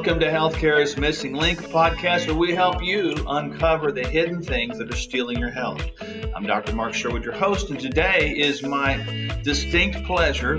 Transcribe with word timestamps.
Welcome 0.00 0.20
to 0.20 0.30
Healthcare's 0.30 0.96
Missing 0.96 1.34
Link 1.34 1.58
podcast, 1.64 2.26
where 2.26 2.34
we 2.34 2.54
help 2.54 2.82
you 2.82 3.14
uncover 3.28 3.92
the 3.92 4.02
hidden 4.02 4.42
things 4.42 4.78
that 4.78 4.90
are 4.90 4.96
stealing 4.96 5.38
your 5.38 5.50
health. 5.50 5.84
I'm 6.34 6.46
Dr. 6.46 6.74
Mark 6.74 6.94
Sherwood, 6.94 7.22
your 7.22 7.34
host, 7.34 7.68
and 7.68 7.78
today 7.78 8.30
is 8.30 8.62
my 8.62 8.96
distinct 9.44 10.02
pleasure 10.06 10.58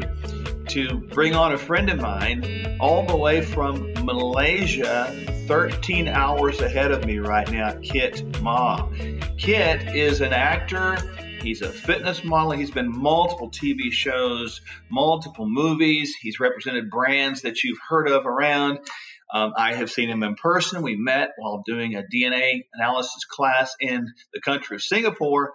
to 0.67 0.99
bring 1.09 1.33
on 1.33 1.53
a 1.53 1.57
friend 1.57 1.89
of 1.89 1.99
mine 1.99 2.77
all 2.79 3.03
the 3.03 3.17
way 3.17 3.41
from 3.43 3.91
Malaysia, 4.05 5.11
13 5.47 6.07
hours 6.07 6.61
ahead 6.61 6.91
of 6.91 7.03
me 7.05 7.17
right 7.17 7.51
now, 7.51 7.71
Kit 7.81 8.23
Ma. 8.43 8.87
Kit 9.39 9.95
is 9.95 10.21
an 10.21 10.33
actor 10.33 10.97
He's 11.41 11.63
a 11.63 11.69
fitness 11.69 12.23
model. 12.23 12.51
He's 12.51 12.69
been 12.69 12.91
multiple 12.91 13.49
TV 13.49 13.91
shows, 13.91 14.61
multiple 14.89 15.49
movies. 15.49 16.15
He's 16.15 16.39
represented 16.39 16.91
brands 16.91 17.41
that 17.41 17.63
you've 17.63 17.79
heard 17.89 18.07
of 18.07 18.27
around. 18.27 18.79
Um, 19.33 19.53
I 19.55 19.73
have 19.75 19.91
seen 19.91 20.09
him 20.09 20.23
in 20.23 20.35
person. 20.35 20.81
We 20.81 20.95
met 20.95 21.31
while 21.37 21.63
doing 21.65 21.95
a 21.95 22.03
DNA 22.03 22.63
analysis 22.73 23.25
class 23.25 23.75
in 23.79 24.07
the 24.33 24.41
country 24.41 24.75
of 24.75 24.83
Singapore. 24.83 25.53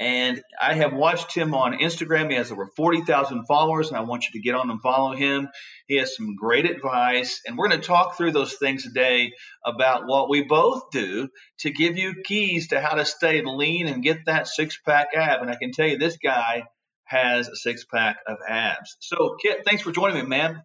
And 0.00 0.42
I 0.60 0.74
have 0.74 0.92
watched 0.92 1.34
him 1.34 1.54
on 1.54 1.78
Instagram. 1.78 2.30
He 2.30 2.36
has 2.36 2.52
over 2.52 2.66
40,000 2.76 3.46
followers, 3.46 3.88
and 3.88 3.96
I 3.96 4.02
want 4.02 4.26
you 4.26 4.32
to 4.32 4.40
get 4.40 4.54
on 4.54 4.70
and 4.70 4.80
follow 4.80 5.14
him. 5.14 5.48
He 5.88 5.96
has 5.96 6.14
some 6.14 6.36
great 6.36 6.70
advice, 6.70 7.40
and 7.44 7.58
we're 7.58 7.68
going 7.68 7.80
to 7.80 7.86
talk 7.86 8.16
through 8.16 8.30
those 8.30 8.54
things 8.54 8.84
today 8.84 9.32
about 9.64 10.06
what 10.06 10.30
we 10.30 10.44
both 10.44 10.90
do 10.92 11.28
to 11.60 11.70
give 11.72 11.98
you 11.98 12.22
keys 12.24 12.68
to 12.68 12.80
how 12.80 12.94
to 12.94 13.04
stay 13.04 13.42
lean 13.44 13.88
and 13.88 14.04
get 14.04 14.26
that 14.26 14.46
six 14.46 14.78
pack 14.86 15.08
ab. 15.16 15.42
And 15.42 15.50
I 15.50 15.56
can 15.56 15.72
tell 15.72 15.88
you, 15.88 15.98
this 15.98 16.16
guy 16.16 16.62
has 17.02 17.48
a 17.48 17.56
six 17.56 17.84
pack 17.84 18.18
of 18.28 18.36
abs. 18.46 18.96
So, 19.00 19.36
Kit, 19.42 19.64
thanks 19.66 19.82
for 19.82 19.90
joining 19.90 20.22
me, 20.22 20.28
man. 20.28 20.62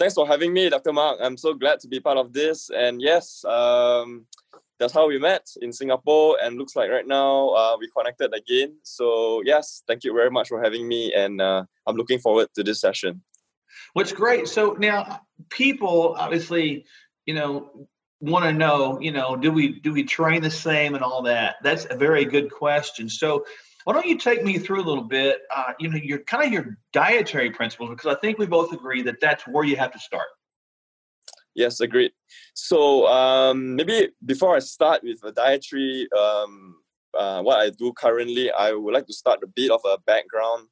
Thanks 0.00 0.14
for 0.14 0.26
having 0.26 0.54
me, 0.54 0.70
Dr. 0.70 0.94
Mark. 0.94 1.18
I'm 1.20 1.36
so 1.36 1.52
glad 1.52 1.78
to 1.80 1.86
be 1.86 2.00
part 2.00 2.16
of 2.16 2.32
this. 2.32 2.70
And 2.74 3.02
yes, 3.02 3.44
um, 3.44 4.24
that's 4.78 4.94
how 4.94 5.06
we 5.06 5.18
met 5.18 5.46
in 5.60 5.74
Singapore. 5.74 6.38
And 6.42 6.56
looks 6.56 6.74
like 6.74 6.88
right 6.88 7.06
now 7.06 7.50
uh, 7.50 7.76
we 7.78 7.86
connected 7.94 8.32
again. 8.32 8.78
So 8.82 9.42
yes, 9.44 9.82
thank 9.86 10.02
you 10.02 10.14
very 10.14 10.30
much 10.30 10.48
for 10.48 10.62
having 10.62 10.88
me, 10.88 11.12
and 11.12 11.42
uh, 11.42 11.64
I'm 11.86 11.96
looking 11.96 12.18
forward 12.18 12.48
to 12.54 12.62
this 12.62 12.80
session. 12.80 13.20
What's 13.92 14.10
great. 14.10 14.48
So 14.48 14.74
now 14.78 15.20
people 15.50 16.16
obviously, 16.18 16.86
you 17.26 17.34
know, 17.34 17.86
want 18.20 18.46
to 18.46 18.54
know, 18.54 18.98
you 19.02 19.12
know, 19.12 19.36
do 19.36 19.52
we 19.52 19.80
do 19.80 19.92
we 19.92 20.04
train 20.04 20.40
the 20.40 20.50
same 20.50 20.94
and 20.94 21.04
all 21.04 21.20
that? 21.24 21.56
That's 21.62 21.86
a 21.90 21.94
very 21.94 22.24
good 22.24 22.50
question. 22.50 23.10
So 23.10 23.44
why 23.84 23.92
don't 23.92 24.06
you 24.06 24.18
take 24.18 24.44
me 24.44 24.58
through 24.58 24.82
a 24.82 24.86
little 24.86 25.04
bit, 25.04 25.40
uh, 25.54 25.72
you 25.78 25.88
know, 25.88 25.96
your 25.96 26.18
kind 26.20 26.46
of 26.46 26.52
your 26.52 26.78
dietary 26.92 27.50
principles 27.50 27.90
because 27.90 28.14
I 28.14 28.18
think 28.20 28.38
we 28.38 28.46
both 28.46 28.72
agree 28.72 29.02
that 29.02 29.20
that's 29.20 29.44
where 29.46 29.64
you 29.64 29.76
have 29.76 29.92
to 29.92 29.98
start. 29.98 30.28
Yes, 31.54 31.80
agreed. 31.80 32.12
So 32.54 33.06
um, 33.06 33.76
maybe 33.76 34.10
before 34.24 34.56
I 34.56 34.60
start 34.60 35.02
with 35.02 35.20
the 35.20 35.32
dietary, 35.32 36.08
um, 36.12 36.76
uh, 37.18 37.42
what 37.42 37.60
I 37.60 37.70
do 37.70 37.92
currently, 37.92 38.50
I 38.52 38.72
would 38.72 38.94
like 38.94 39.06
to 39.06 39.12
start 39.12 39.40
a 39.42 39.46
bit 39.48 39.70
of 39.70 39.80
a 39.84 39.98
background. 40.06 40.68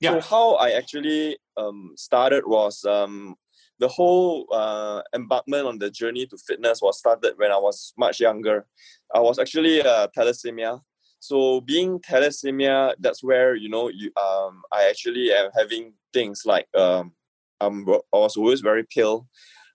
Yeah. 0.00 0.12
So 0.12 0.20
how 0.20 0.54
I 0.54 0.70
actually 0.70 1.38
um, 1.56 1.92
started 1.96 2.44
was 2.46 2.84
um, 2.84 3.36
the 3.78 3.88
whole 3.88 4.46
uh, 4.52 5.02
embarkment 5.14 5.66
on 5.66 5.78
the 5.78 5.90
journey 5.90 6.26
to 6.26 6.36
fitness 6.38 6.80
was 6.80 6.98
started 6.98 7.34
when 7.36 7.52
I 7.52 7.58
was 7.58 7.92
much 7.98 8.20
younger. 8.20 8.66
I 9.14 9.20
was 9.20 9.38
actually 9.38 9.80
a 9.80 10.08
thalassemia. 10.16 10.80
So 11.22 11.60
being 11.60 12.00
thalassemia, 12.00 12.94
that's 12.98 13.22
where 13.22 13.54
you 13.54 13.68
know 13.68 13.88
you 13.88 14.10
um 14.20 14.62
I 14.72 14.88
actually 14.90 15.32
am 15.32 15.50
having 15.56 15.94
things 16.12 16.42
like 16.44 16.66
um 16.74 17.12
I'm, 17.60 17.88
I 17.88 18.18
was 18.18 18.36
always 18.36 18.60
very 18.60 18.84
pale. 18.92 19.28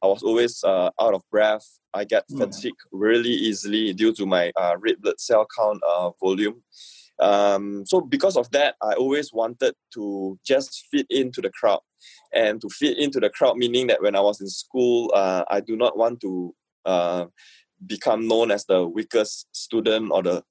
I 0.03 0.07
was 0.07 0.23
always 0.23 0.61
uh, 0.61 0.89
out 0.99 1.13
of 1.13 1.23
breath. 1.31 1.65
I 1.93 2.03
get 2.03 2.25
mm. 2.29 2.37
fatigue 2.37 2.75
really 2.91 3.31
easily 3.31 3.93
due 3.93 4.11
to 4.15 4.25
my 4.25 4.51
uh, 4.57 4.75
red 4.77 5.01
blood 5.01 5.21
cell 5.21 5.47
count 5.57 5.81
uh, 5.87 6.11
volume. 6.21 6.61
Um, 7.19 7.85
so 7.85 8.01
because 8.01 8.35
of 8.35 8.51
that, 8.51 8.75
I 8.81 8.93
always 8.95 9.31
wanted 9.31 9.73
to 9.93 10.37
just 10.45 10.85
fit 10.91 11.07
into 11.09 11.41
the 11.41 11.49
crowd, 11.49 11.79
and 12.33 12.59
to 12.59 12.67
fit 12.67 12.97
into 12.97 13.21
the 13.21 13.29
crowd 13.29 13.55
meaning 13.55 13.87
that 13.87 14.01
when 14.01 14.17
I 14.17 14.21
was 14.21 14.41
in 14.41 14.49
school, 14.49 15.11
uh, 15.15 15.45
I 15.49 15.61
do 15.61 15.77
not 15.77 15.97
want 15.97 16.19
to 16.21 16.53
uh, 16.85 17.25
become 17.85 18.27
known 18.27 18.51
as 18.51 18.65
the 18.65 18.85
weakest 18.85 19.47
student 19.53 20.11
or 20.11 20.21
the 20.21 20.43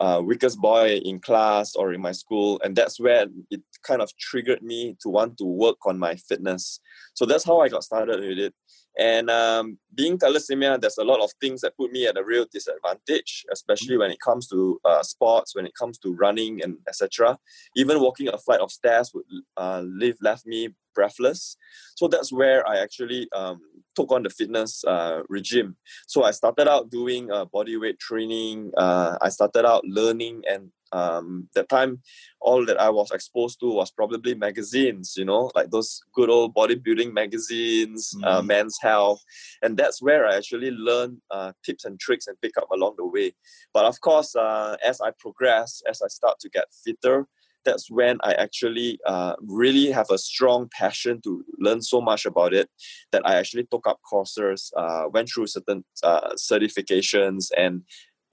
uh, 0.00 0.20
weakest 0.24 0.58
boy 0.58 1.00
in 1.04 1.20
class 1.20 1.74
or 1.74 1.92
in 1.92 2.00
my 2.00 2.12
school 2.12 2.60
and 2.64 2.74
that's 2.74 2.98
where 2.98 3.26
it 3.50 3.60
kind 3.82 4.02
of 4.02 4.10
triggered 4.18 4.62
me 4.62 4.96
to 5.00 5.08
want 5.08 5.36
to 5.38 5.44
work 5.44 5.76
on 5.86 5.98
my 5.98 6.14
fitness 6.14 6.80
so 7.14 7.26
that's 7.26 7.44
how 7.44 7.60
i 7.60 7.68
got 7.68 7.84
started 7.84 8.20
with 8.20 8.38
it 8.38 8.54
and 8.98 9.30
um, 9.30 9.78
being 9.94 10.18
thalassemia, 10.18 10.78
there's 10.80 10.98
a 10.98 11.04
lot 11.04 11.20
of 11.20 11.30
things 11.40 11.62
that 11.62 11.76
put 11.76 11.92
me 11.92 12.06
at 12.06 12.18
a 12.18 12.24
real 12.24 12.44
disadvantage, 12.52 13.44
especially 13.50 13.96
when 13.96 14.10
it 14.10 14.20
comes 14.20 14.48
to 14.48 14.78
uh, 14.84 15.02
sports, 15.02 15.54
when 15.54 15.66
it 15.66 15.72
comes 15.78 15.98
to 16.00 16.14
running 16.14 16.62
and 16.62 16.76
etc. 16.86 17.38
Even 17.74 18.00
walking 18.00 18.28
a 18.28 18.38
flight 18.38 18.60
of 18.60 18.70
stairs 18.70 19.10
would 19.14 19.24
uh, 19.56 19.82
leave 19.84 20.16
left 20.20 20.46
me 20.46 20.68
breathless. 20.94 21.56
So 21.96 22.08
that's 22.08 22.32
where 22.32 22.66
I 22.68 22.78
actually 22.78 23.28
um, 23.34 23.60
took 23.94 24.10
on 24.12 24.22
the 24.22 24.30
fitness 24.30 24.84
uh, 24.84 25.22
regime. 25.28 25.76
So 26.06 26.24
I 26.24 26.30
started 26.30 26.68
out 26.68 26.90
doing 26.90 27.30
uh, 27.30 27.46
body 27.46 27.76
weight 27.76 27.98
training. 27.98 28.72
Uh, 28.76 29.18
I 29.20 29.28
started 29.28 29.66
out 29.66 29.84
learning 29.84 30.42
and 30.48 30.70
um, 30.92 31.48
that 31.54 31.68
time 31.68 32.00
all 32.40 32.64
that 32.66 32.80
i 32.80 32.88
was 32.88 33.10
exposed 33.10 33.58
to 33.60 33.66
was 33.66 33.90
probably 33.90 34.34
magazines 34.34 35.14
you 35.16 35.24
know 35.24 35.50
like 35.54 35.70
those 35.70 36.02
good 36.14 36.30
old 36.30 36.54
bodybuilding 36.54 37.12
magazines 37.12 38.14
mm. 38.16 38.26
uh, 38.26 38.42
men's 38.42 38.78
health 38.80 39.22
and 39.62 39.76
that's 39.76 40.02
where 40.02 40.26
i 40.26 40.36
actually 40.36 40.70
learned 40.70 41.18
uh, 41.30 41.52
tips 41.64 41.84
and 41.84 41.98
tricks 41.98 42.26
and 42.26 42.40
pick 42.40 42.56
up 42.58 42.70
along 42.70 42.94
the 42.96 43.06
way 43.06 43.32
but 43.72 43.84
of 43.84 44.00
course 44.00 44.36
uh, 44.36 44.76
as 44.84 45.00
i 45.00 45.10
progress 45.18 45.82
as 45.88 46.02
i 46.02 46.08
start 46.08 46.38
to 46.38 46.48
get 46.48 46.66
fitter 46.84 47.26
that's 47.64 47.90
when 47.90 48.18
I 48.22 48.32
actually 48.32 48.98
uh, 49.06 49.34
really 49.40 49.90
have 49.90 50.10
a 50.10 50.18
strong 50.18 50.68
passion 50.72 51.20
to 51.22 51.44
learn 51.58 51.82
so 51.82 52.00
much 52.00 52.26
about 52.26 52.52
it 52.52 52.68
that 53.12 53.22
I 53.24 53.36
actually 53.36 53.64
took 53.64 53.86
up 53.86 54.00
courses, 54.08 54.72
uh, 54.76 55.04
went 55.12 55.28
through 55.28 55.46
certain 55.46 55.84
uh, 56.02 56.32
certifications, 56.34 57.50
and 57.56 57.82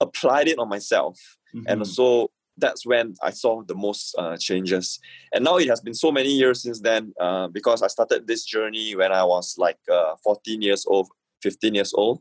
applied 0.00 0.48
it 0.48 0.58
on 0.58 0.68
myself. 0.68 1.18
Mm-hmm. 1.54 1.64
And 1.68 1.86
so 1.86 2.30
that's 2.56 2.86
when 2.86 3.14
I 3.22 3.30
saw 3.30 3.62
the 3.62 3.74
most 3.74 4.14
uh, 4.18 4.36
changes. 4.36 5.00
And 5.32 5.44
now 5.44 5.56
it 5.56 5.68
has 5.68 5.80
been 5.80 5.94
so 5.94 6.12
many 6.12 6.30
years 6.30 6.62
since 6.62 6.80
then 6.80 7.12
uh, 7.18 7.48
because 7.48 7.82
I 7.82 7.88
started 7.88 8.26
this 8.26 8.44
journey 8.44 8.94
when 8.94 9.12
I 9.12 9.24
was 9.24 9.56
like 9.58 9.78
uh, 9.90 10.14
14 10.22 10.60
years 10.62 10.84
old, 10.86 11.08
15 11.42 11.74
years 11.74 11.92
old. 11.94 12.20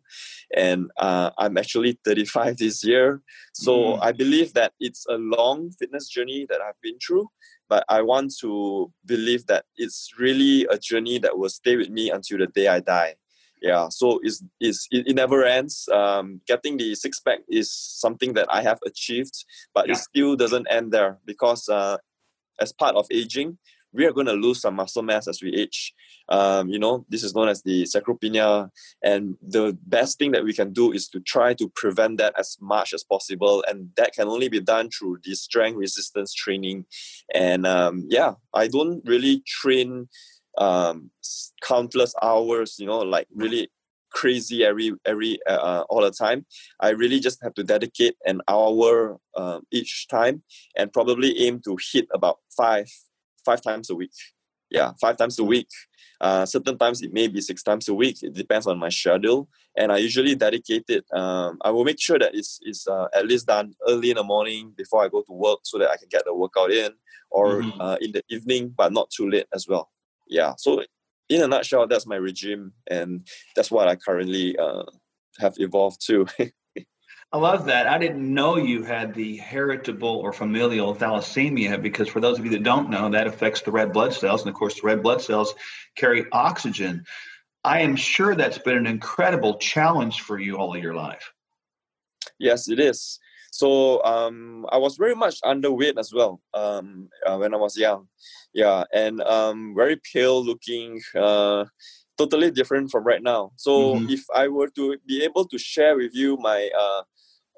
And 0.55 0.91
uh, 0.97 1.31
I'm 1.37 1.57
actually 1.57 1.99
35 2.05 2.57
this 2.57 2.83
year. 2.83 3.21
So 3.53 3.77
mm. 3.77 3.99
I 4.01 4.11
believe 4.11 4.53
that 4.53 4.73
it's 4.79 5.05
a 5.09 5.15
long 5.15 5.71
fitness 5.71 6.09
journey 6.09 6.45
that 6.49 6.61
I've 6.61 6.79
been 6.81 6.97
through. 7.05 7.27
But 7.67 7.85
I 7.87 8.01
want 8.01 8.33
to 8.41 8.91
believe 9.05 9.45
that 9.45 9.65
it's 9.77 10.09
really 10.17 10.65
a 10.71 10.77
journey 10.77 11.19
that 11.19 11.37
will 11.37 11.49
stay 11.49 11.77
with 11.77 11.89
me 11.89 12.09
until 12.09 12.39
the 12.39 12.47
day 12.47 12.67
I 12.67 12.79
die 12.79 13.15
yeah 13.61 13.89
so 13.89 14.19
it's, 14.23 14.43
it's 14.59 14.87
it, 14.91 15.15
never 15.15 15.43
ends 15.43 15.87
um, 15.91 16.41
getting 16.47 16.77
the 16.77 16.95
six 16.95 17.19
pack 17.19 17.39
is 17.49 17.71
something 17.71 18.33
that 18.33 18.47
i 18.49 18.61
have 18.61 18.79
achieved 18.85 19.45
but 19.73 19.87
yeah. 19.87 19.93
it 19.93 19.97
still 19.97 20.35
doesn't 20.35 20.67
end 20.69 20.91
there 20.91 21.17
because 21.25 21.67
uh, 21.69 21.97
as 22.59 22.71
part 22.71 22.95
of 22.95 23.05
aging 23.11 23.57
we 23.93 24.05
are 24.05 24.11
going 24.11 24.27
to 24.27 24.33
lose 24.33 24.61
some 24.61 24.75
muscle 24.75 25.03
mass 25.03 25.27
as 25.27 25.41
we 25.41 25.53
age. 25.55 25.93
Um, 26.29 26.69
you 26.69 26.77
know 26.77 27.05
this 27.09 27.23
is 27.23 27.33
known 27.33 27.49
as 27.49 27.63
the 27.63 27.83
sarcopenia. 27.83 28.69
And 29.03 29.35
the 29.41 29.77
best 29.87 30.19
thing 30.19 30.31
that 30.31 30.43
we 30.43 30.53
can 30.53 30.73
do 30.73 30.91
is 30.91 31.07
to 31.09 31.19
try 31.19 31.53
to 31.55 31.69
prevent 31.75 32.17
that 32.17 32.33
as 32.37 32.57
much 32.61 32.93
as 32.93 33.03
possible. 33.03 33.63
And 33.67 33.89
that 33.97 34.13
can 34.13 34.27
only 34.27 34.47
be 34.47 34.59
done 34.59 34.89
through 34.89 35.19
the 35.23 35.35
strength 35.35 35.77
resistance 35.77 36.33
training. 36.33 36.85
And 37.33 37.65
um, 37.65 38.05
yeah 38.09 38.33
i 38.53 38.67
don't 38.67 39.01
really 39.05 39.43
train 39.45 40.07
um, 40.57 41.11
countless 41.61 42.13
hours, 42.21 42.75
you 42.79 42.85
know, 42.85 42.99
like 42.99 43.27
really 43.33 43.71
crazy 44.11 44.65
every 44.65 44.91
every 45.05 45.39
uh, 45.47 45.53
uh, 45.53 45.83
all 45.89 46.01
the 46.01 46.11
time. 46.11 46.45
I 46.79 46.89
really 46.89 47.19
just 47.19 47.41
have 47.43 47.53
to 47.55 47.63
dedicate 47.63 48.15
an 48.25 48.41
hour 48.47 49.17
um, 49.35 49.63
each 49.71 50.07
time, 50.09 50.43
and 50.75 50.91
probably 50.91 51.39
aim 51.39 51.61
to 51.65 51.77
hit 51.91 52.07
about 52.13 52.39
five 52.55 52.87
five 53.45 53.61
times 53.61 53.89
a 53.89 53.95
week. 53.95 54.13
Yeah, 54.69 54.91
five 55.01 55.17
times 55.17 55.39
a 55.39 55.43
week. 55.43 55.69
Uh, 56.21 56.45
certain 56.45 56.77
times 56.77 57.01
it 57.01 57.11
may 57.11 57.27
be 57.27 57.41
six 57.41 57.63
times 57.63 57.87
a 57.87 57.93
week. 57.93 58.21
It 58.21 58.33
depends 58.33 58.67
on 58.67 58.77
my 58.77 58.89
schedule, 58.89 59.49
and 59.75 59.91
I 59.91 59.97
usually 59.97 60.35
dedicate 60.35 60.85
it. 60.89 61.05
Um, 61.11 61.57
I 61.61 61.71
will 61.71 61.85
make 61.85 61.99
sure 61.99 62.19
that 62.19 62.35
it's, 62.35 62.59
it's 62.61 62.87
uh, 62.87 63.07
at 63.15 63.25
least 63.25 63.47
done 63.47 63.73
early 63.87 64.11
in 64.11 64.17
the 64.17 64.23
morning 64.23 64.73
before 64.77 65.03
I 65.03 65.07
go 65.07 65.21
to 65.23 65.31
work, 65.33 65.59
so 65.63 65.79
that 65.79 65.89
I 65.89 65.97
can 65.97 66.09
get 66.09 66.25
the 66.25 66.33
workout 66.35 66.71
in, 66.71 66.91
or 67.31 67.61
mm-hmm. 67.61 67.81
uh, 67.81 67.95
in 68.01 68.11
the 68.11 68.21
evening, 68.29 68.73
but 68.77 68.93
not 68.93 69.09
too 69.09 69.29
late 69.29 69.47
as 69.53 69.67
well 69.67 69.89
yeah 70.29 70.53
so 70.57 70.81
in 71.27 71.41
a 71.41 71.47
nutshell 71.47 71.87
that's 71.87 72.05
my 72.05 72.15
regime 72.15 72.71
and 72.89 73.27
that's 73.55 73.71
what 73.71 73.87
i 73.87 73.95
currently 73.95 74.57
uh, 74.57 74.83
have 75.39 75.55
evolved 75.57 75.99
to 76.05 76.25
I 77.31 77.37
love 77.37 77.65
that. 77.65 77.85
I 77.85 77.99
didn't 77.99 78.33
know 78.33 78.57
you 78.57 78.81
had 78.81 79.13
the 79.13 79.37
heritable 79.37 80.17
or 80.17 80.33
familial 80.33 80.95
thalassemia 80.95 81.79
because, 81.79 82.09
for 82.09 82.19
those 82.19 82.39
of 82.39 82.45
you 82.45 82.51
that 82.51 82.63
don't 82.63 82.89
know, 82.89 83.07
that 83.09 83.27
affects 83.27 83.61
the 83.61 83.71
red 83.71 83.93
blood 83.93 84.13
cells. 84.13 84.41
And 84.41 84.49
of 84.49 84.55
course, 84.55 84.81
the 84.81 84.87
red 84.87 85.03
blood 85.03 85.21
cells 85.21 85.53
carry 85.95 86.25
oxygen. 86.31 87.05
I 87.63 87.81
am 87.81 87.95
sure 87.95 88.33
that's 88.33 88.57
been 88.57 88.77
an 88.77 88.87
incredible 88.87 89.59
challenge 89.59 90.21
for 90.21 90.39
you 90.39 90.57
all 90.57 90.75
of 90.75 90.81
your 90.81 90.95
life. 90.95 91.31
Yes, 92.39 92.67
it 92.67 92.79
is. 92.79 93.19
So 93.51 94.03
um, 94.03 94.65
I 94.71 94.77
was 94.77 94.95
very 94.97 95.15
much 95.15 95.39
underweight 95.41 95.99
as 95.99 96.11
well 96.11 96.41
um, 96.55 97.09
uh, 97.25 97.37
when 97.37 97.53
I 97.53 97.57
was 97.57 97.77
young. 97.77 98.07
Yeah, 98.53 98.85
and 98.91 99.21
um, 99.21 99.75
very 99.75 99.97
pale 99.97 100.43
looking, 100.43 101.01
uh, 101.15 101.65
totally 102.17 102.49
different 102.49 102.89
from 102.89 103.03
right 103.03 103.21
now. 103.21 103.51
So 103.55 103.95
mm-hmm. 103.95 104.09
if 104.09 104.23
I 104.35 104.47
were 104.47 104.69
to 104.69 104.97
be 105.05 105.23
able 105.23 105.45
to 105.45 105.57
share 105.59 105.95
with 105.95 106.15
you 106.15 106.37
my 106.37 106.69
uh, 106.75 107.03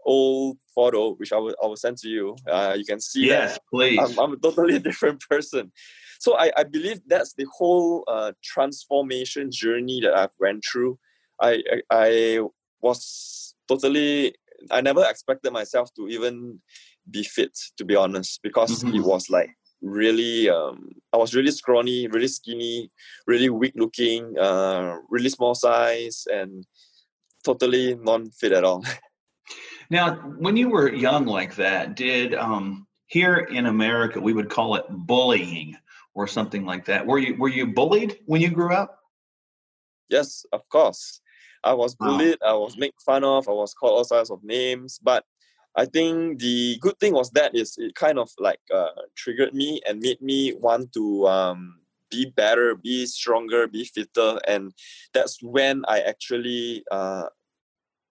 old 0.06 0.58
photo, 0.74 1.14
which 1.16 1.32
I 1.34 1.38
will, 1.38 1.56
I 1.62 1.68
will 1.68 1.76
send 1.76 1.98
to 2.00 2.10
you, 2.10 2.36
uh, 2.50 2.76
you 2.78 2.86
can 2.86 3.00
see 3.00 3.28
yes, 3.28 3.54
that 3.54 3.62
please. 3.70 4.00
I'm, 4.00 4.20
I'm, 4.20 4.34
a 4.34 4.38
totally 4.38 4.80
different 4.90 5.22
person. 5.30 5.72
So 6.20 6.38
I, 6.38 6.52
I 6.56 6.64
believe 6.64 7.02
that's 7.08 7.34
the 7.34 7.48
whole 7.58 8.04
uh, 8.08 8.34
transformation 8.44 9.50
journey 9.52 10.02
that 10.02 10.16
I've 10.16 10.36
went 10.40 10.64
through. 10.70 11.00
I, 11.42 11.64
I, 11.72 11.82
I 11.92 12.40
was 12.82 13.56
totally 13.68 14.36
I 14.70 14.82
never 14.82 15.04
expected 15.10 15.52
myself 15.52 15.94
to 15.96 16.08
even 16.08 16.60
be 17.10 17.24
fit, 17.24 17.58
to 17.78 17.86
be 17.86 17.96
honest, 17.96 18.42
because 18.44 18.84
mm-hmm. 18.84 18.96
it 18.96 19.04
was 19.04 19.30
like 19.30 19.50
really 19.82 20.50
um, 20.50 20.90
I 21.12 21.18
was 21.18 21.34
really 21.34 21.52
scrawny, 21.52 22.08
really 22.08 22.28
skinny, 22.28 22.92
really 23.26 23.50
weak 23.50 23.74
looking, 23.76 24.38
uh, 24.38 24.98
really 25.10 25.30
small 25.30 25.56
size, 25.56 26.28
and 26.32 26.66
totally 27.44 27.96
non-fit 27.96 28.52
at 28.52 28.64
all. 28.64 28.84
now, 29.92 30.16
when 30.16 30.56
you 30.56 30.70
were 30.70 30.90
young 30.90 31.26
like 31.26 31.56
that, 31.56 31.96
did 31.96 32.34
um, 32.34 32.88
here 33.08 33.36
in 33.36 33.66
America 33.66 34.22
we 34.22 34.32
would 34.32 34.50
call 34.50 34.76
it 34.76 34.86
bullying 34.90 35.76
or 36.14 36.28
something 36.28 36.66
like 36.66 36.86
that? 36.86 37.06
Were 37.06 37.20
you 37.20 37.36
were 37.36 37.50
you 37.50 37.68
bullied 37.68 38.18
when 38.26 38.40
you 38.40 38.50
grew 38.52 38.74
up? 38.74 39.00
Yes, 40.08 40.46
of 40.54 40.68
course. 40.70 41.20
I 41.62 41.74
was 41.74 41.94
bullied, 41.94 42.38
wow. 42.42 42.52
I 42.52 42.54
was 42.54 42.78
made 42.78 42.94
fun 43.06 43.26
of, 43.26 43.50
I 43.50 43.52
was 43.52 43.74
called 43.74 43.92
all 43.92 44.06
sorts 44.06 44.32
of 44.32 44.42
names. 44.46 44.98
But 45.04 45.26
I 45.76 45.86
think 45.86 46.40
the 46.40 46.78
good 46.80 46.98
thing 47.00 47.14
was 47.14 47.30
that 47.32 47.54
is 47.54 47.76
it 47.78 47.94
kind 47.94 48.18
of 48.18 48.32
like 48.40 48.62
uh, 48.74 48.96
triggered 49.16 49.54
me 49.54 49.82
and 49.86 50.00
made 50.00 50.22
me 50.22 50.54
want 50.54 50.94
to 50.94 51.28
um, 51.28 51.80
be 52.10 52.28
better, 52.28 52.76
be 52.76 53.06
stronger, 53.06 53.68
be 53.68 53.84
fitter, 53.84 54.40
and 54.48 54.72
that's 55.14 55.44
when 55.44 55.84
I 55.90 56.00
actually 56.00 56.86
uh, 56.90 57.28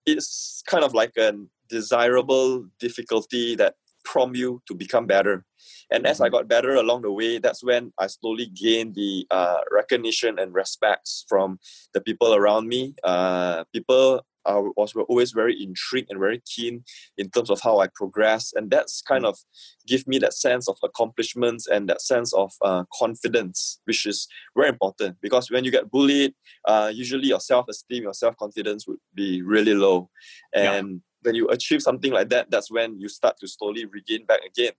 it's 0.05 0.62
kind 0.67 0.85
of 0.85 0.93
like 0.93 1.17
a 1.17 1.33
desirable 1.70 2.67
difficulty 2.78 3.55
that 3.56 3.75
prompt 4.05 4.37
you 4.37 4.62
to 4.67 4.75
become 4.75 5.06
better. 5.06 5.44
And 5.90 6.06
as 6.06 6.20
I 6.20 6.26
mm-hmm. 6.26 6.37
got 6.37 6.49
better 6.49 6.75
along 6.75 7.02
the 7.02 7.12
way, 7.12 7.38
that's 7.38 7.62
when 7.62 7.93
I 7.99 8.06
slowly 8.06 8.46
gained 8.46 8.94
the 8.94 9.26
uh, 9.31 9.58
recognition 9.70 10.38
and 10.38 10.55
respects 10.55 11.25
from 11.28 11.58
the 11.94 12.00
people 12.00 12.34
around 12.34 12.69
me. 12.69 12.94
Uh, 13.02 13.64
people 13.72 14.25
I 14.46 14.55
was 14.76 14.94
were 14.94 15.02
always 15.02 15.32
very 15.32 15.62
intrigued 15.62 16.11
and 16.11 16.19
very 16.19 16.43
keen 16.46 16.84
in 17.19 17.28
terms 17.31 17.50
of 17.50 17.61
how 17.61 17.81
I 17.81 17.88
progress, 17.94 18.52
and 18.55 18.70
that's 18.70 19.02
kind 19.02 19.26
of 19.26 19.38
give 19.87 20.06
me 20.06 20.19
that 20.19 20.32
sense 20.32 20.69
of 20.69 20.78
accomplishments 20.82 21.66
and 21.66 21.88
that 21.88 22.00
sense 22.00 22.32
of 22.32 22.52
uh, 22.62 22.84
confidence, 22.99 23.81
which 23.84 24.06
is 24.06 24.26
very 24.56 24.70
important 24.70 25.16
because 25.20 25.50
when 25.50 25.64
you 25.64 25.70
get 25.70 25.90
bullied, 25.90 26.32
uh, 26.66 26.90
usually 26.93 27.28
your 27.28 27.40
self 27.40 27.69
esteem, 27.69 28.05
your 28.05 28.14
self 28.14 28.37
confidence 28.37 28.87
would 28.87 28.99
be 29.14 29.43
really 29.43 29.75
low, 29.75 30.08
and 30.55 31.02
when 31.22 31.34
you 31.34 31.49
achieve 31.49 31.82
something 31.82 32.12
like 32.12 32.28
that, 32.31 32.50
that's 32.50 32.70
when 32.70 32.99
you 32.99 33.08
start 33.08 33.37
to 33.40 33.49
slowly 33.49 33.84
regain 33.87 34.25
back 34.25 34.40
again. 34.44 34.72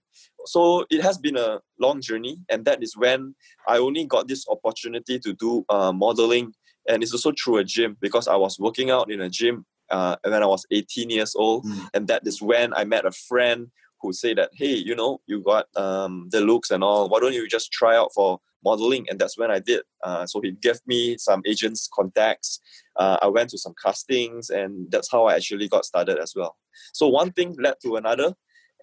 So 0.46 0.86
it 0.90 1.02
has 1.02 1.18
been 1.18 1.38
a 1.38 1.60
long 1.80 2.02
journey, 2.02 2.40
and 2.50 2.66
that 2.66 2.82
is 2.82 2.98
when 2.98 3.36
I 3.68 3.78
only 3.78 4.06
got 4.06 4.28
this 4.28 4.46
opportunity 4.50 5.20
to 5.20 5.34
do 5.34 5.66
uh, 5.70 5.92
modeling, 5.92 6.54
and 6.88 7.04
it's 7.04 7.14
also 7.14 7.32
through 7.32 7.58
a 7.58 7.64
gym 7.64 7.98
because 8.02 8.28
I 8.28 8.36
was 8.36 8.60
working 8.60 8.90
out 8.90 9.12
in 9.12 9.22
a 9.22 9.30
gym 9.30 9.66
uh, 9.90 10.16
when 10.24 10.42
I 10.42 10.48
was 10.48 10.66
18 10.72 11.10
years 11.10 11.36
old, 11.36 11.66
mm. 11.66 11.88
and 11.94 12.08
that 12.08 12.26
is 12.26 12.42
when 12.42 12.74
I 12.74 12.86
met 12.86 13.06
a 13.06 13.12
friend 13.12 13.68
who 14.02 14.14
said 14.14 14.38
that, 14.38 14.50
hey, 14.54 14.74
you 14.74 14.96
know, 14.96 15.22
you 15.28 15.42
got 15.42 15.68
um, 15.76 16.28
the 16.32 16.42
looks 16.42 16.72
and 16.72 16.84
all. 16.84 17.08
Why 17.08 17.20
don't 17.20 17.34
you 17.34 17.48
just 17.48 17.72
try 17.72 17.96
out 17.96 18.12
for 18.16 18.40
modeling? 18.64 19.06
And 19.10 19.20
that's 19.20 19.38
when 19.38 19.52
I 19.52 19.60
did. 19.60 19.82
Uh, 20.04 20.26
so 20.26 20.42
he 20.42 20.52
gave 20.52 20.80
me 20.86 21.18
some 21.18 21.42
agents' 21.46 21.90
contacts. 21.94 22.60
Uh, 22.96 23.18
I 23.22 23.28
went 23.28 23.50
to 23.52 23.58
some 23.58 23.74
castings, 23.84 24.50
and 24.50 24.92
that's 24.92 25.12
how 25.12 25.26
I 25.26 25.36
actually 25.36 25.68
got 25.68 25.86
started 25.86 26.18
as 26.20 26.34
well. 26.36 26.58
So 26.94 27.08
one 27.08 27.32
thing 27.32 27.56
led 27.60 27.76
to 27.84 27.96
another, 27.96 28.34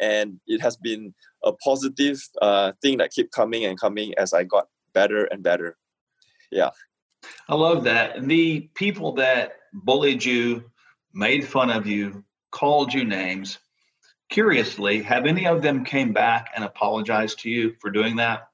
and 0.00 0.40
it 0.46 0.60
has 0.60 0.76
been 0.76 1.14
a 1.44 1.52
positive 1.52 2.20
uh, 2.40 2.72
thing 2.82 2.98
that 2.98 3.14
kept 3.14 3.32
coming 3.32 3.64
and 3.64 3.78
coming 3.78 4.14
as 4.18 4.32
I 4.32 4.44
got 4.44 4.68
better 4.92 5.24
and 5.24 5.42
better. 5.42 5.76
Yeah. 6.50 6.70
I 7.48 7.54
love 7.54 7.84
that. 7.84 8.26
The 8.26 8.70
people 8.74 9.12
that 9.14 9.52
bullied 9.72 10.24
you, 10.24 10.70
made 11.12 11.46
fun 11.46 11.70
of 11.70 11.86
you, 11.86 12.24
called 12.50 12.92
you 12.92 13.04
names, 13.04 13.58
curiously, 14.30 15.02
have 15.02 15.26
any 15.26 15.46
of 15.46 15.62
them 15.62 15.84
came 15.84 16.12
back 16.12 16.50
and 16.54 16.64
apologized 16.64 17.40
to 17.40 17.50
you 17.50 17.74
for 17.80 17.90
doing 17.90 18.16
that? 18.16 18.48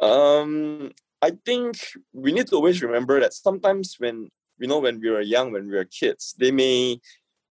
Um, 0.00 0.92
I 1.20 1.32
think 1.44 1.76
we 2.12 2.32
need 2.32 2.46
to 2.48 2.56
always 2.56 2.82
remember 2.82 3.20
that 3.20 3.34
sometimes 3.34 3.96
when 3.98 4.30
you 4.58 4.68
know 4.68 4.78
when 4.78 5.00
we 5.00 5.10
were 5.10 5.20
young, 5.20 5.52
when 5.52 5.68
we 5.68 5.74
were 5.74 5.84
kids, 5.84 6.34
they 6.38 6.50
may 6.50 7.00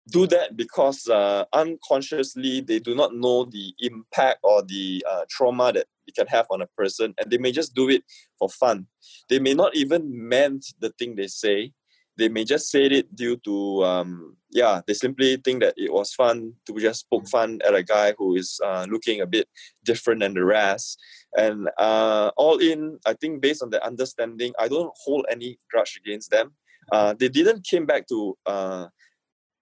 do 0.09 0.27
that 0.27 0.57
because 0.57 1.07
uh, 1.07 1.45
unconsciously 1.53 2.59
they 2.59 2.79
do 2.79 2.93
not 2.93 3.15
know 3.15 3.45
the 3.45 3.73
impact 3.79 4.39
or 4.43 4.61
the 4.63 5.05
uh, 5.09 5.23
trauma 5.29 5.71
that 5.71 5.85
it 6.07 6.15
can 6.15 6.27
have 6.27 6.45
on 6.49 6.61
a 6.61 6.67
person, 6.77 7.13
and 7.17 7.31
they 7.31 7.37
may 7.37 7.51
just 7.51 7.73
do 7.73 7.89
it 7.89 8.03
for 8.37 8.49
fun. 8.49 8.87
They 9.29 9.39
may 9.39 9.53
not 9.53 9.75
even 9.75 10.27
meant 10.27 10.65
the 10.79 10.89
thing 10.89 11.15
they 11.15 11.27
say, 11.27 11.71
they 12.17 12.29
may 12.29 12.43
just 12.43 12.69
say 12.69 12.85
it 12.85 13.15
due 13.15 13.37
to 13.37 13.83
um, 13.83 14.37
yeah 14.51 14.81
they 14.85 14.93
simply 14.93 15.37
think 15.37 15.61
that 15.61 15.73
it 15.77 15.91
was 15.91 16.13
fun 16.13 16.53
to 16.65 16.79
just 16.79 17.09
poke 17.09 17.27
fun 17.27 17.59
at 17.65 17.75
a 17.75 17.83
guy 17.83 18.13
who 18.17 18.35
is 18.35 18.59
uh, 18.63 18.85
looking 18.89 19.21
a 19.21 19.25
bit 19.25 19.47
different 19.83 20.21
than 20.21 20.33
the 20.33 20.43
rest 20.43 20.99
and 21.35 21.69
uh, 21.77 22.31
all 22.38 22.57
in 22.57 23.00
i 23.06 23.13
think 23.13 23.41
based 23.41 23.63
on 23.63 23.69
the 23.69 23.83
understanding 23.85 24.53
i 24.59 24.68
don't 24.68 24.94
hold 25.03 25.25
any 25.30 25.57
grudge 25.69 26.00
against 26.03 26.31
them 26.31 26.51
uh, 26.91 27.13
they 27.18 27.30
didn't 27.30 27.65
came 27.65 27.85
back 27.85 28.07
to 28.07 28.38
uh, 28.45 28.88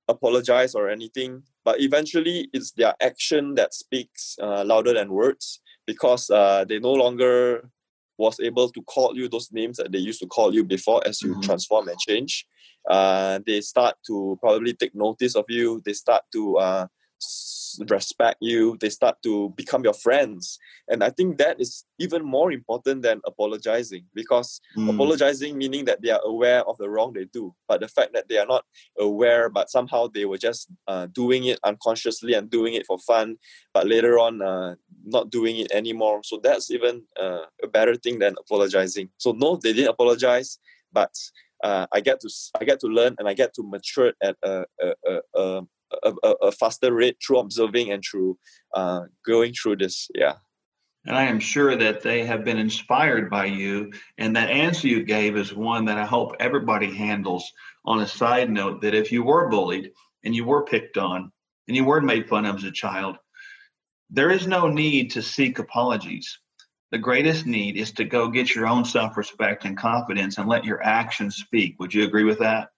apologize 0.08 0.76
or 0.76 0.90
anything 0.90 1.42
but 1.64 1.80
eventually 1.80 2.50
it's 2.54 2.72
their 2.72 2.94
action 3.02 3.56
that 3.56 3.74
speaks 3.74 4.36
uh, 4.42 4.64
louder 4.66 4.94
than 4.94 5.12
words 5.12 5.62
because 5.86 6.30
uh, 6.30 6.66
they 6.68 6.80
no 6.80 6.94
longer 6.94 7.70
was 8.18 8.40
able 8.40 8.70
to 8.70 8.82
call 8.84 9.16
you 9.16 9.28
those 9.28 9.52
names 9.52 9.78
that 9.78 9.92
they 9.92 9.98
used 9.98 10.22
to 10.22 10.28
call 10.28 10.54
you 10.54 10.64
before 10.64 11.02
as 11.08 11.22
you 11.22 11.32
mm-hmm. 11.32 11.42
transform 11.42 11.88
and 11.88 12.00
change. 12.00 12.46
Uh, 12.90 13.40
they 13.46 13.62
start 13.62 13.96
to 14.06 14.38
probably 14.40 14.74
take 14.74 14.94
notice 14.96 15.36
of 15.36 15.46
you. 15.50 15.82
They 15.86 15.94
start 15.94 16.24
to 16.34 16.58
uh, 16.58 16.88
respect 17.88 18.38
you 18.42 18.78
they 18.80 18.90
start 18.90 19.16
to 19.24 19.50
become 19.56 19.84
your 19.84 19.94
friends. 19.94 20.60
And 20.88 21.04
i 21.04 21.10
think 21.10 21.38
that 21.38 21.60
is 21.60 21.86
even 22.00 22.24
more 22.24 22.52
important 22.52 23.02
than 23.02 23.22
apologizing 23.26 24.06
because 24.14 24.60
mm. 24.78 24.90
apologizing 24.94 25.58
meaning 25.58 25.86
that 25.86 26.02
they 26.02 26.10
are 26.10 26.22
aware 26.26 26.64
of 26.68 26.78
the 26.78 26.90
wrong 26.90 27.14
they 27.14 27.26
do 27.26 27.54
but 27.68 27.82
the 27.82 27.88
fact 27.88 28.14
that 28.14 28.28
they 28.28 28.38
are 28.38 28.46
not 28.46 28.66
aware 29.00 29.50
but 29.50 29.70
somehow 29.70 30.08
they 30.08 30.26
were 30.26 30.38
just 30.38 30.68
uh, 30.88 31.08
doing 31.14 31.46
it 31.46 31.60
unconsciously 31.64 32.34
and 32.34 32.50
doing 32.50 32.74
it 32.74 32.86
for 32.86 32.98
fun 33.00 33.38
but 33.74 33.88
later 33.88 34.20
on 34.20 34.42
uh, 34.42 34.76
not 35.04 35.30
doing 35.30 35.58
it 35.58 35.72
anymore. 35.72 36.22
So 36.24 36.40
that's 36.44 36.70
even 36.72 37.04
uh, 37.20 37.46
a 37.64 37.68
better 37.68 37.96
thing 37.96 38.20
than 38.20 38.36
apologizing. 38.40 39.10
So 39.18 39.32
no 39.32 39.56
they 39.56 39.74
didn't 39.74 39.90
apologize 39.90 40.60
but 40.92 41.14
uh, 41.64 41.88
I 41.92 42.02
get 42.02 42.20
to 42.22 42.30
I 42.60 42.66
get 42.66 42.80
to 42.82 42.88
learn 42.88 43.16
and 43.20 43.28
I 43.28 43.34
get 43.34 43.54
to 43.56 43.64
mature 43.64 44.14
at 44.22 44.36
a, 44.44 44.66
a, 44.82 44.94
a, 45.08 45.40
a 45.42 45.62
a, 46.04 46.30
a, 46.44 46.52
faster 46.52 46.94
rate 46.94 47.18
through 47.26 47.40
observing 47.40 47.92
and 47.92 48.04
through 48.04 48.38
uh, 48.74 49.02
going 49.26 49.54
through 49.54 49.78
this. 49.78 50.10
Yeah. 50.16 50.36
And 51.06 51.16
I 51.16 51.24
am 51.24 51.40
sure 51.40 51.76
that 51.76 52.02
they 52.02 52.26
have 52.26 52.44
been 52.44 52.60
inspired 52.60 53.30
by 53.30 53.46
you. 53.46 53.92
And 54.18 54.36
that 54.36 54.50
answer 54.50 54.88
you 54.88 55.04
gave 55.04 55.36
is 55.36 55.54
one 55.54 55.86
that 55.86 55.98
I 55.98 56.06
hope 56.06 56.36
everybody 56.40 56.94
handles 56.96 57.52
on 57.86 58.02
a 58.02 58.08
side 58.08 58.52
note 58.52 58.82
that 58.82 58.94
if 58.94 59.12
you 59.12 59.24
were 59.24 59.50
bullied 59.50 59.92
and 60.24 60.36
you 60.36 60.46
were 60.46 60.64
picked 60.64 60.98
on 60.98 61.32
and 61.68 61.76
you 61.76 61.86
were 61.86 62.02
made 62.02 62.30
fun 62.30 62.46
of 62.46 62.58
as 62.58 62.64
a 62.66 62.72
child, 62.72 63.18
there 64.12 64.30
is 64.30 64.46
no 64.46 64.68
need 64.68 65.12
to 65.12 65.22
seek 65.22 65.58
apologies. 65.58 66.38
The 66.92 66.98
greatest 66.98 67.46
need 67.46 67.78
is 67.78 67.94
to 67.94 68.04
go 68.04 68.28
get 68.28 68.54
your 68.54 68.68
own 68.68 68.84
self 68.84 69.16
respect 69.16 69.66
and 69.66 69.78
confidence 69.78 70.38
and 70.38 70.48
let 70.48 70.66
your 70.66 70.84
actions 70.84 71.38
speak. 71.38 71.80
Would 71.80 71.94
you 71.94 72.04
agree 72.04 72.26
with 72.26 72.40
that? 72.40 72.71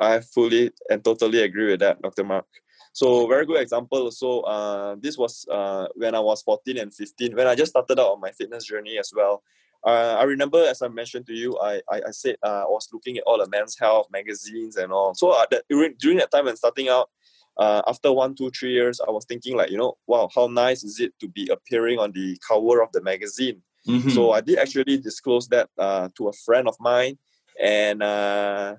I 0.00 0.20
fully 0.20 0.70
and 0.90 1.04
totally 1.04 1.42
agree 1.42 1.70
with 1.70 1.80
that, 1.80 2.00
Dr. 2.02 2.24
Mark. 2.24 2.46
So 2.92 3.26
very 3.26 3.44
good 3.44 3.60
example. 3.60 4.10
So 4.12 4.40
uh, 4.42 4.96
this 5.00 5.18
was 5.18 5.46
uh, 5.50 5.88
when 5.96 6.14
I 6.14 6.20
was 6.20 6.42
14 6.42 6.78
and 6.78 6.94
15, 6.94 7.34
when 7.34 7.46
I 7.46 7.54
just 7.54 7.70
started 7.70 7.98
out 7.98 8.12
on 8.12 8.20
my 8.20 8.30
fitness 8.30 8.64
journey 8.64 8.98
as 8.98 9.12
well. 9.14 9.42
Uh, 9.84 10.16
I 10.18 10.22
remember, 10.22 10.64
as 10.64 10.80
I 10.80 10.88
mentioned 10.88 11.26
to 11.26 11.34
you, 11.34 11.58
I 11.60 11.82
I, 11.90 12.00
I 12.08 12.10
said 12.10 12.36
uh, 12.42 12.62
I 12.62 12.66
was 12.66 12.88
looking 12.92 13.18
at 13.18 13.24
all 13.26 13.38
the 13.38 13.48
men's 13.48 13.76
health 13.78 14.06
magazines 14.10 14.76
and 14.76 14.92
all. 14.92 15.14
So 15.14 15.30
uh, 15.30 15.44
that, 15.50 15.64
during, 15.68 15.94
during 15.98 16.18
that 16.18 16.30
time 16.30 16.46
and 16.46 16.56
starting 16.56 16.88
out, 16.88 17.10
uh, 17.56 17.82
after 17.86 18.12
one, 18.12 18.34
two, 18.34 18.50
three 18.50 18.72
years, 18.72 19.00
I 19.00 19.10
was 19.10 19.24
thinking 19.24 19.56
like, 19.56 19.70
you 19.70 19.76
know, 19.76 19.96
wow, 20.06 20.28
how 20.34 20.46
nice 20.46 20.84
is 20.84 21.00
it 21.00 21.12
to 21.20 21.28
be 21.28 21.48
appearing 21.48 21.98
on 21.98 22.12
the 22.12 22.38
cover 22.48 22.82
of 22.82 22.92
the 22.92 23.02
magazine? 23.02 23.62
Mm-hmm. 23.86 24.10
So 24.10 24.32
I 24.32 24.40
did 24.40 24.58
actually 24.58 24.98
disclose 24.98 25.48
that 25.48 25.68
uh, 25.78 26.08
to 26.16 26.28
a 26.28 26.32
friend 26.32 26.66
of 26.66 26.76
mine 26.80 27.18
and 27.60 28.02
uh, 28.02 28.76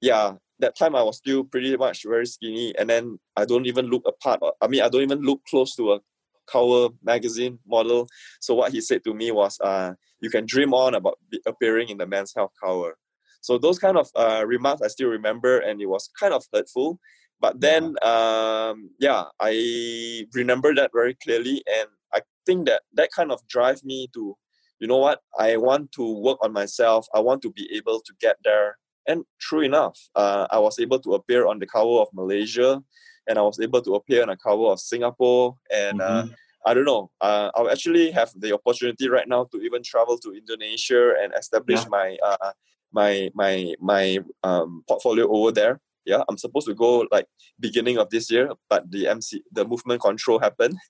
yeah, 0.00 0.34
that 0.58 0.76
time 0.76 0.94
I 0.94 1.02
was 1.02 1.18
still 1.18 1.44
pretty 1.44 1.76
much 1.76 2.04
very 2.04 2.26
skinny, 2.26 2.74
and 2.78 2.88
then 2.88 3.18
I 3.36 3.44
don't 3.44 3.66
even 3.66 3.86
look 3.86 4.02
apart. 4.06 4.40
I 4.60 4.66
mean, 4.68 4.82
I 4.82 4.88
don't 4.88 5.02
even 5.02 5.20
look 5.20 5.42
close 5.48 5.74
to 5.76 5.94
a 5.94 6.00
Cover 6.46 6.94
magazine 7.02 7.58
model. 7.66 8.06
So 8.40 8.54
what 8.54 8.72
he 8.72 8.80
said 8.80 9.02
to 9.04 9.12
me 9.12 9.32
was, 9.32 9.58
uh, 9.60 9.94
"You 10.20 10.30
can 10.30 10.46
dream 10.46 10.72
on 10.74 10.94
about 10.94 11.18
appearing 11.44 11.88
in 11.88 11.98
the 11.98 12.06
Men's 12.06 12.32
Health 12.34 12.52
cover." 12.62 12.96
So 13.40 13.58
those 13.58 13.78
kind 13.78 13.96
of 13.96 14.08
uh, 14.14 14.44
remarks 14.46 14.82
I 14.82 14.88
still 14.88 15.08
remember, 15.08 15.58
and 15.58 15.80
it 15.80 15.86
was 15.86 16.08
kind 16.18 16.32
of 16.32 16.44
hurtful. 16.52 17.00
But 17.40 17.60
then, 17.60 17.96
um, 18.02 18.90
yeah, 18.98 19.24
I 19.40 20.26
remember 20.34 20.74
that 20.74 20.90
very 20.92 21.14
clearly, 21.14 21.62
and 21.66 21.88
I 22.14 22.20
think 22.46 22.66
that 22.66 22.82
that 22.94 23.10
kind 23.14 23.30
of 23.30 23.46
drive 23.46 23.84
me 23.84 24.08
to, 24.14 24.36
you 24.78 24.86
know 24.86 24.96
what, 24.98 25.20
I 25.38 25.56
want 25.58 25.92
to 25.92 26.12
work 26.18 26.38
on 26.42 26.52
myself. 26.52 27.06
I 27.14 27.20
want 27.20 27.42
to 27.42 27.50
be 27.50 27.68
able 27.74 28.00
to 28.00 28.12
get 28.20 28.36
there. 28.42 28.78
And 29.06 29.24
true 29.38 29.60
enough, 29.60 29.98
uh, 30.14 30.46
I 30.50 30.58
was 30.58 30.78
able 30.78 30.98
to 31.00 31.14
appear 31.14 31.46
on 31.46 31.58
the 31.58 31.66
cover 31.66 32.00
of 32.00 32.08
Malaysia, 32.12 32.82
and 33.26 33.38
I 33.38 33.42
was 33.42 33.60
able 33.60 33.82
to 33.82 33.94
appear 33.94 34.22
on 34.22 34.28
the 34.28 34.36
cover 34.36 34.64
of 34.64 34.80
Singapore, 34.80 35.56
and 35.72 36.00
uh, 36.00 36.22
mm-hmm. 36.22 36.32
uh, 36.32 36.34
I 36.66 36.74
don't 36.74 36.84
know. 36.84 37.10
Uh, 37.20 37.50
I'll 37.54 37.70
actually 37.70 38.10
have 38.10 38.32
the 38.36 38.52
opportunity 38.52 39.08
right 39.08 39.28
now 39.28 39.44
to 39.52 39.60
even 39.62 39.82
travel 39.84 40.18
to 40.18 40.32
Indonesia 40.32 41.14
and 41.22 41.32
establish 41.38 41.82
yeah. 41.82 41.88
my 41.88 42.16
uh, 42.24 42.52
my 42.92 43.30
my 43.34 43.74
my 43.80 44.18
um, 44.42 44.82
portfolio 44.88 45.30
over 45.30 45.52
there. 45.52 45.80
Yeah, 46.04 46.22
I'm 46.28 46.38
supposed 46.38 46.66
to 46.66 46.74
go 46.74 47.06
like 47.10 47.26
beginning 47.58 47.98
of 47.98 48.10
this 48.10 48.30
year, 48.30 48.50
but 48.68 48.90
the 48.90 49.06
MC 49.06 49.42
the 49.52 49.64
movement 49.64 50.02
control 50.02 50.38
happened. 50.38 50.76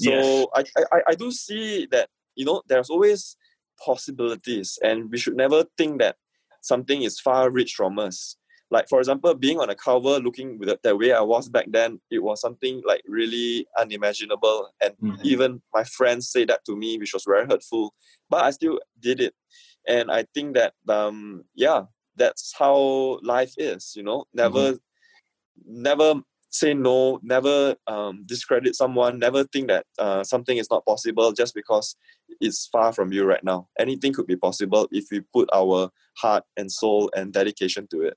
So 0.00 0.48
yes. 0.56 0.72
I, 0.78 0.84
I 0.96 1.00
I 1.08 1.14
do 1.14 1.30
see 1.30 1.84
that 1.92 2.08
you 2.34 2.46
know 2.46 2.62
there's 2.66 2.88
always 2.88 3.36
possibilities, 3.84 4.78
and 4.82 5.10
we 5.10 5.18
should 5.18 5.36
never 5.36 5.64
think 5.76 6.00
that 6.00 6.16
something 6.60 7.02
is 7.02 7.20
far 7.20 7.50
reach 7.50 7.74
from 7.74 7.98
us. 7.98 8.36
Like 8.70 8.88
for 8.88 9.00
example, 9.00 9.34
being 9.34 9.58
on 9.58 9.68
a 9.68 9.74
cover, 9.74 10.20
looking 10.20 10.58
with 10.58 10.70
the 10.82 10.96
way 10.96 11.12
I 11.12 11.20
was 11.22 11.48
back 11.48 11.66
then, 11.68 12.00
it 12.10 12.20
was 12.22 12.40
something 12.40 12.82
like 12.86 13.02
really 13.06 13.66
unimaginable. 13.78 14.70
And 14.80 14.94
mm-hmm. 15.02 15.22
even 15.24 15.62
my 15.74 15.82
friends 15.82 16.30
say 16.30 16.44
that 16.44 16.64
to 16.66 16.76
me, 16.76 16.96
which 16.96 17.12
was 17.12 17.24
very 17.24 17.46
hurtful. 17.46 17.94
But 18.28 18.44
I 18.44 18.50
still 18.50 18.78
did 19.00 19.20
it, 19.20 19.34
and 19.88 20.10
I 20.10 20.24
think 20.34 20.54
that 20.54 20.74
um 20.88 21.44
yeah, 21.56 21.84
that's 22.14 22.54
how 22.56 23.18
life 23.22 23.54
is 23.58 23.94
you 23.96 24.04
know 24.04 24.26
never 24.32 24.74
mm-hmm. 24.74 25.82
never 25.82 26.22
say 26.50 26.74
no 26.74 27.20
never 27.22 27.76
um, 27.86 28.24
discredit 28.26 28.74
someone 28.74 29.18
never 29.18 29.44
think 29.44 29.68
that 29.68 29.86
uh, 29.98 30.22
something 30.24 30.58
is 30.58 30.68
not 30.70 30.84
possible 30.84 31.32
just 31.32 31.54
because 31.54 31.96
it's 32.40 32.66
far 32.66 32.92
from 32.92 33.12
you 33.12 33.24
right 33.24 33.42
now. 33.42 33.68
Anything 33.78 34.12
could 34.12 34.26
be 34.26 34.36
possible 34.36 34.88
if 34.90 35.06
we 35.10 35.20
put 35.32 35.48
our 35.54 35.90
heart 36.16 36.44
and 36.56 36.70
soul 36.70 37.10
and 37.14 37.32
dedication 37.32 37.86
to 37.90 38.02
it. 38.02 38.16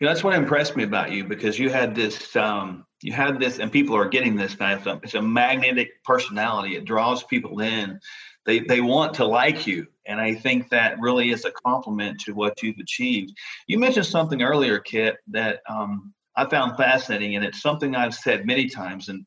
You 0.00 0.06
know, 0.06 0.12
that's 0.12 0.24
what 0.24 0.34
impressed 0.34 0.76
me 0.76 0.82
about 0.82 1.12
you 1.12 1.24
because 1.24 1.58
you 1.58 1.70
had 1.70 1.94
this 1.94 2.34
um, 2.34 2.84
you 3.02 3.12
had 3.12 3.38
this 3.38 3.58
and 3.58 3.70
people 3.70 3.96
are 3.96 4.08
getting 4.08 4.34
this 4.36 4.58
now. 4.58 4.80
It's 5.02 5.14
a 5.14 5.22
magnetic 5.22 6.02
personality. 6.04 6.76
It 6.76 6.84
draws 6.84 7.22
people 7.24 7.60
in. 7.60 8.00
They 8.44 8.60
they 8.60 8.80
want 8.80 9.14
to 9.14 9.24
like 9.24 9.66
you 9.68 9.86
and 10.06 10.20
i 10.20 10.34
think 10.34 10.68
that 10.68 10.98
really 10.98 11.30
is 11.30 11.44
a 11.44 11.52
compliment 11.64 12.18
to 12.20 12.32
what 12.32 12.62
you've 12.62 12.78
achieved. 12.78 13.32
You 13.66 13.78
mentioned 13.78 14.06
something 14.06 14.42
earlier 14.42 14.78
kit 14.78 15.16
that 15.28 15.60
um, 15.68 16.12
i 16.36 16.44
found 16.46 16.76
fascinating 16.76 17.36
and 17.36 17.44
it's 17.44 17.60
something 17.60 17.94
i've 17.94 18.14
said 18.14 18.46
many 18.46 18.68
times 18.68 19.08
and 19.08 19.24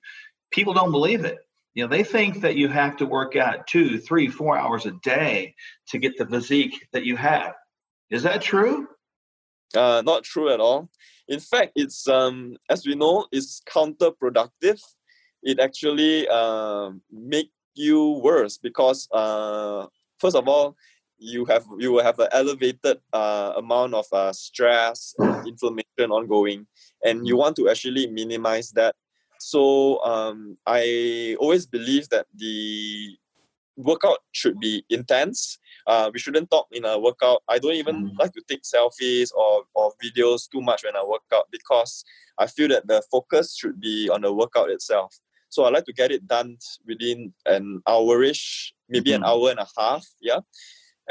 people 0.56 0.74
don't 0.74 0.92
believe 0.92 1.26
it. 1.26 1.40
You 1.74 1.84
know 1.84 1.90
they 1.90 2.04
think 2.04 2.42
that 2.42 2.56
you 2.56 2.70
have 2.70 2.96
to 2.98 3.06
work 3.06 3.36
out 3.36 3.68
two 3.68 4.00
three 4.00 4.30
four 4.30 4.58
hours 4.58 4.86
a 4.86 4.92
day 5.04 5.54
to 5.90 5.98
get 5.98 6.18
the 6.18 6.26
physique 6.26 6.88
that 6.94 7.04
you 7.04 7.18
have. 7.18 7.54
Is 8.10 8.24
that 8.24 8.42
true? 8.42 8.88
Uh, 9.76 10.02
not 10.06 10.24
true 10.24 10.50
at 10.54 10.62
all. 10.62 10.90
In 11.28 11.42
fact 11.42 11.74
it's 11.76 12.08
um, 12.08 12.56
as 12.70 12.88
we 12.88 12.96
know 12.96 13.28
it's 13.32 13.62
counterproductive. 13.68 14.82
It 15.44 15.60
actually 15.60 16.28
uh, 16.28 16.92
make 17.12 17.52
you 17.76 18.22
worse 18.24 18.58
because 18.58 19.08
uh, 19.12 19.88
first 20.18 20.38
of 20.38 20.48
all 20.48 20.78
you 21.18 21.46
have 21.46 21.66
you 21.78 21.92
will 21.92 22.04
have 22.04 22.20
an 22.20 22.28
elevated 22.32 23.00
uh, 23.14 23.54
amount 23.58 23.94
of 23.94 24.06
uh, 24.12 24.34
stress 24.34 25.16
and 25.20 25.48
inflammation 25.48 26.12
ongoing 26.12 26.68
and 27.04 27.28
you 27.28 27.38
want 27.38 27.56
to 27.56 27.70
actually 27.70 28.08
minimize 28.08 28.72
that 28.72 28.96
so 29.40 30.04
um, 30.04 30.58
i 30.66 31.36
always 31.40 31.66
believe 31.66 32.08
that 32.10 32.26
the 32.36 33.18
workout 33.78 34.20
should 34.32 34.60
be 34.60 34.84
intense 34.90 35.60
uh, 35.88 36.10
we 36.14 36.20
shouldn't 36.20 36.50
talk 36.50 36.68
in 36.72 36.86
a 36.86 37.00
workout 37.00 37.42
i 37.48 37.60
don't 37.60 37.76
even 37.76 38.10
mm. 38.10 38.20
like 38.20 38.32
to 38.32 38.42
take 38.48 38.64
selfies 38.64 39.30
or, 39.34 39.64
or 39.74 39.92
videos 40.04 40.50
too 40.50 40.62
much 40.62 40.84
when 40.84 40.96
i 40.96 41.04
work 41.04 41.24
out 41.34 41.46
because 41.52 42.04
i 42.38 42.48
feel 42.48 42.68
that 42.70 42.88
the 42.88 43.02
focus 43.12 43.56
should 43.56 43.80
be 43.80 44.10
on 44.10 44.22
the 44.22 44.34
workout 44.34 44.70
itself 44.70 45.20
so 45.56 45.64
I 45.64 45.70
like 45.70 45.86
to 45.86 45.94
get 45.94 46.12
it 46.12 46.28
done 46.28 46.58
within 46.86 47.34
an 47.46 47.82
hourish, 47.88 48.74
maybe 48.90 49.12
mm-hmm. 49.12 49.24
an 49.24 49.30
hour 49.30 49.52
and 49.52 49.60
a 49.60 49.68
half. 49.78 50.06
Yeah. 50.20 50.40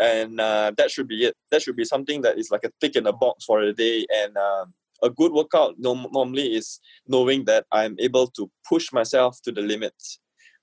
And 0.01 0.41
uh, 0.41 0.73
that 0.77 0.91
should 0.91 1.09
be 1.09 1.25
it. 1.25 1.37
That 1.51 1.63
should 1.63 1.77
be 1.77 1.85
something 1.85 2.23
that 2.23 2.39
is 2.39 2.51
like 2.51 2.65
a 2.65 2.71
tick 2.81 2.97
in 2.97 3.07
a 3.07 3.13
box 3.13 3.45
for 3.45 3.61
a 3.61 3.73
day. 3.73 4.07
And 4.13 4.37
uh, 4.37 4.67
a 5.03 5.11
good 5.11 5.33
workout 5.33 5.75
no- 5.79 6.09
normally 6.13 6.55
is 6.55 6.81
knowing 7.07 7.45
that 7.45 7.67
I'm 7.71 7.97
able 7.99 8.27
to 8.29 8.51
push 8.69 8.93
myself 8.93 9.41
to 9.45 9.53
the 9.53 9.61
limit. 9.61 9.95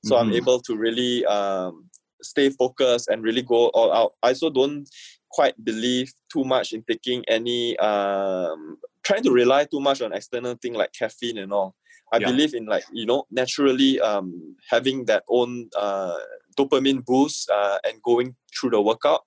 So 0.03 0.15
mm-hmm. 0.15 0.29
I'm 0.29 0.33
able 0.33 0.59
to 0.61 0.75
really 0.75 1.25
um, 1.25 1.89
stay 2.21 2.49
focused 2.49 3.07
and 3.07 3.23
really 3.23 3.41
go 3.41 3.67
all 3.69 3.93
out. 3.93 4.13
I 4.23 4.29
also 4.29 4.49
don't 4.49 4.87
quite 5.31 5.63
believe 5.63 6.11
too 6.31 6.43
much 6.43 6.73
in 6.73 6.83
taking 6.83 7.23
any 7.27 7.77
um, 7.77 8.77
trying 9.03 9.23
to 9.23 9.31
rely 9.31 9.65
too 9.65 9.79
much 9.79 10.01
on 10.01 10.13
external 10.13 10.55
thing 10.55 10.73
like 10.73 10.91
caffeine 10.97 11.37
and 11.37 11.53
all. 11.53 11.75
I 12.13 12.17
yeah. 12.17 12.27
believe 12.27 12.53
in 12.53 12.65
like 12.65 12.83
you 12.91 13.05
know 13.05 13.25
naturally 13.31 13.99
um, 14.01 14.55
having 14.69 15.05
that 15.05 15.23
own 15.29 15.69
uh, 15.77 16.17
dopamine 16.57 17.03
boost 17.05 17.49
uh, 17.49 17.79
and 17.83 18.01
going 18.01 18.35
through 18.57 18.71
the 18.71 18.81
workout, 18.81 19.21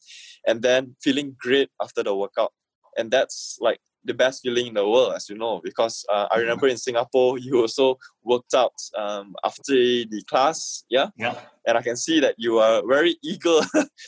and 0.47 0.63
then 0.63 0.97
feeling 1.03 1.37
great 1.39 1.71
after 1.83 2.03
the 2.03 2.15
workout, 2.15 2.53
and 2.97 3.11
that's 3.11 3.59
like 3.61 3.81
the 4.05 4.15
best 4.15 4.43
feeling 4.43 4.67
in 4.67 4.75
the 4.75 4.87
world, 4.87 5.15
as 5.15 5.29
you 5.29 5.37
know, 5.37 5.61
because 5.65 6.05
uh, 6.13 6.29
I 6.31 6.39
remember 6.39 6.69
in 6.69 6.77
Singapore 6.77 7.39
you 7.47 7.61
also 7.61 7.99
worked 8.23 8.55
out 8.55 8.75
um, 8.97 9.35
after 9.45 9.73
the 9.73 10.23
class, 10.29 10.85
yeah, 10.89 11.09
yeah, 11.17 11.39
and 11.67 11.79
I 11.79 11.83
can 11.83 11.97
see 11.97 12.21
that 12.21 12.35
you 12.39 12.59
are 12.59 12.83
very 12.87 13.17
eager 13.23 13.61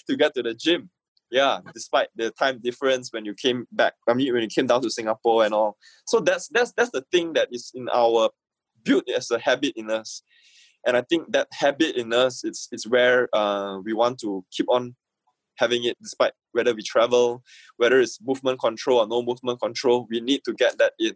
to 0.08 0.16
get 0.16 0.34
to 0.34 0.42
the 0.42 0.54
gym 0.54 0.90
yeah 1.30 1.58
despite 1.74 2.08
the 2.14 2.30
time 2.30 2.60
difference 2.62 3.12
when 3.12 3.24
you 3.24 3.34
came 3.34 3.66
back 3.72 3.94
i 4.08 4.14
mean 4.14 4.32
when 4.32 4.42
you 4.42 4.48
came 4.48 4.66
down 4.66 4.80
to 4.80 4.90
singapore 4.90 5.44
and 5.44 5.52
all. 5.52 5.76
So 6.06 6.20
that's 6.20 6.48
that's 6.48 6.72
that's 6.76 6.90
the 6.90 7.04
thing 7.10 7.32
that 7.32 7.48
is 7.50 7.72
in 7.74 7.88
our 7.92 8.30
built 8.84 9.08
as 9.10 9.30
a 9.30 9.38
habit 9.38 9.72
in 9.76 9.90
us 9.90 10.22
and 10.86 10.96
i 10.96 11.02
think 11.02 11.30
that 11.32 11.48
habit 11.52 11.96
in 11.96 12.12
us 12.12 12.44
it's 12.44 12.68
it's 12.72 12.86
where 12.86 13.28
uh, 13.34 13.78
we 13.84 13.92
want 13.92 14.18
to 14.18 14.44
keep 14.50 14.66
on 14.70 14.94
having 15.56 15.84
it 15.84 15.96
despite 16.02 16.32
whether 16.52 16.74
we 16.74 16.82
travel 16.82 17.42
whether 17.76 18.00
it's 18.00 18.18
movement 18.22 18.60
control 18.60 19.00
or 19.00 19.06
no 19.06 19.22
movement 19.22 19.60
control 19.60 20.06
we 20.10 20.20
need 20.20 20.42
to 20.44 20.52
get 20.54 20.78
that 20.78 20.92
in. 20.98 21.14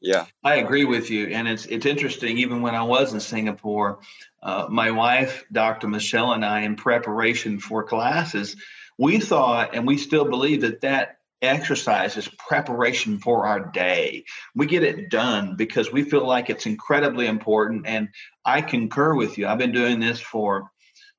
Yeah. 0.00 0.26
I 0.42 0.56
agree 0.56 0.84
with 0.84 1.10
you 1.10 1.28
and 1.28 1.46
it's 1.46 1.66
it's 1.66 1.86
interesting 1.86 2.38
even 2.38 2.60
when 2.60 2.74
i 2.74 2.82
was 2.82 3.14
in 3.14 3.20
singapore 3.20 4.00
uh, 4.42 4.66
my 4.68 4.90
wife 4.90 5.44
dr 5.52 5.86
michelle 5.86 6.32
and 6.32 6.44
i 6.44 6.62
in 6.62 6.74
preparation 6.74 7.60
for 7.60 7.84
classes 7.84 8.56
we 8.98 9.20
thought 9.20 9.74
and 9.74 9.86
we 9.86 9.96
still 9.96 10.24
believe 10.24 10.62
that 10.62 10.80
that 10.80 11.18
exercise 11.42 12.16
is 12.16 12.28
preparation 12.48 13.18
for 13.18 13.46
our 13.46 13.70
day. 13.70 14.24
We 14.54 14.66
get 14.66 14.84
it 14.84 15.10
done 15.10 15.56
because 15.56 15.92
we 15.92 16.04
feel 16.04 16.26
like 16.26 16.48
it's 16.48 16.66
incredibly 16.66 17.26
important. 17.26 17.86
And 17.86 18.08
I 18.44 18.62
concur 18.62 19.14
with 19.14 19.36
you. 19.36 19.46
I've 19.46 19.58
been 19.58 19.72
doing 19.72 20.00
this 20.00 20.20
for, 20.20 20.70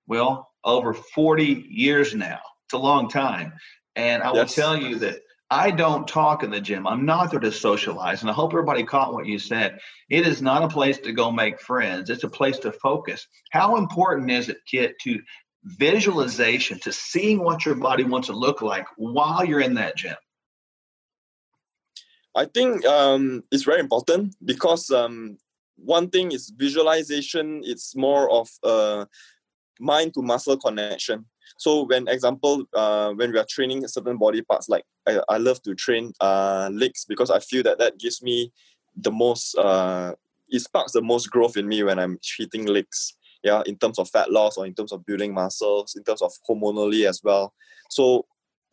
well, 0.08 0.50
over 0.63 0.94
40 0.94 1.68
years 1.70 2.15
now. 2.15 2.39
It's 2.65 2.74
a 2.74 2.77
long 2.77 3.10
time. 3.10 3.53
And 3.96 4.24
I 4.24 4.34
yes. 4.34 4.36
will 4.36 4.63
tell 4.63 4.77
you 4.77 4.96
that 5.00 5.20
I 5.53 5.70
don't 5.70 6.08
talk 6.08 6.42
in 6.42 6.50
the 6.50 6.60
gym. 6.60 6.88
I'm 6.88 7.06
not 7.06 7.30
there 7.30 7.39
to 7.39 7.51
socialize. 7.51 8.22
And 8.22 8.30
I 8.32 8.34
hope 8.34 8.53
everybody 8.53 8.84
caught 8.84 9.13
what 9.13 9.27
you 9.27 9.38
said. 9.38 9.77
It 10.10 10.25
is 10.25 10.42
not 10.42 10.63
a 10.63 10.68
place 10.68 10.98
to 11.00 11.12
go 11.12 11.32
make 11.32 11.60
friends, 11.60 12.10
it's 12.10 12.24
a 12.24 12.30
place 12.30 12.58
to 12.60 12.72
focus. 12.72 13.27
How 13.51 13.75
important 13.75 14.32
is 14.32 14.50
it, 14.50 14.58
Kit, 14.65 14.96
to 15.03 15.20
visualization 15.63 16.79
to 16.79 16.91
seeing 16.91 17.43
what 17.43 17.65
your 17.65 17.75
body 17.75 18.03
wants 18.03 18.27
to 18.27 18.34
look 18.34 18.62
like 18.62 18.86
while 18.98 19.46
you're 19.46 19.62
in 19.62 19.74
that 19.75 19.96
gym? 19.96 20.15
I 22.36 22.46
think 22.46 22.86
um, 22.86 23.43
it's 23.51 23.63
very 23.63 23.79
important 23.79 24.36
because 24.43 24.89
um, 24.91 25.38
one 25.75 26.10
thing 26.10 26.32
is 26.32 26.51
visualization. 26.55 27.62
It's 27.63 27.96
more 27.96 28.29
of 28.32 28.50
a 28.63 29.08
mind 29.79 30.15
to 30.15 30.22
muscle 30.22 30.58
connection. 30.58 31.25
So 31.58 31.84
when 31.84 32.08
example, 32.08 32.63
uh, 32.74 33.12
when 33.12 33.32
we 33.32 33.38
are 33.38 33.46
training 33.48 33.88
certain 33.88 34.17
body 34.17 34.41
parts, 34.41 34.67
like 34.67 34.84
I, 35.08 35.22
I 35.29 35.38
love 35.38 35.62
to 35.63 35.75
train 35.75 36.13
uh, 36.20 36.70
legs 36.74 37.05
because 37.05 37.29
I 37.29 37.39
feel 37.39 37.63
that 37.63 37.77
that 37.77 38.00
gives 38.00 38.22
me 38.22 38.51
the 38.96 39.12
most. 39.12 39.55
Uh, 39.55 40.15
it 40.50 40.60
sparks 40.60 40.91
the 40.91 41.01
most 41.01 41.29
growth 41.29 41.55
in 41.55 41.67
me 41.67 41.84
when 41.84 42.00
I'm 42.00 42.20
hitting 42.38 42.65
legs 42.65 43.15
yeah, 43.44 43.62
in 43.66 43.78
terms 43.78 44.00
of 44.00 44.10
fat 44.10 44.32
loss 44.32 44.58
or 44.58 44.66
in 44.66 44.74
terms 44.74 44.92
of 44.92 45.06
building 45.06 45.34
muscles, 45.34 45.96
in 45.96 46.04
terms 46.04 46.22
of 46.22 46.32
hormonally 46.50 47.08
as 47.08 47.22
well. 47.24 47.54
So 47.90 48.26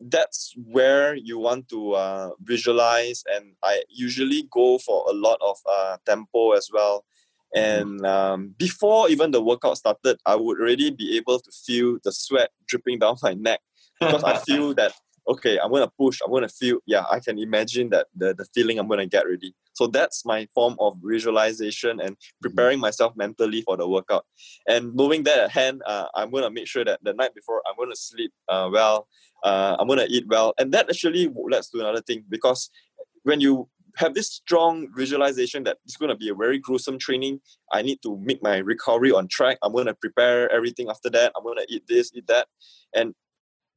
that's 0.09 0.53
where 0.57 1.15
you 1.15 1.37
want 1.37 1.69
to 1.69 1.93
uh, 1.93 2.31
visualize 2.41 3.23
and 3.31 3.53
i 3.63 3.83
usually 3.89 4.47
go 4.51 4.77
for 4.79 5.05
a 5.07 5.13
lot 5.13 5.37
of 5.41 5.57
uh, 5.69 5.97
tempo 6.05 6.51
as 6.51 6.69
well. 6.73 7.05
And 7.53 8.05
um, 8.05 8.55
before 8.57 9.09
even 9.09 9.31
the 9.31 9.43
workout 9.43 9.77
started 9.77 10.17
i 10.25 10.35
would 10.35 10.59
already 10.59 10.89
be 10.89 11.17
able 11.17 11.39
to 11.39 11.51
feel 11.51 11.99
the 12.03 12.11
sweat 12.11 12.49
dripping 12.67 12.99
down 13.03 13.17
my 13.21 13.33
neck 13.33 13.59
because 13.99 14.23
i 14.23 14.37
feel 14.37 14.73
that 14.73 14.93
okay 15.27 15.59
i'm 15.59 15.69
gonna 15.69 15.91
push 15.99 16.19
i'm 16.25 16.31
gonna 16.31 16.47
feel 16.47 16.79
yeah 16.85 17.03
i 17.11 17.19
can 17.19 17.37
imagine 17.37 17.89
that 17.89 18.07
the, 18.15 18.33
the 18.33 18.45
feeling 18.55 18.79
i'm 18.79 18.87
gonna 18.87 19.05
get 19.05 19.27
ready 19.27 19.53
so 19.81 19.87
that's 19.87 20.23
my 20.25 20.47
form 20.53 20.75
of 20.79 20.95
visualization 21.03 21.99
and 21.99 22.15
preparing 22.39 22.79
myself 22.79 23.13
mentally 23.15 23.63
for 23.63 23.75
the 23.77 23.87
workout 23.87 24.25
and 24.67 24.93
knowing 24.93 25.23
that 25.23 25.39
at 25.39 25.49
hand 25.49 25.81
uh, 25.87 26.05
i'm 26.13 26.29
gonna 26.29 26.51
make 26.51 26.67
sure 26.67 26.85
that 26.85 26.99
the 27.01 27.13
night 27.13 27.33
before 27.33 27.63
i'm 27.67 27.75
gonna 27.79 27.95
sleep 27.95 28.31
uh, 28.47 28.69
well 28.71 29.07
uh, 29.43 29.75
i'm 29.79 29.87
gonna 29.87 30.05
eat 30.07 30.25
well 30.27 30.53
and 30.59 30.71
that 30.71 30.87
actually 30.87 31.27
leads 31.49 31.69
to 31.69 31.79
another 31.79 32.01
thing 32.01 32.23
because 32.29 32.69
when 33.23 33.41
you 33.41 33.67
have 33.95 34.13
this 34.13 34.31
strong 34.31 34.87
visualization 34.95 35.63
that 35.63 35.77
it's 35.83 35.97
going 35.97 36.09
to 36.09 36.15
be 36.15 36.29
a 36.29 36.33
very 36.33 36.57
gruesome 36.57 36.97
training. 36.97 37.41
I 37.73 37.81
need 37.81 38.01
to 38.03 38.17
make 38.19 38.41
my 38.41 38.59
recovery 38.59 39.11
on 39.11 39.27
track. 39.27 39.57
I'm 39.61 39.73
going 39.73 39.87
to 39.87 39.93
prepare 39.93 40.49
everything 40.49 40.89
after 40.89 41.09
that. 41.09 41.33
I'm 41.35 41.43
going 41.43 41.57
to 41.57 41.65
eat 41.67 41.83
this, 41.89 42.09
eat 42.15 42.25
that. 42.27 42.47
And 42.95 43.13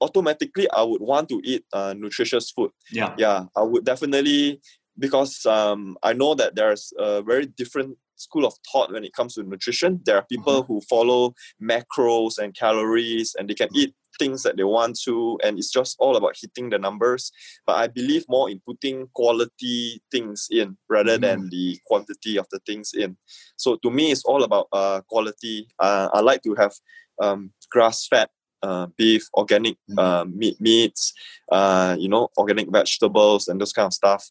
automatically 0.01 0.71
I 0.71 0.83
would 0.83 1.01
want 1.01 1.29
to 1.31 1.41
eat 1.43 1.65
uh, 1.73 1.95
nutritious 1.97 2.51
food. 2.51 2.71
Yeah. 2.93 3.15
Yeah, 3.19 3.47
I 3.57 3.63
would 3.63 3.85
definitely 3.85 4.61
because 4.99 5.45
um, 5.47 5.97
I 6.03 6.13
know 6.13 6.35
that 6.35 6.55
there's 6.55 6.93
a 6.99 7.23
very 7.23 7.47
different 7.47 7.99
school 8.17 8.47
of 8.47 8.55
thought 8.71 8.93
when 8.93 9.05
it 9.05 9.13
comes 9.13 9.35
to 9.35 9.43
nutrition. 9.43 10.01
There 10.05 10.17
are 10.17 10.25
people 10.25 10.63
mm-hmm. 10.63 10.73
who 10.73 10.81
follow 10.83 11.35
macros 11.63 12.39
and 12.39 12.55
calories 12.55 13.35
and 13.39 13.49
they 13.49 13.55
can 13.55 13.69
eat 13.75 13.95
things 14.19 14.43
that 14.43 14.57
they 14.57 14.65
want 14.65 14.99
to 15.05 15.39
and 15.43 15.59
it's 15.59 15.73
just 15.73 15.97
all 15.99 16.17
about 16.17 16.37
hitting 16.41 16.71
the 16.71 16.79
numbers 16.79 17.33
but 17.67 17.77
i 17.77 17.87
believe 17.89 18.25
more 18.29 18.49
in 18.49 18.61
putting 18.65 19.09
quality 19.15 20.01
things 20.11 20.47
in 20.53 20.77
rather 20.89 21.19
mm. 21.19 21.23
than 21.23 21.49
the 21.51 21.77
quantity 21.87 22.39
of 22.39 22.47
the 22.53 22.61
things 22.67 22.93
in 22.95 23.17
so 23.57 23.77
to 23.83 23.91
me 23.91 24.13
it's 24.13 24.25
all 24.25 24.45
about 24.45 24.69
uh, 24.73 25.01
quality 25.09 25.67
uh, 25.81 26.09
i 26.13 26.21
like 26.21 26.43
to 26.43 26.55
have 26.55 26.73
um, 27.21 27.53
grass 27.71 28.07
fed 28.07 28.29
uh, 28.65 28.87
beef, 28.97 29.23
organic 29.35 29.77
mm-hmm. 29.91 29.99
uh, 29.99 30.25
meat, 30.25 30.57
meats, 30.61 31.13
uh, 31.53 31.97
you 31.99 32.09
know, 32.09 32.29
organic 32.39 32.69
vegetables, 32.71 33.49
and 33.49 33.61
those 33.61 33.73
kind 33.73 33.87
of 33.87 33.93
stuff, 33.93 34.23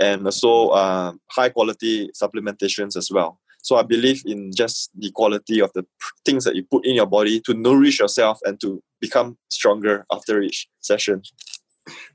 and 0.00 0.24
also 0.26 0.68
uh, 0.68 1.12
high 1.30 1.48
quality 1.48 2.10
supplementations 2.22 2.96
as 2.96 3.10
well. 3.10 3.38
So 3.62 3.76
I 3.76 3.82
believe 3.82 4.22
in 4.24 4.52
just 4.54 4.90
the 4.96 5.10
quality 5.10 5.60
of 5.60 5.70
the 5.74 5.84
things 6.24 6.44
that 6.44 6.54
you 6.54 6.64
put 6.64 6.86
in 6.86 6.94
your 6.94 7.06
body 7.06 7.40
to 7.46 7.54
nourish 7.54 7.98
yourself 7.98 8.38
and 8.44 8.60
to 8.60 8.82
become 9.00 9.36
stronger 9.50 10.06
after 10.12 10.40
each 10.40 10.68
session. 10.80 11.22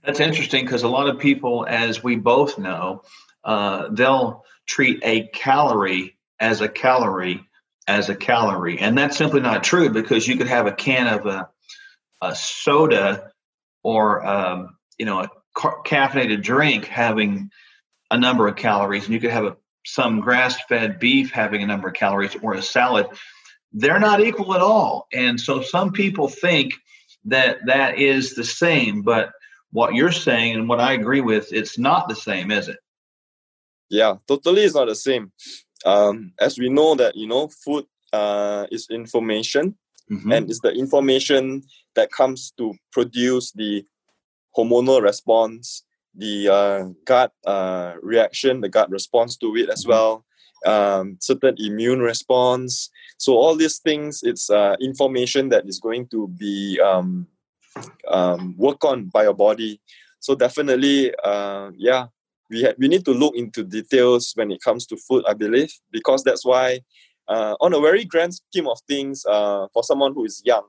That's 0.04 0.20
interesting 0.20 0.66
because 0.66 0.84
a 0.84 0.88
lot 0.88 1.10
of 1.10 1.20
people, 1.20 1.66
as 1.68 2.04
we 2.04 2.16
both 2.16 2.58
know, 2.58 3.02
uh, 3.44 3.90
they'll 3.92 4.44
treat 4.68 5.00
a 5.04 5.28
calorie 5.34 6.18
as 6.40 6.62
a 6.62 6.70
calorie 6.70 7.42
as 7.88 8.10
a 8.10 8.16
calorie, 8.16 8.80
and 8.80 8.98
that's 8.98 9.18
simply 9.18 9.42
not 9.42 9.62
true 9.62 9.90
because 9.90 10.26
you 10.26 10.38
could 10.38 10.48
have 10.48 10.68
a 10.68 10.72
can 10.72 11.08
of 11.08 11.26
a 11.26 11.50
a 12.24 12.36
soda 12.36 13.32
or 13.84 14.26
um, 14.26 14.78
you 14.98 15.06
know 15.06 15.20
a 15.20 15.30
caffeinated 15.56 16.42
drink 16.42 16.86
having 16.86 17.50
a 18.12 18.18
number 18.18 18.48
of 18.48 18.56
calories, 18.56 19.06
and 19.06 19.14
you 19.14 19.20
could 19.20 19.32
have 19.32 19.46
a, 19.46 19.58
some 19.86 20.20
grass-fed 20.20 21.00
beef 21.00 21.32
having 21.32 21.62
a 21.64 21.68
number 21.68 21.90
of 21.90 21.94
calories, 21.94 22.36
or 22.42 22.54
a 22.54 22.62
salad. 22.62 23.08
They're 23.72 24.00
not 24.00 24.22
equal 24.22 24.54
at 24.56 24.62
all, 24.62 25.08
and 25.12 25.40
so 25.40 25.62
some 25.62 25.92
people 25.92 26.28
think 26.28 26.74
that 27.26 27.58
that 27.66 27.98
is 27.98 28.36
the 28.36 28.44
same. 28.44 29.02
But 29.02 29.32
what 29.72 29.96
you're 29.96 30.12
saying 30.12 30.56
and 30.56 30.70
what 30.70 30.80
I 30.80 30.94
agree 30.94 31.22
with, 31.22 31.52
it's 31.52 31.78
not 31.80 32.08
the 32.08 32.16
same, 32.16 32.52
is 32.52 32.68
it? 32.68 32.78
Yeah, 33.90 34.18
totally, 34.28 34.64
it's 34.64 34.76
not 34.76 34.88
the 34.88 34.96
same. 34.96 35.32
Um, 35.86 36.34
as 36.40 36.58
we 36.58 36.70
know 36.70 36.96
that 36.96 37.16
you 37.16 37.28
know, 37.28 37.48
food 37.48 37.86
uh, 38.14 38.68
is 38.72 38.88
information, 38.90 39.76
mm-hmm. 40.12 40.32
and 40.32 40.50
it's 40.50 40.62
the 40.62 40.72
information 40.72 41.64
that 41.96 42.12
comes 42.12 42.52
to 42.58 42.74
produce 42.92 43.52
the 43.52 43.86
hormonal 44.56 45.02
response, 45.02 45.84
the 46.16 46.50
uh, 46.50 46.84
gut 47.06 47.32
uh, 47.46 47.94
reaction, 48.02 48.62
the 48.62 48.70
gut 48.70 48.90
response 48.90 49.38
to 49.38 49.56
it 49.56 49.70
as 49.70 49.82
mm-hmm. 49.82 49.92
well, 49.92 50.26
um, 50.66 51.18
certain 51.20 51.56
immune 51.58 52.00
response. 52.00 52.90
So 53.18 53.34
all 53.34 53.56
these 53.56 53.80
things, 53.80 54.22
it's 54.24 54.50
uh, 54.50 54.76
information 54.82 55.50
that 55.50 55.68
is 55.68 55.80
going 55.80 56.08
to 56.10 56.28
be 56.28 56.80
um, 56.80 57.28
um, 58.08 58.56
work 58.58 58.84
on 58.84 59.06
by 59.06 59.24
your 59.24 59.34
body. 59.34 59.82
So 60.20 60.36
definitely, 60.36 61.14
uh, 61.24 61.72
yeah, 61.78 62.08
we 62.50 62.64
ha- 62.64 62.76
we 62.78 62.88
need 62.88 63.06
to 63.06 63.12
look 63.12 63.36
into 63.36 63.64
details 63.64 64.32
when 64.36 64.52
it 64.52 64.62
comes 64.62 64.86
to 64.88 64.98
food. 64.98 65.24
I 65.28 65.34
believe 65.34 65.74
because 65.92 66.24
that's 66.24 66.46
why, 66.46 66.82
uh, 67.28 67.56
on 67.62 67.74
a 67.74 67.80
very 67.80 68.06
grand 68.06 68.34
scheme 68.36 68.68
of 68.68 68.80
things, 68.88 69.26
uh, 69.26 69.68
for 69.74 69.84
someone 69.84 70.14
who 70.14 70.26
is 70.26 70.42
young, 70.46 70.64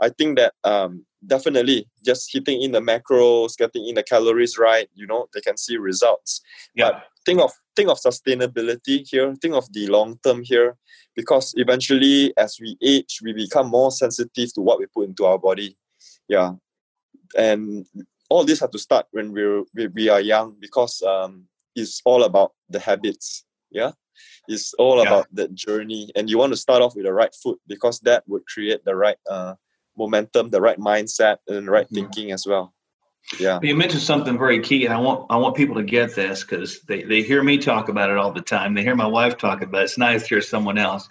I 0.00 0.08
think 0.08 0.38
that 0.38 0.54
um, 0.64 1.06
definitely 1.24 1.86
just 2.04 2.32
hitting 2.32 2.60
in 2.62 2.72
the 2.72 2.80
macros, 2.80 3.56
getting 3.56 3.86
in 3.86 3.94
the 3.94 4.02
calories 4.02 4.58
right, 4.58 4.88
you 4.94 5.06
know, 5.06 5.28
they 5.32 5.40
can 5.40 5.56
see 5.56 5.76
results. 5.76 6.40
Yeah. 6.74 6.90
But 6.90 7.04
think 7.24 7.40
of 7.40 7.52
think 7.76 7.88
of 7.88 7.98
sustainability 7.98 9.08
here. 9.08 9.34
Think 9.40 9.54
of 9.54 9.72
the 9.72 9.86
long 9.86 10.18
term 10.24 10.42
here, 10.42 10.76
because 11.14 11.54
eventually, 11.56 12.32
as 12.36 12.58
we 12.60 12.76
age, 12.82 13.20
we 13.22 13.32
become 13.32 13.68
more 13.68 13.90
sensitive 13.90 14.52
to 14.54 14.60
what 14.60 14.78
we 14.78 14.86
put 14.86 15.08
into 15.08 15.24
our 15.24 15.38
body. 15.38 15.76
Yeah, 16.28 16.54
and 17.36 17.86
all 18.28 18.44
this 18.44 18.60
have 18.60 18.70
to 18.70 18.78
start 18.78 19.06
when 19.12 19.32
we're 19.32 19.64
we, 19.74 19.86
we 19.88 20.08
are 20.08 20.20
young 20.20 20.56
because 20.60 21.02
um, 21.02 21.44
it's 21.74 22.00
all 22.04 22.24
about 22.24 22.52
the 22.68 22.80
habits. 22.80 23.44
Yeah, 23.70 23.92
it's 24.48 24.74
all 24.74 24.96
yeah. 24.96 25.08
about 25.08 25.26
the 25.32 25.48
journey, 25.48 26.10
and 26.16 26.28
you 26.28 26.38
want 26.38 26.52
to 26.52 26.56
start 26.56 26.82
off 26.82 26.94
with 26.94 27.04
the 27.04 27.12
right 27.12 27.34
foot 27.42 27.58
because 27.66 28.00
that 28.00 28.24
would 28.26 28.46
create 28.46 28.84
the 28.84 28.94
right 28.94 29.16
uh, 29.30 29.54
momentum, 29.96 30.50
the 30.50 30.60
right 30.60 30.78
mindset, 30.78 31.38
and 31.48 31.66
the 31.66 31.70
right 31.70 31.86
mm-hmm. 31.86 31.94
thinking 31.94 32.32
as 32.32 32.46
well. 32.46 32.74
Yeah. 33.38 33.60
You 33.62 33.76
mentioned 33.76 34.02
something 34.02 34.36
very 34.36 34.60
key, 34.60 34.84
and 34.84 34.92
I 34.92 34.98
want 34.98 35.26
I 35.30 35.36
want 35.36 35.56
people 35.56 35.76
to 35.76 35.82
get 35.82 36.14
this 36.14 36.42
because 36.42 36.82
they, 36.82 37.02
they 37.02 37.22
hear 37.22 37.42
me 37.42 37.58
talk 37.58 37.88
about 37.88 38.10
it 38.10 38.16
all 38.16 38.32
the 38.32 38.42
time. 38.42 38.74
They 38.74 38.82
hear 38.82 38.96
my 38.96 39.06
wife 39.06 39.38
talk 39.38 39.62
about 39.62 39.82
it. 39.82 39.84
It's 39.84 39.98
nice 39.98 40.22
to 40.22 40.28
hear 40.28 40.42
someone 40.42 40.78
else. 40.78 41.08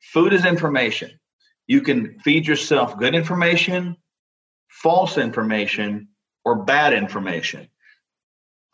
Food 0.00 0.32
is 0.32 0.44
information. 0.44 1.10
You 1.66 1.80
can 1.80 2.18
feed 2.20 2.46
yourself 2.46 2.98
good 2.98 3.14
information, 3.14 3.96
false 4.68 5.18
information, 5.18 6.08
or 6.44 6.64
bad 6.64 6.92
information. 6.92 7.68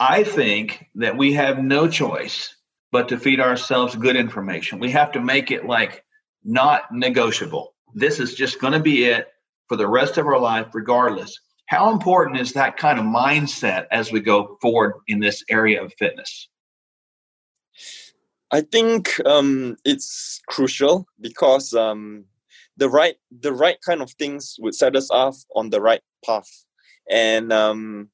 I 0.00 0.22
think 0.24 0.86
that 0.96 1.16
we 1.16 1.32
have 1.32 1.58
no 1.58 1.88
choice 1.88 2.54
but 2.92 3.08
to 3.08 3.18
feed 3.18 3.40
ourselves 3.40 3.96
good 3.96 4.16
information. 4.16 4.78
We 4.78 4.90
have 4.92 5.12
to 5.12 5.20
make 5.20 5.50
it 5.50 5.66
like 5.66 6.04
not 6.44 6.92
negotiable 6.92 7.74
this 7.94 8.20
is 8.20 8.34
just 8.34 8.60
going 8.60 8.72
to 8.72 8.80
be 8.80 9.04
it 9.04 9.28
for 9.68 9.76
the 9.76 9.88
rest 9.88 10.18
of 10.18 10.26
our 10.26 10.38
life, 10.38 10.68
regardless. 10.74 11.38
How 11.66 11.92
important 11.92 12.40
is 12.40 12.52
that 12.54 12.76
kind 12.76 12.98
of 12.98 13.04
mindset 13.04 13.86
as 13.90 14.10
we 14.10 14.20
go 14.20 14.56
forward 14.60 14.94
in 15.06 15.20
this 15.20 15.44
area 15.50 15.82
of 15.82 15.92
fitness? 15.98 16.48
I 18.50 18.62
think 18.62 19.20
um, 19.26 19.76
it's 19.84 20.40
crucial 20.48 21.06
because 21.20 21.74
um, 21.74 22.24
the 22.78 22.88
right 22.88 23.16
the 23.30 23.52
right 23.52 23.76
kind 23.84 24.00
of 24.00 24.10
things 24.12 24.56
would 24.60 24.74
set 24.74 24.96
us 24.96 25.10
off 25.10 25.36
on 25.54 25.68
the 25.68 25.82
right 25.82 26.00
path, 26.24 26.48
and 27.10 27.52
um, 27.52 28.08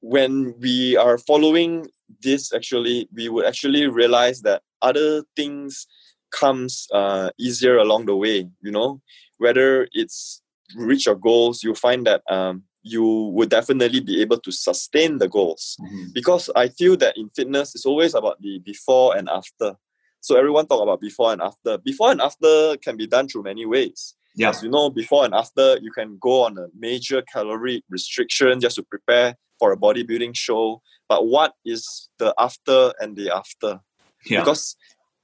when 0.00 0.54
we 0.60 0.96
are 0.96 1.18
following 1.18 1.86
this, 2.22 2.52
actually, 2.52 3.08
we 3.12 3.28
would 3.28 3.46
actually 3.46 3.86
realize 3.86 4.42
that 4.42 4.62
other 4.82 5.22
things 5.36 5.86
comes 6.30 6.86
uh, 6.92 7.30
easier 7.38 7.78
along 7.78 8.06
the 8.06 8.16
way 8.16 8.48
you 8.60 8.70
know? 8.70 9.00
Whether 9.38 9.88
it's 9.92 10.42
reach 10.76 11.06
your 11.06 11.14
goals 11.14 11.62
you 11.62 11.74
find 11.74 12.06
that 12.06 12.22
um, 12.30 12.62
you 12.82 13.30
would 13.34 13.48
definitely 13.48 14.00
be 14.00 14.20
able 14.20 14.38
to 14.38 14.52
sustain 14.52 15.18
the 15.18 15.28
goals. 15.28 15.76
Mm-hmm. 15.80 16.04
because 16.12 16.50
i 16.56 16.68
feel 16.68 16.96
that 16.96 17.16
in 17.16 17.28
fitness 17.30 17.74
it's 17.74 17.86
always 17.86 18.14
about 18.14 18.40
the 18.40 18.58
before 18.60 19.16
and 19.16 19.28
after. 19.28 19.76
So 20.20 20.36
everyone 20.36 20.66
talk 20.66 20.82
about 20.82 21.00
before 21.00 21.32
and 21.32 21.40
after. 21.40 21.78
Before 21.78 22.10
and 22.10 22.20
after 22.20 22.76
can 22.78 22.96
be 22.96 23.06
done 23.06 23.28
through 23.28 23.44
many 23.44 23.64
ways. 23.66 24.14
Yeah. 24.34 24.50
as 24.50 24.62
you 24.62 24.70
know 24.70 24.90
before 24.90 25.24
and 25.24 25.34
after 25.34 25.78
you 25.78 25.90
can 25.90 26.18
go 26.20 26.44
on 26.44 26.58
a 26.58 26.66
major 26.78 27.22
calorie 27.22 27.82
restriction 27.88 28.60
just 28.60 28.76
to 28.76 28.82
prepare 28.82 29.36
for 29.58 29.72
a 29.72 29.76
bodybuilding 29.76 30.34
show 30.34 30.80
but 31.08 31.26
what 31.26 31.54
is 31.64 32.08
the 32.18 32.34
after 32.38 32.92
and 33.00 33.16
the 33.16 33.34
after 33.34 33.80
yeah. 34.26 34.40
because 34.40 34.76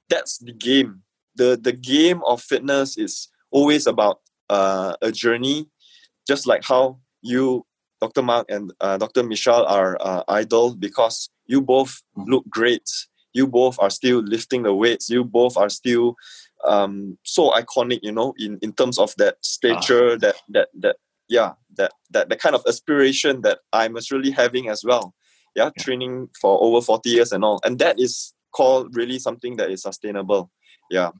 that's 0.09 0.37
the 0.39 0.51
game. 0.51 1.01
The 1.35 1.59
the 1.61 1.73
game 1.73 2.21
of 2.25 2.41
fitness 2.41 2.97
is 2.97 3.29
always 3.51 3.87
about 3.87 4.19
uh, 4.49 4.95
a 5.01 5.11
journey, 5.11 5.67
just 6.27 6.47
like 6.47 6.63
how 6.63 6.99
you, 7.21 7.65
Dr. 8.01 8.21
Mark 8.21 8.47
and 8.49 8.71
uh, 8.79 8.97
Dr. 8.97 9.23
Michelle 9.23 9.65
are 9.65 9.97
uh, 9.99 10.23
idol 10.27 10.75
because 10.75 11.29
you 11.45 11.61
both 11.61 12.01
look 12.15 12.47
great. 12.49 12.87
You 13.33 13.47
both 13.47 13.77
are 13.79 13.89
still 13.89 14.19
lifting 14.19 14.63
the 14.63 14.73
weights. 14.73 15.09
You 15.09 15.25
both 15.25 15.57
are 15.57 15.69
still 15.69 16.15
um, 16.63 17.17
so 17.23 17.51
iconic, 17.51 17.99
you 18.01 18.13
know, 18.13 18.33
in, 18.37 18.57
in 18.61 18.71
terms 18.71 18.97
of 18.97 19.13
that 19.17 19.35
stature, 19.41 20.13
ah. 20.13 20.17
that 20.17 20.35
that 20.49 20.69
that 20.79 20.95
yeah, 21.27 21.53
that 21.77 21.91
that 22.11 22.29
the 22.29 22.35
kind 22.35 22.55
of 22.55 22.63
aspiration 22.67 23.41
that 23.41 23.59
I'm 23.73 23.97
actually 23.97 24.31
having 24.31 24.69
as 24.69 24.83
well. 24.83 25.13
Yeah, 25.55 25.65
yeah, 25.75 25.83
training 25.83 26.29
for 26.41 26.61
over 26.61 26.81
40 26.81 27.09
years 27.09 27.31
and 27.31 27.43
all. 27.43 27.61
And 27.63 27.79
that 27.79 27.99
is 27.99 28.33
called 28.51 28.95
really 28.95 29.19
something 29.19 29.55
that 29.57 29.71
is 29.71 29.83
sustainable. 29.83 30.51
Yeah. 30.89 31.11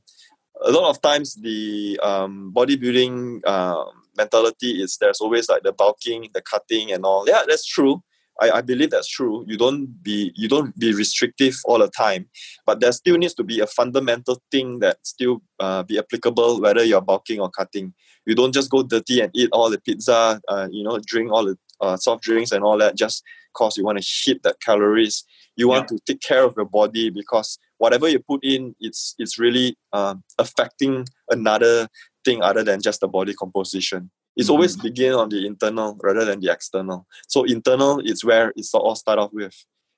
A 0.61 0.71
lot 0.71 0.89
of 0.89 1.01
times 1.01 1.35
the 1.35 1.99
um, 2.01 2.51
bodybuilding 2.53 3.45
um, 3.47 3.87
mentality 4.17 4.81
is 4.81 4.97
there's 4.97 5.21
always 5.21 5.49
like 5.49 5.63
the 5.63 5.73
bulking, 5.73 6.29
the 6.33 6.41
cutting 6.41 6.91
and 6.91 7.05
all. 7.05 7.27
Yeah, 7.27 7.43
that's 7.47 7.65
true. 7.65 8.01
I, 8.41 8.51
I 8.51 8.61
believe 8.61 8.91
that's 8.91 9.07
true. 9.07 9.45
You 9.47 9.57
don't 9.57 10.03
be 10.03 10.31
you 10.35 10.47
don't 10.47 10.77
be 10.77 10.93
restrictive 10.93 11.55
all 11.65 11.79
the 11.79 11.87
time, 11.87 12.27
but 12.65 12.79
there 12.79 12.91
still 12.91 13.17
needs 13.17 13.33
to 13.35 13.43
be 13.43 13.59
a 13.59 13.67
fundamental 13.67 14.41
thing 14.51 14.79
that 14.79 14.97
still 15.03 15.41
uh, 15.59 15.83
be 15.83 15.97
applicable 15.97 16.61
whether 16.61 16.83
you're 16.83 17.01
bulking 17.01 17.39
or 17.39 17.49
cutting. 17.49 17.93
You 18.25 18.35
don't 18.35 18.53
just 18.53 18.69
go 18.69 18.83
dirty 18.83 19.21
and 19.21 19.31
eat 19.33 19.49
all 19.53 19.69
the 19.69 19.79
pizza, 19.79 20.41
uh, 20.47 20.67
you 20.71 20.83
know, 20.83 20.99
drink 21.05 21.31
all 21.31 21.45
the 21.45 21.57
uh, 21.79 21.97
soft 21.97 22.23
drinks 22.23 22.51
and 22.51 22.63
all 22.63 22.77
that 22.79 22.97
just 22.97 23.23
because 23.53 23.77
you 23.77 23.85
want 23.85 24.01
to 24.01 24.07
hit 24.25 24.43
that 24.43 24.59
calories. 24.59 25.23
You 25.55 25.69
want 25.69 25.89
yeah. 25.91 25.97
to 25.97 26.03
take 26.05 26.21
care 26.21 26.43
of 26.43 26.55
your 26.57 26.65
body 26.65 27.09
because 27.09 27.57
whatever 27.77 28.09
you 28.09 28.19
put 28.19 28.43
in, 28.43 28.75
it's 28.79 29.15
it's 29.17 29.39
really 29.39 29.77
uh, 29.93 30.15
affecting 30.37 31.05
another 31.29 31.87
thing 32.25 32.41
other 32.41 32.63
than 32.63 32.81
just 32.81 32.99
the 32.99 33.07
body 33.07 33.33
composition. 33.33 34.11
It's 34.35 34.47
mm-hmm. 34.47 34.53
always 34.53 34.75
begin 34.75 35.13
on 35.13 35.29
the 35.29 35.45
internal 35.45 35.97
rather 36.01 36.25
than 36.25 36.39
the 36.39 36.51
external. 36.51 37.07
So 37.27 37.43
internal 37.43 37.99
is 37.99 38.23
where 38.23 38.53
it's 38.55 38.73
all 38.73 38.95
start 38.95 39.19
off 39.19 39.31
with. 39.33 39.55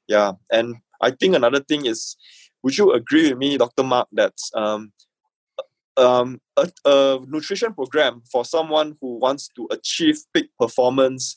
Yeah, 0.08 0.34
and 0.52 0.76
I 1.02 1.12
think 1.12 1.36
another 1.36 1.60
thing 1.60 1.86
is, 1.86 2.16
would 2.64 2.78
you 2.78 2.94
agree 2.94 3.30
with 3.30 3.38
me, 3.38 3.58
Dr. 3.58 3.84
Mark, 3.84 4.08
that 4.14 4.34
um, 4.54 4.92
um, 5.98 6.40
a, 6.56 6.70
a 6.86 7.20
nutrition 7.28 7.74
program 7.74 8.22
for 8.32 8.46
someone 8.46 8.96
who 9.02 9.18
wants 9.18 9.50
to 9.56 9.68
achieve 9.72 10.18
peak 10.34 10.50
performance 10.60 11.36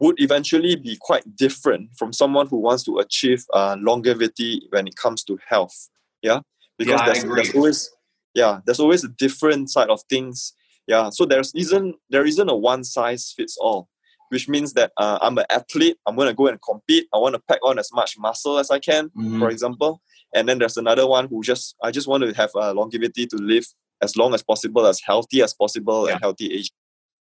would 0.00 0.20
eventually 0.20 0.76
be 0.76 0.96
quite 1.00 1.36
different 1.36 1.90
from 1.96 2.12
someone 2.12 2.46
who 2.48 2.58
wants 2.58 2.82
to 2.84 2.98
achieve 2.98 3.44
uh, 3.54 3.76
longevity 3.78 4.66
when 4.70 4.86
it 4.86 4.96
comes 4.96 5.22
to 5.24 5.38
health. 5.48 5.88
Yeah, 6.22 6.40
because 6.78 7.00
yeah, 7.00 7.06
there's, 7.06 7.24
there's, 7.24 7.54
always 7.54 7.90
yeah 8.34 8.60
there's 8.64 8.80
always 8.80 9.04
a 9.04 9.08
different 9.08 9.70
side 9.70 9.90
of 9.90 10.00
things 10.10 10.52
yeah 10.86 11.10
so 11.10 11.24
there's 11.24 11.52
isn't 11.54 11.96
there 12.10 12.24
isn't 12.24 12.48
a 12.48 12.54
one 12.54 12.84
size 12.84 13.32
fits 13.36 13.56
all 13.58 13.88
which 14.30 14.48
means 14.48 14.72
that 14.72 14.92
uh, 14.96 15.18
i'm 15.22 15.36
an 15.38 15.44
athlete 15.50 15.96
i'm 16.06 16.16
going 16.16 16.28
to 16.28 16.34
go 16.34 16.46
and 16.46 16.60
compete 16.62 17.06
i 17.14 17.18
want 17.18 17.34
to 17.34 17.42
pack 17.48 17.58
on 17.62 17.78
as 17.78 17.90
much 17.92 18.16
muscle 18.18 18.58
as 18.58 18.70
i 18.70 18.78
can 18.78 19.08
mm-hmm. 19.10 19.38
for 19.38 19.50
example 19.50 20.00
and 20.34 20.48
then 20.48 20.58
there's 20.58 20.76
another 20.76 21.06
one 21.06 21.28
who 21.28 21.42
just 21.42 21.76
i 21.82 21.90
just 21.90 22.08
want 22.08 22.22
to 22.22 22.32
have 22.32 22.50
a 22.54 22.72
longevity 22.72 23.26
to 23.26 23.36
live 23.36 23.66
as 24.02 24.16
long 24.16 24.34
as 24.34 24.42
possible 24.42 24.86
as 24.86 25.00
healthy 25.00 25.42
as 25.42 25.54
possible 25.54 26.06
yeah. 26.06 26.12
and 26.12 26.20
healthy 26.20 26.52
age 26.52 26.70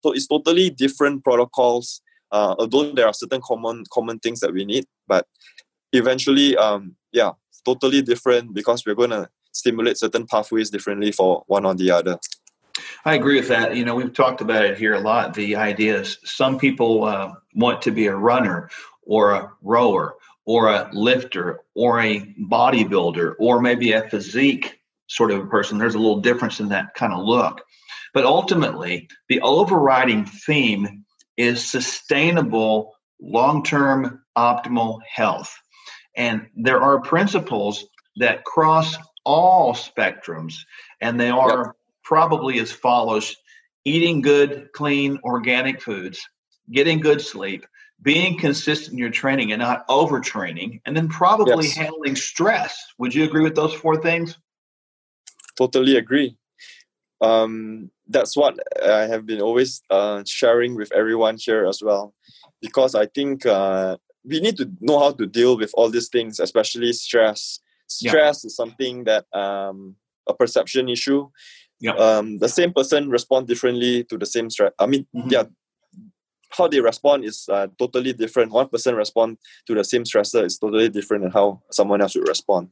so 0.04 0.12
it's 0.12 0.26
totally 0.26 0.70
different 0.70 1.22
protocols 1.24 2.00
uh, 2.30 2.54
although 2.58 2.92
there 2.92 3.06
are 3.06 3.14
certain 3.14 3.40
common 3.40 3.84
common 3.92 4.18
things 4.18 4.40
that 4.40 4.52
we 4.52 4.64
need 4.64 4.84
but 5.06 5.26
eventually 5.92 6.56
um 6.56 6.94
yeah 7.12 7.30
totally 7.64 8.02
different 8.02 8.54
because 8.54 8.84
we're 8.86 8.94
going 8.94 9.10
to 9.10 9.28
stimulate 9.52 9.98
certain 9.98 10.26
pathways 10.26 10.70
differently 10.70 11.12
for 11.12 11.42
one 11.46 11.66
or 11.66 11.74
the 11.74 11.90
other. 11.90 12.18
I 13.04 13.14
agree 13.14 13.36
with 13.36 13.48
that. 13.48 13.76
You 13.76 13.84
know, 13.84 13.94
we've 13.94 14.12
talked 14.12 14.40
about 14.40 14.64
it 14.64 14.78
here 14.78 14.94
a 14.94 15.00
lot. 15.00 15.34
The 15.34 15.56
idea 15.56 16.00
is 16.00 16.18
some 16.24 16.58
people 16.58 17.04
uh, 17.04 17.32
want 17.54 17.82
to 17.82 17.90
be 17.90 18.06
a 18.06 18.14
runner 18.14 18.70
or 19.02 19.32
a 19.32 19.52
rower 19.62 20.14
or 20.44 20.68
a 20.68 20.90
lifter 20.92 21.60
or 21.74 22.00
a 22.00 22.20
bodybuilder 22.40 23.34
or 23.38 23.60
maybe 23.60 23.92
a 23.92 24.08
physique 24.08 24.80
sort 25.06 25.30
of 25.30 25.40
a 25.40 25.46
person. 25.46 25.78
There's 25.78 25.94
a 25.94 25.98
little 25.98 26.20
difference 26.20 26.60
in 26.60 26.68
that 26.70 26.94
kind 26.94 27.12
of 27.12 27.24
look. 27.24 27.62
But 28.14 28.24
ultimately, 28.24 29.08
the 29.28 29.40
overriding 29.40 30.24
theme 30.24 31.04
is 31.36 31.64
sustainable, 31.64 32.94
long 33.20 33.62
term, 33.62 34.22
optimal 34.36 35.00
health. 35.08 35.54
And 36.16 36.48
there 36.56 36.80
are 36.80 37.00
principles 37.00 37.84
that 38.16 38.44
cross 38.44 38.96
all 39.24 39.74
spectrums, 39.74 40.54
and 41.00 41.20
they 41.20 41.30
are 41.30 41.66
yep. 41.66 41.74
Probably 42.08 42.58
as 42.58 42.72
follows 42.72 43.36
eating 43.84 44.22
good, 44.22 44.72
clean, 44.72 45.18
organic 45.24 45.82
foods, 45.82 46.18
getting 46.72 46.98
good 47.00 47.20
sleep, 47.20 47.66
being 48.00 48.38
consistent 48.38 48.92
in 48.94 48.98
your 48.98 49.10
training 49.10 49.52
and 49.52 49.60
not 49.60 49.86
overtraining, 49.88 50.80
and 50.86 50.96
then 50.96 51.06
probably 51.08 51.66
yes. 51.66 51.76
handling 51.76 52.16
stress. 52.16 52.72
Would 52.98 53.14
you 53.14 53.24
agree 53.24 53.42
with 53.42 53.54
those 53.54 53.74
four 53.74 54.00
things? 54.00 54.38
Totally 55.58 55.98
agree. 55.98 56.38
Um, 57.20 57.90
that's 58.06 58.34
what 58.34 58.54
I 58.82 59.06
have 59.12 59.26
been 59.26 59.42
always 59.42 59.82
uh, 59.90 60.22
sharing 60.24 60.76
with 60.76 60.90
everyone 60.92 61.36
here 61.38 61.66
as 61.66 61.82
well, 61.82 62.14
because 62.62 62.94
I 62.94 63.04
think 63.06 63.44
uh, 63.44 63.98
we 64.24 64.40
need 64.40 64.56
to 64.56 64.70
know 64.80 64.98
how 64.98 65.12
to 65.12 65.26
deal 65.26 65.58
with 65.58 65.72
all 65.74 65.90
these 65.90 66.08
things, 66.08 66.40
especially 66.40 66.92
stress 66.94 67.60
stress 67.86 68.44
yeah. 68.44 68.46
is 68.48 68.56
something 68.56 69.04
that 69.04 69.24
um, 69.34 69.96
a 70.26 70.34
perception 70.34 70.88
issue 70.88 71.28
yeah. 71.80 71.92
um, 71.92 72.38
the 72.38 72.48
same 72.48 72.72
person 72.72 73.08
respond 73.08 73.46
differently 73.46 74.04
to 74.04 74.18
the 74.18 74.26
same 74.26 74.50
stress 74.50 74.72
i 74.78 74.86
mean 74.86 75.06
mm-hmm. 75.14 75.28
yeah 75.30 75.44
how 76.50 76.66
they 76.66 76.80
respond 76.80 77.24
is 77.24 77.48
uh, 77.50 77.66
totally 77.78 78.12
different 78.12 78.50
one 78.50 78.68
person 78.68 78.94
respond 78.94 79.36
to 79.66 79.74
the 79.74 79.84
same 79.84 80.04
stressor 80.04 80.44
is 80.44 80.58
totally 80.58 80.88
different 80.88 81.22
than 81.22 81.32
how 81.32 81.60
someone 81.70 82.00
else 82.00 82.14
would 82.14 82.28
respond 82.28 82.68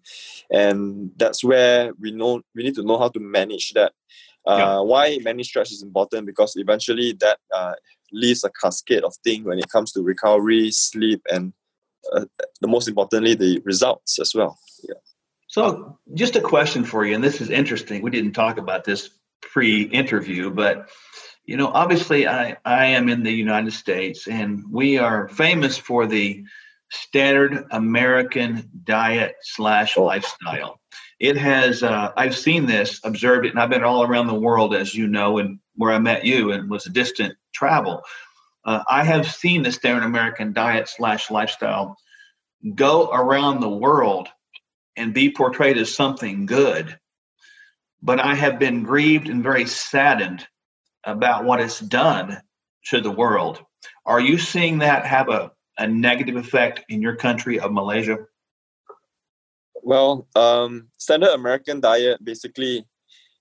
and 0.51 1.11
that's 1.17 1.45
where 1.45 1.93
we 2.01 2.11
know 2.11 2.41
we 2.55 2.63
need 2.63 2.75
to 2.75 2.83
know 2.83 2.99
how 2.99 3.09
to 3.09 3.21
manage 3.21 3.73
that 3.73 3.93
uh, 4.49 4.57
yeah. 4.57 4.81
why 4.81 5.19
manage 5.23 5.49
stress 5.49 5.73
is 5.73 5.83
important 5.83 6.27
because 6.27 6.55
eventually 6.57 7.13
that 7.21 7.39
uh, 7.55 7.75
leaves 8.13 8.45
a 8.45 8.51
cascade 8.51 9.05
of 9.05 9.15
things 9.25 9.45
when 9.45 9.59
it 9.59 9.69
comes 9.69 9.93
to 9.93 10.03
recovery 10.03 10.71
sleep 10.71 11.21
and 11.31 11.53
uh, 12.15 12.25
the 12.61 12.69
most 12.69 12.89
importantly 12.89 13.35
the 13.35 13.61
results 13.65 14.19
as 14.19 14.35
well 14.35 14.59
so, 15.57 15.99
just 16.13 16.37
a 16.37 16.43
question 16.43 16.85
for 16.85 17.03
you, 17.03 17.15
and 17.15 17.25
this 17.25 17.41
is 17.41 17.49
interesting. 17.49 18.03
We 18.03 18.11
didn't 18.11 18.35
talk 18.35 18.59
about 18.59 18.85
this 18.85 19.09
pre-interview, 19.41 20.51
but 20.51 20.91
you 21.47 21.57
know, 21.57 21.69
obviously, 21.69 22.29
I 22.29 22.59
I 22.63 22.89
am 22.89 23.09
in 23.09 23.23
the 23.23 23.33
United 23.33 23.73
States, 23.73 24.29
and 24.29 24.65
we 24.71 24.99
are 24.99 25.29
famous 25.29 25.79
for 25.79 26.05
the 26.05 26.45
standard 26.91 27.65
American 27.71 28.69
diet 28.85 29.37
slash 29.41 29.97
lifestyle. 29.97 30.79
It 31.19 31.39
has 31.39 31.83
uh, 31.83 32.13
I've 32.15 32.37
seen 32.37 32.67
this, 32.67 33.01
observed 33.03 33.47
it, 33.47 33.53
and 33.53 33.59
I've 33.59 33.71
been 33.71 33.83
all 33.83 34.03
around 34.03 34.27
the 34.27 34.35
world, 34.35 34.75
as 34.75 34.95
you 34.95 35.07
know, 35.07 35.39
and 35.39 35.59
where 35.75 35.91
I 35.91 35.99
met 35.99 36.27
you, 36.27 36.53
and 36.53 36.69
was 36.69 36.85
a 36.85 36.91
distant 36.91 37.35
travel. 37.55 38.03
Uh, 38.67 38.83
I 38.91 39.05
have 39.05 39.27
seen 39.27 39.63
the 39.63 39.73
standard 39.73 40.05
American 40.05 40.53
diet 40.53 40.87
slash 40.87 41.31
lifestyle 41.31 41.97
go 42.75 43.09
around 43.11 43.61
the 43.61 43.71
world 43.71 44.29
and 44.97 45.15
be 45.15 45.31
portrayed 45.31 45.79
as 45.79 45.95
something 45.95 46.47
good. 46.47 46.99
But 48.03 48.21
I 48.21 48.35
have 48.35 48.59
been 48.59 48.83
grieved 48.83 49.29
and 49.29 49.43
very 49.43 49.67
saddened 49.67 50.47
about 51.05 51.45
what 51.45 51.61
it's 51.61 51.81
done 51.81 52.41
to 52.91 53.01
the 53.01 53.11
world. 53.11 53.63
Are 54.05 54.21
you 54.21 54.39
seeing 54.39 54.79
that 54.79 55.07
have 55.07 55.29
a, 55.29 55.51
a 55.79 55.87
negative 55.87 56.37
effect 56.37 56.85
in 56.89 57.03
your 57.03 57.17
country 57.17 57.59
of 57.59 57.73
Malaysia? 57.73 58.19
Well, 59.83 60.27
um, 60.35 60.89
standard 60.99 61.31
American 61.31 61.81
diet 61.81 62.25
basically 62.25 62.85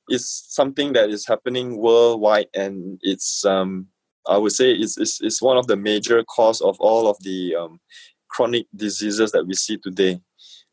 is 0.09 0.29
something 0.47 0.93
that 0.93 1.09
is 1.09 1.27
happening 1.27 1.77
worldwide, 1.77 2.47
and 2.53 2.99
it's 3.01 3.43
um, 3.45 3.87
I 4.27 4.37
would 4.37 4.51
say 4.51 4.71
it's, 4.71 4.97
it's, 4.97 5.21
it's 5.21 5.41
one 5.41 5.57
of 5.57 5.67
the 5.67 5.75
major 5.75 6.23
cause 6.23 6.61
of 6.61 6.79
all 6.79 7.07
of 7.07 7.17
the 7.21 7.55
um, 7.55 7.79
chronic 8.29 8.67
diseases 8.75 9.31
that 9.31 9.45
we 9.45 9.53
see 9.53 9.77
today. 9.77 10.19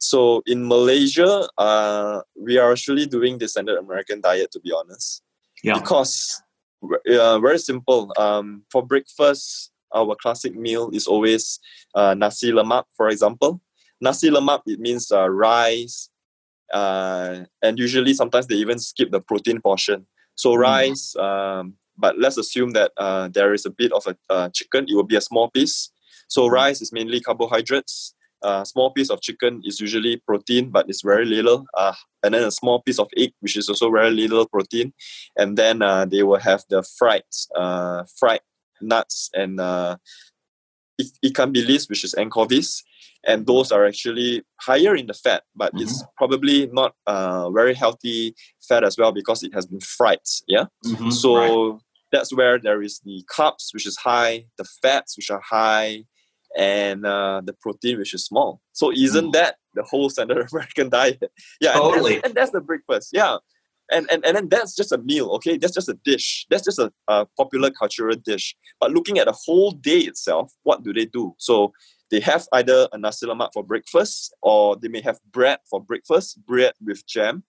So 0.03 0.43
in 0.47 0.67
Malaysia, 0.67 1.47
uh, 1.57 2.23
we 2.35 2.59
are 2.59 2.73
actually 2.73 3.07
doing 3.07 3.38
the 3.38 3.47
standard 3.47 3.79
American 3.79 4.21
diet, 4.21 4.51
to 4.51 4.59
be 4.59 4.73
honest. 4.75 5.23
Yeah. 5.62 5.79
Because 5.79 6.43
uh, 6.83 7.38
very 7.38 7.59
simple. 7.59 8.12
Um, 8.19 8.65
for 8.69 8.85
breakfast, 8.85 9.71
our 9.95 10.17
classic 10.17 10.57
meal 10.57 10.91
is 10.93 11.07
always 11.07 11.61
uh, 11.95 12.15
nasi 12.15 12.51
lemak, 12.51 12.83
for 12.97 13.11
example. 13.11 13.61
Nasi 14.01 14.29
lemak 14.29 14.62
it 14.67 14.81
means 14.81 15.12
uh, 15.12 15.31
rice, 15.31 16.11
uh, 16.75 17.45
and 17.62 17.79
usually 17.79 18.12
sometimes 18.12 18.49
they 18.49 18.57
even 18.57 18.81
skip 18.81 19.12
the 19.12 19.21
protein 19.21 19.61
portion. 19.61 20.07
So 20.35 20.57
mm. 20.57 20.59
rice, 20.59 21.15
um, 21.15 21.75
but 21.97 22.19
let's 22.19 22.38
assume 22.38 22.73
that 22.73 22.91
uh, 22.97 23.29
there 23.29 23.55
is 23.55 23.67
a 23.67 23.71
bit 23.71 23.93
of 23.93 24.05
a 24.09 24.17
uh, 24.29 24.49
chicken. 24.49 24.87
It 24.88 24.97
will 24.97 25.07
be 25.07 25.15
a 25.15 25.21
small 25.21 25.49
piece. 25.49 25.93
So 26.27 26.49
mm. 26.49 26.51
rice 26.51 26.83
is 26.83 26.93
mainly 26.93 27.21
carbohydrates 27.21 28.17
a 28.42 28.66
small 28.66 28.90
piece 28.90 29.11
of 29.11 29.20
chicken 29.20 29.62
is 29.64 29.81
usually 29.81 30.16
protein, 30.16 30.70
but 30.70 30.88
it's 30.88 31.02
very 31.02 31.24
little. 31.24 31.66
Uh, 31.76 31.94
and 32.22 32.35
then 32.35 32.44
a 32.44 32.50
small 32.50 32.81
piece 32.83 32.98
of 32.98 33.09
egg, 33.16 33.33
which 33.40 33.57
is 33.57 33.68
also 33.68 33.90
very 33.90 34.11
little 34.11 34.46
protein. 34.46 34.92
And 35.37 35.57
then 35.57 35.83
uh, 35.83 36.05
they 36.05 36.22
will 36.22 36.38
have 36.38 36.64
the 36.68 36.83
fried, 36.83 37.22
uh, 37.55 38.05
fried 38.18 38.40
nuts 38.81 39.31
and 39.35 39.61
uh, 39.61 39.96
ikan 41.24 41.55
bilis, 41.55 41.88
which 41.88 42.05
is 42.05 42.14
anchovies. 42.14 42.83
And 43.24 43.46
those 43.46 43.70
are 43.70 43.87
actually 43.87 44.42
higher 44.61 44.96
in 44.96 45.07
the 45.07 45.14
fat, 45.14 45.44
but 45.55 45.72
mm-hmm. 45.72 45.85
it's 45.85 46.02
probably 46.16 46.66
not 46.66 46.94
uh, 47.07 47.50
very 47.50 47.74
healthy 47.74 48.35
fat 48.68 48.83
as 48.83 48.98
well 48.98 49.12
because 49.12 49.44
it 49.44 49.55
has 49.55 49.66
been 49.66 49.81
fried. 49.81 50.18
Yeah. 50.48 50.64
Mm-hmm, 50.85 51.11
so 51.11 51.37
right. 51.37 51.81
that's 52.11 52.35
where 52.35 52.59
there 52.59 52.83
is 52.83 53.00
the 53.05 53.24
carbs, 53.31 53.72
which 53.72 53.87
is 53.87 53.96
high, 53.96 54.46
the 54.59 54.64
fats, 54.64 55.16
which 55.16 55.31
are 55.31 55.40
high, 55.40 56.05
and 56.57 57.07
uh, 57.07 57.41
the 57.45 57.53
protein, 57.55 57.99
which 57.99 58.15
is 58.15 58.25
small. 58.25 58.61
So 58.73 58.93
isn't 58.93 59.29
mm. 59.29 59.33
that 59.33 59.57
the 59.75 59.83
whole 59.83 60.11
standard 60.11 60.49
American 60.53 60.91
diet? 60.91 61.23
Yeah, 61.61 61.73
totally. 61.73 62.15
and, 62.15 62.23
that's, 62.23 62.27
and 62.27 62.35
that's 62.35 62.51
the 62.51 62.61
breakfast. 62.61 63.11
Yeah, 63.12 63.38
and, 63.93 64.11
and 64.11 64.25
and 64.25 64.37
then 64.37 64.49
that's 64.49 64.75
just 64.75 64.93
a 64.93 64.99
meal 64.99 65.31
okay 65.31 65.57
that's 65.57 65.75
just 65.75 65.88
a 65.88 65.95
dish 66.05 66.47
that's 66.51 66.65
just 66.65 66.79
a, 66.79 66.93
a, 67.09 67.27
popular 67.37 67.71
cultural 67.71 68.17
dish 68.17 68.57
but 68.81 68.93
looking 68.93 69.19
at 69.19 69.27
the 69.27 69.37
whole 69.45 69.73
day 69.73 69.99
itself 70.01 70.53
what 70.62 70.83
do 70.83 70.93
they 70.93 71.05
do 71.07 71.35
so 71.38 71.73
they 72.11 72.21
have 72.21 72.47
either 72.53 72.88
a 72.93 72.99
nasi 72.99 73.27
lemak 73.27 73.51
for 73.53 73.65
breakfast 73.65 74.35
or 74.43 74.77
they 74.77 74.88
may 74.88 75.01
have 75.01 75.19
bread 75.31 75.59
for 75.69 75.83
breakfast 75.83 76.38
bread 76.47 76.73
with 76.85 77.07
jam 77.07 77.43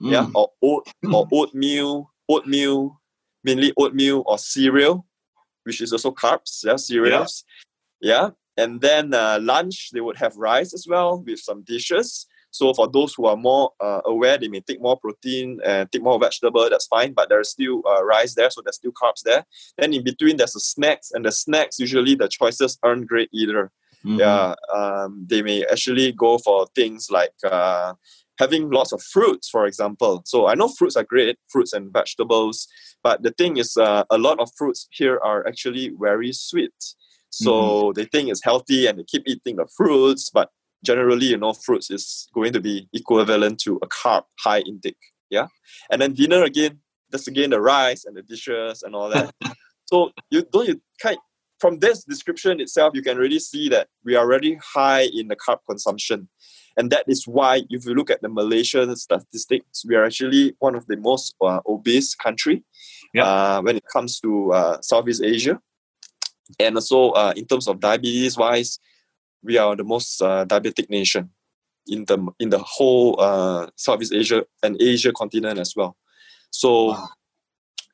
mm. 0.00 0.12
yeah 0.12 0.26
or 0.34 0.50
oat 0.62 0.86
or 1.12 1.26
oatmeal 1.32 2.10
oatmeal 2.28 3.00
mainly 3.44 3.72
oatmeal 3.78 4.22
or 4.26 4.38
cereal 4.38 5.04
which 5.64 5.80
is 5.80 5.92
also 5.92 6.10
carbs 6.10 6.64
yeah 6.64 6.76
cereals 6.76 7.44
yeah, 8.00 8.22
yeah. 8.22 8.30
And 8.58 8.80
then 8.80 9.14
uh, 9.14 9.38
lunch 9.40 9.90
they 9.92 10.00
would 10.00 10.16
have 10.16 10.36
rice 10.36 10.74
as 10.74 10.86
well 10.88 11.22
with 11.26 11.38
some 11.38 11.62
dishes 11.62 12.26
so 12.50 12.72
for 12.74 12.88
those 12.88 13.14
who 13.14 13.26
are 13.26 13.36
more 13.36 13.72
uh, 13.80 14.00
aware, 14.06 14.38
they 14.38 14.48
may 14.48 14.60
take 14.60 14.80
more 14.80 14.98
protein 14.98 15.60
and 15.64 15.90
take 15.90 16.02
more 16.02 16.18
vegetable. 16.18 16.68
That's 16.70 16.86
fine, 16.86 17.12
but 17.12 17.28
there's 17.28 17.50
still 17.50 17.82
uh, 17.86 18.04
rice 18.04 18.34
there, 18.34 18.50
so 18.50 18.62
there's 18.62 18.76
still 18.76 18.92
carbs 18.92 19.22
there. 19.24 19.44
Then 19.76 19.92
in 19.92 20.02
between, 20.02 20.36
there's 20.36 20.52
the 20.52 20.60
snacks, 20.60 21.10
and 21.12 21.24
the 21.24 21.32
snacks 21.32 21.78
usually 21.78 22.14
the 22.14 22.28
choices 22.28 22.78
aren't 22.82 23.06
great 23.06 23.28
either. 23.32 23.70
Mm-hmm. 24.04 24.20
Yeah, 24.20 24.54
um, 24.74 25.26
they 25.28 25.42
may 25.42 25.64
actually 25.64 26.12
go 26.12 26.38
for 26.38 26.66
things 26.74 27.08
like 27.10 27.34
uh, 27.44 27.94
having 28.38 28.70
lots 28.70 28.92
of 28.92 29.02
fruits, 29.02 29.48
for 29.48 29.66
example. 29.66 30.22
So 30.24 30.46
I 30.46 30.54
know 30.54 30.68
fruits 30.68 30.96
are 30.96 31.04
great, 31.04 31.36
fruits 31.48 31.72
and 31.72 31.92
vegetables, 31.92 32.68
but 33.02 33.22
the 33.22 33.32
thing 33.32 33.58
is, 33.58 33.76
uh, 33.76 34.04
a 34.10 34.18
lot 34.18 34.38
of 34.40 34.50
fruits 34.56 34.88
here 34.90 35.20
are 35.22 35.46
actually 35.46 35.92
very 36.00 36.32
sweet. 36.32 36.72
So 37.30 37.52
mm-hmm. 37.52 37.92
they 37.94 38.04
think 38.04 38.30
it's 38.30 38.44
healthy 38.44 38.86
and 38.86 38.98
they 38.98 39.04
keep 39.04 39.22
eating 39.26 39.56
the 39.56 39.68
fruits, 39.76 40.30
but 40.30 40.50
generally, 40.84 41.26
you 41.26 41.36
know, 41.36 41.52
fruits 41.52 41.90
is 41.90 42.28
going 42.34 42.52
to 42.52 42.60
be 42.60 42.88
equivalent 42.92 43.60
to 43.60 43.78
a 43.82 43.86
carb 43.86 44.24
high 44.40 44.60
intake. 44.60 44.96
Yeah. 45.30 45.48
And 45.90 46.00
then 46.00 46.14
dinner 46.14 46.42
again, 46.42 46.80
that's 47.10 47.28
again 47.28 47.50
the 47.50 47.60
rice 47.60 48.04
and 48.04 48.16
the 48.16 48.22
dishes 48.22 48.82
and 48.82 48.94
all 48.94 49.10
that. 49.10 49.34
so 49.86 50.10
you 50.30 50.46
don't 50.50 50.68
you 50.68 50.80
kind 51.00 51.18
from 51.58 51.80
this 51.80 52.04
description 52.04 52.60
itself, 52.60 52.92
you 52.94 53.02
can 53.02 53.18
really 53.18 53.38
see 53.38 53.68
that 53.68 53.88
we 54.04 54.14
are 54.14 54.24
already 54.24 54.58
high 54.74 55.08
in 55.12 55.28
the 55.28 55.36
carb 55.36 55.58
consumption. 55.68 56.28
And 56.76 56.90
that 56.90 57.04
is 57.08 57.26
why, 57.26 57.62
if 57.70 57.84
you 57.84 57.94
look 57.94 58.10
at 58.10 58.22
the 58.22 58.28
Malaysian 58.28 58.94
statistics, 58.94 59.84
we 59.84 59.96
are 59.96 60.04
actually 60.04 60.54
one 60.60 60.76
of 60.76 60.86
the 60.86 60.96
most 60.96 61.34
uh, 61.40 61.60
obese 61.66 62.14
country 62.14 62.62
yeah. 63.12 63.24
uh, 63.24 63.62
when 63.62 63.76
it 63.76 63.84
comes 63.92 64.20
to 64.20 64.52
uh, 64.52 64.80
Southeast 64.80 65.22
Asia. 65.22 65.60
And 66.58 66.76
also, 66.76 67.10
uh, 67.10 67.32
in 67.36 67.46
terms 67.46 67.68
of 67.68 67.80
diabetes 67.80 68.36
wise, 68.36 68.78
we 69.42 69.58
are 69.58 69.76
the 69.76 69.84
most 69.84 70.20
uh, 70.22 70.44
diabetic 70.46 70.90
nation 70.90 71.30
in 71.86 72.04
the 72.04 72.18
in 72.38 72.50
the 72.50 72.58
whole 72.58 73.20
uh, 73.20 73.66
Southeast 73.76 74.12
Asia 74.12 74.44
and 74.62 74.80
Asia 74.80 75.12
continent 75.12 75.58
as 75.58 75.74
well. 75.76 75.96
So 76.50 76.88
wow. 76.88 77.08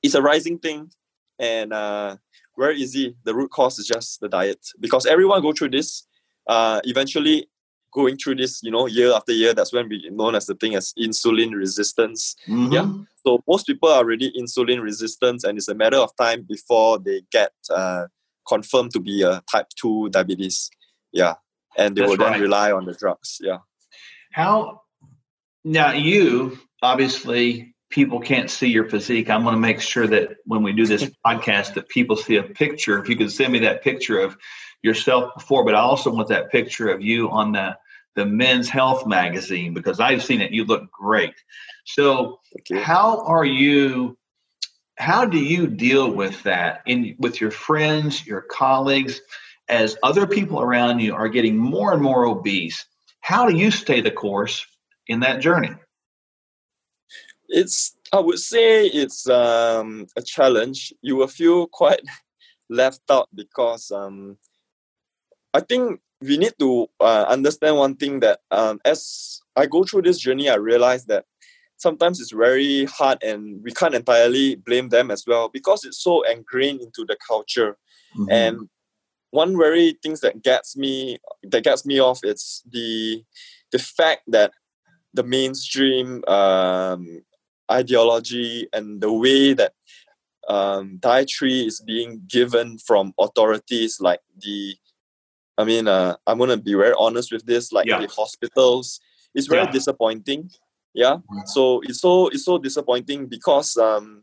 it's 0.02 0.14
a 0.14 0.22
rising 0.22 0.58
thing, 0.58 0.90
and 1.38 1.72
uh, 1.72 2.16
very 2.56 2.78
easy. 2.78 3.16
The 3.24 3.34
root 3.34 3.50
cause 3.50 3.78
is 3.78 3.86
just 3.86 4.20
the 4.20 4.28
diet 4.28 4.66
because 4.80 5.06
everyone 5.06 5.42
go 5.42 5.52
through 5.52 5.70
this. 5.70 6.06
Uh, 6.46 6.80
eventually, 6.84 7.48
going 7.92 8.16
through 8.16 8.34
this, 8.34 8.62
you 8.62 8.70
know, 8.70 8.86
year 8.86 9.12
after 9.12 9.32
year, 9.32 9.54
that's 9.54 9.72
when 9.72 9.88
we 9.88 10.08
known 10.10 10.34
as 10.34 10.46
the 10.46 10.54
thing 10.54 10.74
as 10.74 10.92
insulin 10.98 11.54
resistance. 11.54 12.36
Mm-hmm. 12.46 12.72
Yeah. 12.72 12.92
So 13.24 13.42
most 13.48 13.66
people 13.66 13.88
are 13.88 13.98
already 13.98 14.30
insulin 14.38 14.82
resistant, 14.82 15.44
and 15.44 15.56
it's 15.56 15.68
a 15.68 15.74
matter 15.74 15.96
of 15.96 16.14
time 16.16 16.42
before 16.42 16.98
they 16.98 17.22
get 17.30 17.52
uh, 17.70 18.06
confirmed 18.46 18.92
to 18.92 19.00
be 19.00 19.22
a 19.22 19.42
type 19.50 19.68
two 19.76 20.08
diabetes. 20.10 20.70
Yeah. 21.12 21.34
And 21.76 21.96
they 21.96 22.02
That's 22.02 22.10
will 22.10 22.16
then 22.18 22.40
rely 22.40 22.72
on 22.72 22.84
the 22.84 22.94
drugs. 22.94 23.38
Yeah. 23.40 23.58
How 24.32 24.82
now 25.64 25.92
you 25.92 26.58
obviously 26.82 27.74
people 27.90 28.20
can't 28.20 28.50
see 28.50 28.68
your 28.68 28.88
physique. 28.88 29.30
I'm 29.30 29.42
going 29.42 29.54
to 29.54 29.60
make 29.60 29.80
sure 29.80 30.06
that 30.06 30.36
when 30.44 30.62
we 30.62 30.72
do 30.72 30.86
this 30.86 31.04
podcast 31.26 31.74
that 31.74 31.88
people 31.88 32.16
see 32.16 32.36
a 32.36 32.42
picture. 32.42 32.98
If 33.00 33.08
you 33.08 33.16
could 33.16 33.32
send 33.32 33.52
me 33.52 33.60
that 33.60 33.82
picture 33.82 34.20
of 34.20 34.36
yourself 34.82 35.32
before 35.34 35.64
but 35.64 35.74
i 35.74 35.78
also 35.78 36.12
want 36.12 36.28
that 36.28 36.52
picture 36.52 36.90
of 36.90 37.00
you 37.00 37.30
on 37.30 37.52
the 37.52 37.74
the 38.16 38.26
men's 38.26 38.68
health 38.68 39.06
magazine 39.06 39.72
because 39.72 39.98
i've 39.98 40.22
seen 40.22 40.40
it. 40.40 40.52
You 40.52 40.64
look 40.64 40.90
great. 40.92 41.34
So 41.84 42.38
how 42.76 43.24
are 43.24 43.44
you 43.44 44.16
how 44.96 45.24
do 45.24 45.38
you 45.38 45.66
deal 45.66 46.10
with 46.12 46.42
that 46.44 46.82
in 46.86 47.16
with 47.18 47.40
your 47.40 47.50
friends 47.50 48.26
your 48.26 48.42
colleagues 48.42 49.20
as 49.68 49.96
other 50.02 50.26
people 50.26 50.60
around 50.60 51.00
you 51.00 51.14
are 51.14 51.28
getting 51.28 51.56
more 51.56 51.92
and 51.92 52.02
more 52.02 52.26
obese, 52.26 52.84
how 53.20 53.48
do 53.48 53.56
you 53.56 53.70
stay 53.70 54.00
the 54.00 54.10
course 54.10 54.66
in 55.06 55.20
that 55.20 55.40
journey? 55.40 55.70
It's 57.48 57.96
I 58.12 58.20
would 58.20 58.38
say 58.38 58.86
it's 58.86 59.28
um, 59.28 60.06
a 60.16 60.22
challenge. 60.22 60.92
You 61.02 61.16
will 61.16 61.28
feel 61.28 61.66
quite 61.66 62.00
left 62.68 63.00
out 63.10 63.28
because 63.34 63.90
um, 63.90 64.38
I 65.52 65.60
think 65.60 66.00
we 66.20 66.38
need 66.38 66.54
to 66.58 66.86
uh, 67.00 67.26
understand 67.28 67.76
one 67.76 67.96
thing 67.96 68.20
that 68.20 68.40
um, 68.50 68.80
as 68.84 69.40
I 69.56 69.66
go 69.66 69.84
through 69.84 70.02
this 70.02 70.18
journey, 70.18 70.48
I 70.48 70.56
realize 70.56 71.04
that 71.06 71.26
sometimes 71.76 72.20
it's 72.20 72.32
very 72.32 72.84
hard 72.86 73.22
and 73.22 73.62
we 73.62 73.72
can't 73.72 73.94
entirely 73.94 74.56
blame 74.56 74.88
them 74.88 75.10
as 75.10 75.24
well 75.26 75.48
because 75.48 75.84
it's 75.84 76.02
so 76.02 76.22
ingrained 76.22 76.80
into 76.80 77.04
the 77.04 77.16
culture. 77.26 77.76
Mm-hmm. 78.16 78.30
And 78.30 78.68
one 79.34 79.58
very 79.58 79.98
things 80.00 80.20
that 80.20 80.42
gets 80.42 80.76
me 80.76 81.18
that 81.42 81.64
gets 81.64 81.84
me 81.84 82.00
off 82.00 82.20
it's 82.22 82.62
the 82.70 83.24
the 83.72 83.80
fact 83.80 84.22
that 84.28 84.52
the 85.12 85.24
mainstream 85.24 86.22
um, 86.28 87.22
ideology 87.70 88.68
and 88.72 89.00
the 89.00 89.12
way 89.12 89.52
that 89.52 89.72
um, 90.48 90.98
dietary 91.00 91.66
is 91.66 91.80
being 91.80 92.22
given 92.28 92.78
from 92.78 93.12
authorities 93.18 94.00
like 94.00 94.20
the 94.38 94.76
I 95.58 95.64
mean 95.64 95.88
uh, 95.88 96.14
I'm 96.28 96.38
gonna 96.38 96.56
be 96.56 96.74
very 96.74 96.94
honest 96.96 97.32
with 97.32 97.44
this 97.44 97.72
like 97.72 97.86
yeah. 97.86 97.98
the 97.98 98.06
hospitals 98.06 99.00
it's 99.34 99.48
very 99.48 99.64
yeah. 99.64 99.72
disappointing 99.72 100.50
yeah 100.94 101.16
mm-hmm. 101.16 101.40
so 101.46 101.80
it's 101.82 102.00
so 102.00 102.28
it's 102.28 102.44
so 102.44 102.58
disappointing 102.58 103.26
because 103.26 103.76
um, 103.76 104.22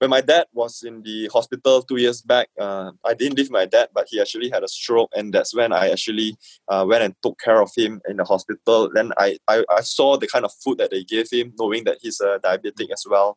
when 0.00 0.10
my 0.10 0.22
dad 0.22 0.46
was 0.54 0.82
in 0.82 1.02
the 1.02 1.28
hospital 1.30 1.82
two 1.82 1.98
years 1.98 2.22
back, 2.22 2.48
uh, 2.58 2.90
I 3.04 3.12
didn't 3.12 3.36
leave 3.36 3.50
my 3.50 3.66
dad, 3.66 3.90
but 3.92 4.06
he 4.08 4.18
actually 4.18 4.48
had 4.48 4.64
a 4.64 4.68
stroke, 4.68 5.10
and 5.14 5.30
that's 5.30 5.54
when 5.54 5.74
I 5.74 5.90
actually 5.90 6.38
uh, 6.68 6.86
went 6.88 7.04
and 7.04 7.14
took 7.22 7.38
care 7.38 7.60
of 7.60 7.70
him 7.76 8.00
in 8.08 8.16
the 8.16 8.24
hospital. 8.24 8.90
Then 8.94 9.12
I, 9.18 9.36
I, 9.46 9.62
I 9.68 9.82
saw 9.82 10.16
the 10.16 10.26
kind 10.26 10.46
of 10.46 10.52
food 10.64 10.78
that 10.78 10.90
they 10.90 11.04
gave 11.04 11.26
him, 11.30 11.52
knowing 11.58 11.84
that 11.84 11.98
he's 12.00 12.18
a 12.20 12.40
diabetic 12.42 12.88
as 12.90 13.04
well 13.08 13.36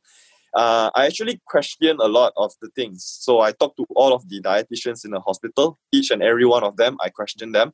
uh, 0.56 0.92
I 0.94 1.08
actually 1.08 1.42
questioned 1.48 2.00
a 2.00 2.08
lot 2.08 2.34
of 2.38 2.54
the 2.62 2.70
things. 2.70 3.04
So 3.04 3.39
I 3.42 3.52
talked 3.52 3.78
to 3.78 3.86
all 3.96 4.13
of 4.13 4.28
the 4.30 4.39
dietitians 4.42 5.04
in 5.04 5.12
the 5.12 5.20
hospital, 5.20 5.80
each 5.92 6.12
and 6.12 6.22
every 6.22 6.46
one 6.46 6.63
of 6.63 6.78
them. 6.78 6.98
I 7.02 7.10
questioned 7.10 7.56
them, 7.56 7.74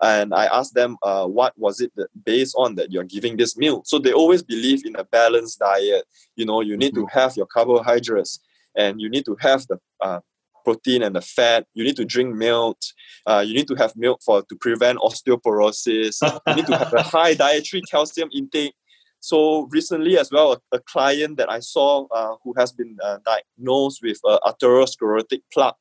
and 0.00 0.32
I 0.32 0.46
asked 0.46 0.74
them, 0.74 0.96
uh, 1.02 1.26
what 1.26 1.54
was 1.56 1.80
it 1.80 1.92
that 1.96 2.08
based 2.24 2.54
on 2.56 2.76
that 2.76 2.92
you're 2.92 3.04
giving 3.04 3.36
this 3.36 3.56
meal? 3.56 3.82
So 3.84 3.98
they 3.98 4.12
always 4.12 4.42
believe 4.42 4.86
in 4.86 4.94
a 4.96 5.04
balanced 5.04 5.58
diet. 5.58 6.04
You 6.36 6.46
know, 6.46 6.60
you 6.60 6.76
need 6.76 6.94
to 6.94 7.00
mm-hmm. 7.00 7.18
have 7.18 7.36
your 7.36 7.46
carbohydrates, 7.46 8.38
and 8.76 9.00
you 9.00 9.10
need 9.10 9.24
to 9.24 9.36
have 9.40 9.66
the 9.66 9.78
uh, 10.00 10.20
protein 10.64 11.02
and 11.02 11.16
the 11.16 11.22
fat. 11.22 11.66
You 11.74 11.82
need 11.82 11.96
to 11.96 12.04
drink 12.04 12.34
milk. 12.34 12.78
Uh, 13.26 13.42
you 13.44 13.54
need 13.54 13.66
to 13.68 13.74
have 13.74 13.96
milk 13.96 14.20
for 14.24 14.42
to 14.42 14.56
prevent 14.56 15.00
osteoporosis. 15.00 16.18
you 16.46 16.54
need 16.54 16.66
to 16.66 16.76
have 16.76 16.92
a 16.92 17.02
high 17.16 17.34
dietary 17.34 17.82
calcium 17.90 18.28
intake 18.32 18.74
so 19.20 19.68
recently, 19.70 20.18
as 20.18 20.32
well, 20.32 20.52
a, 20.52 20.76
a 20.76 20.80
client 20.80 21.36
that 21.36 21.50
I 21.50 21.60
saw 21.60 22.06
uh, 22.08 22.36
who 22.42 22.54
has 22.56 22.72
been 22.72 22.96
uh, 23.04 23.18
diagnosed 23.24 24.00
with 24.02 24.18
uh, 24.24 24.38
arteriosclerotic 24.44 25.42
plaque, 25.52 25.74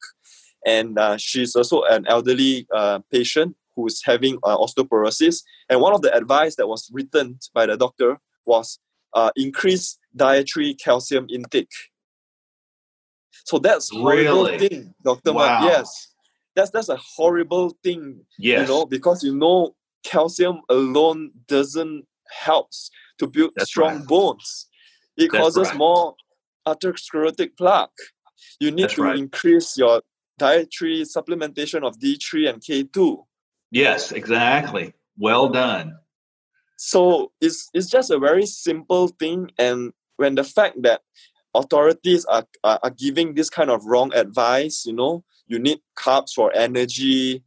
and 0.66 1.00
uh, 1.00 1.18
she's 1.18 1.56
also 1.56 1.84
an 1.84 2.06
elderly 2.08 2.68
uh, 2.76 3.00
patient 3.12 3.56
who 3.76 3.88
is 3.88 4.02
having 4.04 4.38
uh, 4.44 4.58
osteoporosis. 4.58 5.42
And 5.70 5.80
one 5.80 5.94
of 5.94 6.02
the 6.02 6.14
advice 6.14 6.56
that 6.58 6.68
was 6.68 6.90
written 6.92 7.40
by 7.54 7.66
the 7.66 7.78
doctor 7.78 8.20
was 8.46 8.78
uh, 9.14 9.32
increase 9.38 9.98
dietary 10.16 10.74
calcium 10.74 11.28
intake. 11.30 11.72
So 13.46 13.58
that's 13.58 13.90
horrible 13.90 14.46
really? 14.46 14.68
thing, 14.68 14.94
Doctor. 15.04 15.32
Wow. 15.32 15.64
Yes, 15.64 16.14
that's 16.56 16.72
that's 16.72 16.90
a 16.90 16.98
horrible 16.98 17.76
thing. 17.84 18.22
Yes. 18.38 18.62
you 18.62 18.68
know 18.68 18.86
because 18.86 19.24
you 19.24 19.36
know 19.36 19.76
calcium 20.04 20.62
alone 20.70 21.32
doesn't 21.48 22.06
helps 22.30 22.90
to 23.18 23.28
build 23.28 23.52
That's 23.56 23.70
strong 23.70 24.00
right. 24.00 24.08
bones. 24.08 24.68
It 25.18 25.32
That's 25.32 25.44
causes 25.44 25.70
right. 25.70 25.78
more 25.78 26.16
atherosclerotic 26.68 27.58
plaque. 27.58 27.90
You 28.60 28.72
need 28.72 28.84
That's 28.84 28.96
to 28.96 29.04
right. 29.04 29.18
increase 29.18 29.78
your 29.78 30.02
dietary 30.38 31.02
supplementation 31.02 31.86
of 31.86 32.00
D3 32.00 32.50
and 32.50 32.62
K2. 32.62 33.24
Yes, 33.72 34.12
exactly. 34.12 34.94
Well 35.18 35.50
done. 35.50 35.98
So 36.78 37.34
it's 37.42 37.70
it's 37.74 37.90
just 37.90 38.10
a 38.10 38.18
very 38.18 38.46
simple 38.46 39.10
thing 39.10 39.52
and 39.58 39.92
when 40.16 40.36
the 40.36 40.44
fact 40.44 40.82
that 40.84 41.02
authorities 41.56 42.26
are, 42.26 42.46
are, 42.64 42.80
are 42.84 42.90
giving 42.90 43.34
this 43.34 43.50
kind 43.50 43.70
of 43.70 43.86
wrong 43.86 44.14
advice 44.14 44.86
you 44.86 44.94
know 44.94 45.24
you 45.48 45.58
need 45.58 45.80
carbs 45.98 46.32
for 46.34 46.54
energy 46.54 47.44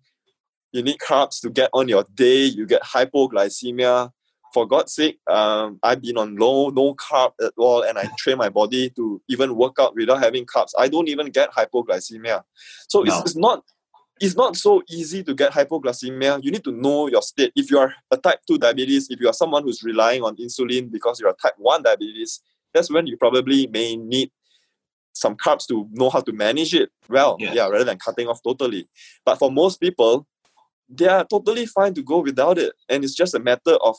you 0.73 0.83
need 0.83 0.99
carbs 0.99 1.41
to 1.41 1.51
get 1.51 1.71
on 1.73 1.89
your 1.89 2.05
day 2.15 2.45
you 2.45 2.67
get 2.67 2.83
hypoglycemia 2.83 4.11
for 4.53 4.67
god's 4.67 4.95
sake 4.95 5.19
um, 5.29 5.79
i've 5.83 6.03
been 6.03 6.17
on 6.17 6.37
low 6.37 6.71
no 6.71 6.95
carb 6.95 7.33
at 7.45 7.53
all 7.57 7.83
and 7.83 7.99
i 7.99 8.09
train 8.19 8.39
my 8.39 8.49
body 8.49 8.91
to 8.91 9.21
even 9.29 9.57
work 9.57 9.77
out 9.81 9.95
without 9.95 10.23
having 10.23 10.45
carbs 10.47 10.71
i 10.79 10.89
don't 10.89 11.09
even 11.09 11.27
get 11.31 11.51
hypoglycemia 11.53 12.43
so 12.89 13.03
no. 13.03 13.05
it's, 13.05 13.31
it's 13.31 13.37
not 13.37 13.63
it's 14.21 14.37
not 14.37 14.57
so 14.57 14.81
easy 14.89 15.25
to 15.25 15.35
get 15.35 15.51
hypoglycemia. 15.51 16.39
You 16.45 16.53
need 16.53 16.63
to 16.63 16.71
know 16.71 17.09
your 17.09 17.23
state. 17.23 17.53
If 17.57 17.73
you 17.73 17.79
are 17.79 17.93
a 18.09 18.17
type 18.17 18.39
2 18.47 18.57
diabetes, 18.57 19.09
if 19.11 19.21
you 19.21 19.29
are 19.29 19.33
someone 19.33 19.65
who's 19.65 19.83
relying 19.83 20.23
on 20.23 20.37
insulin 20.37 20.93
because 20.93 21.19
you're 21.19 21.31
a 21.31 21.35
type 21.35 21.55
1 21.59 21.83
diabetes, 21.83 22.41
that's 22.73 22.89
when 22.89 23.09
you 23.09 23.17
probably 23.17 23.67
may 23.67 23.97
need 23.97 24.31
some 25.13 25.37
carbs 25.37 25.67
to 25.67 25.89
know 25.91 26.09
how 26.09 26.21
to 26.21 26.33
manage 26.33 26.73
it 26.73 26.91
well, 27.09 27.37
yes. 27.39 27.55
yeah, 27.55 27.67
rather 27.69 27.85
than 27.85 27.99
cutting 27.99 28.29
off 28.29 28.41
totally. 28.43 28.89
But 29.25 29.41
for 29.41 29.51
most 29.51 29.81
people, 29.81 30.27
they 30.89 31.09
are 31.09 31.25
totally 31.25 31.67
fine 31.67 31.95
to 31.95 32.03
go 32.03 32.21
without 32.21 32.59
it. 32.59 32.75
And 32.89 33.05
it's 33.05 33.15
just 33.15 33.35
a 33.35 33.41
matter 33.41 33.75
of 33.85 33.97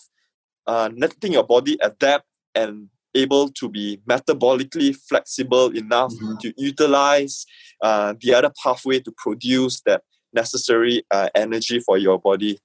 uh, 0.67 0.89
letting 0.95 1.33
your 1.33 1.43
body 1.43 1.77
adapt 1.81 2.25
and 2.55 2.89
able 3.15 3.49
to 3.49 3.69
be 3.69 3.99
metabolically 4.09 4.95
flexible 4.95 5.69
enough 5.75 6.11
mm-hmm. 6.13 6.37
to 6.41 6.53
utilize 6.57 7.45
uh, 7.81 8.13
the 8.21 8.33
other 8.33 8.51
pathway 8.63 8.99
to 8.99 9.11
produce 9.17 9.81
that 9.85 10.01
necessary 10.33 11.03
uh, 11.11 11.29
energy 11.35 11.79
for 11.79 11.97
your 11.97 12.19
body. 12.19 12.59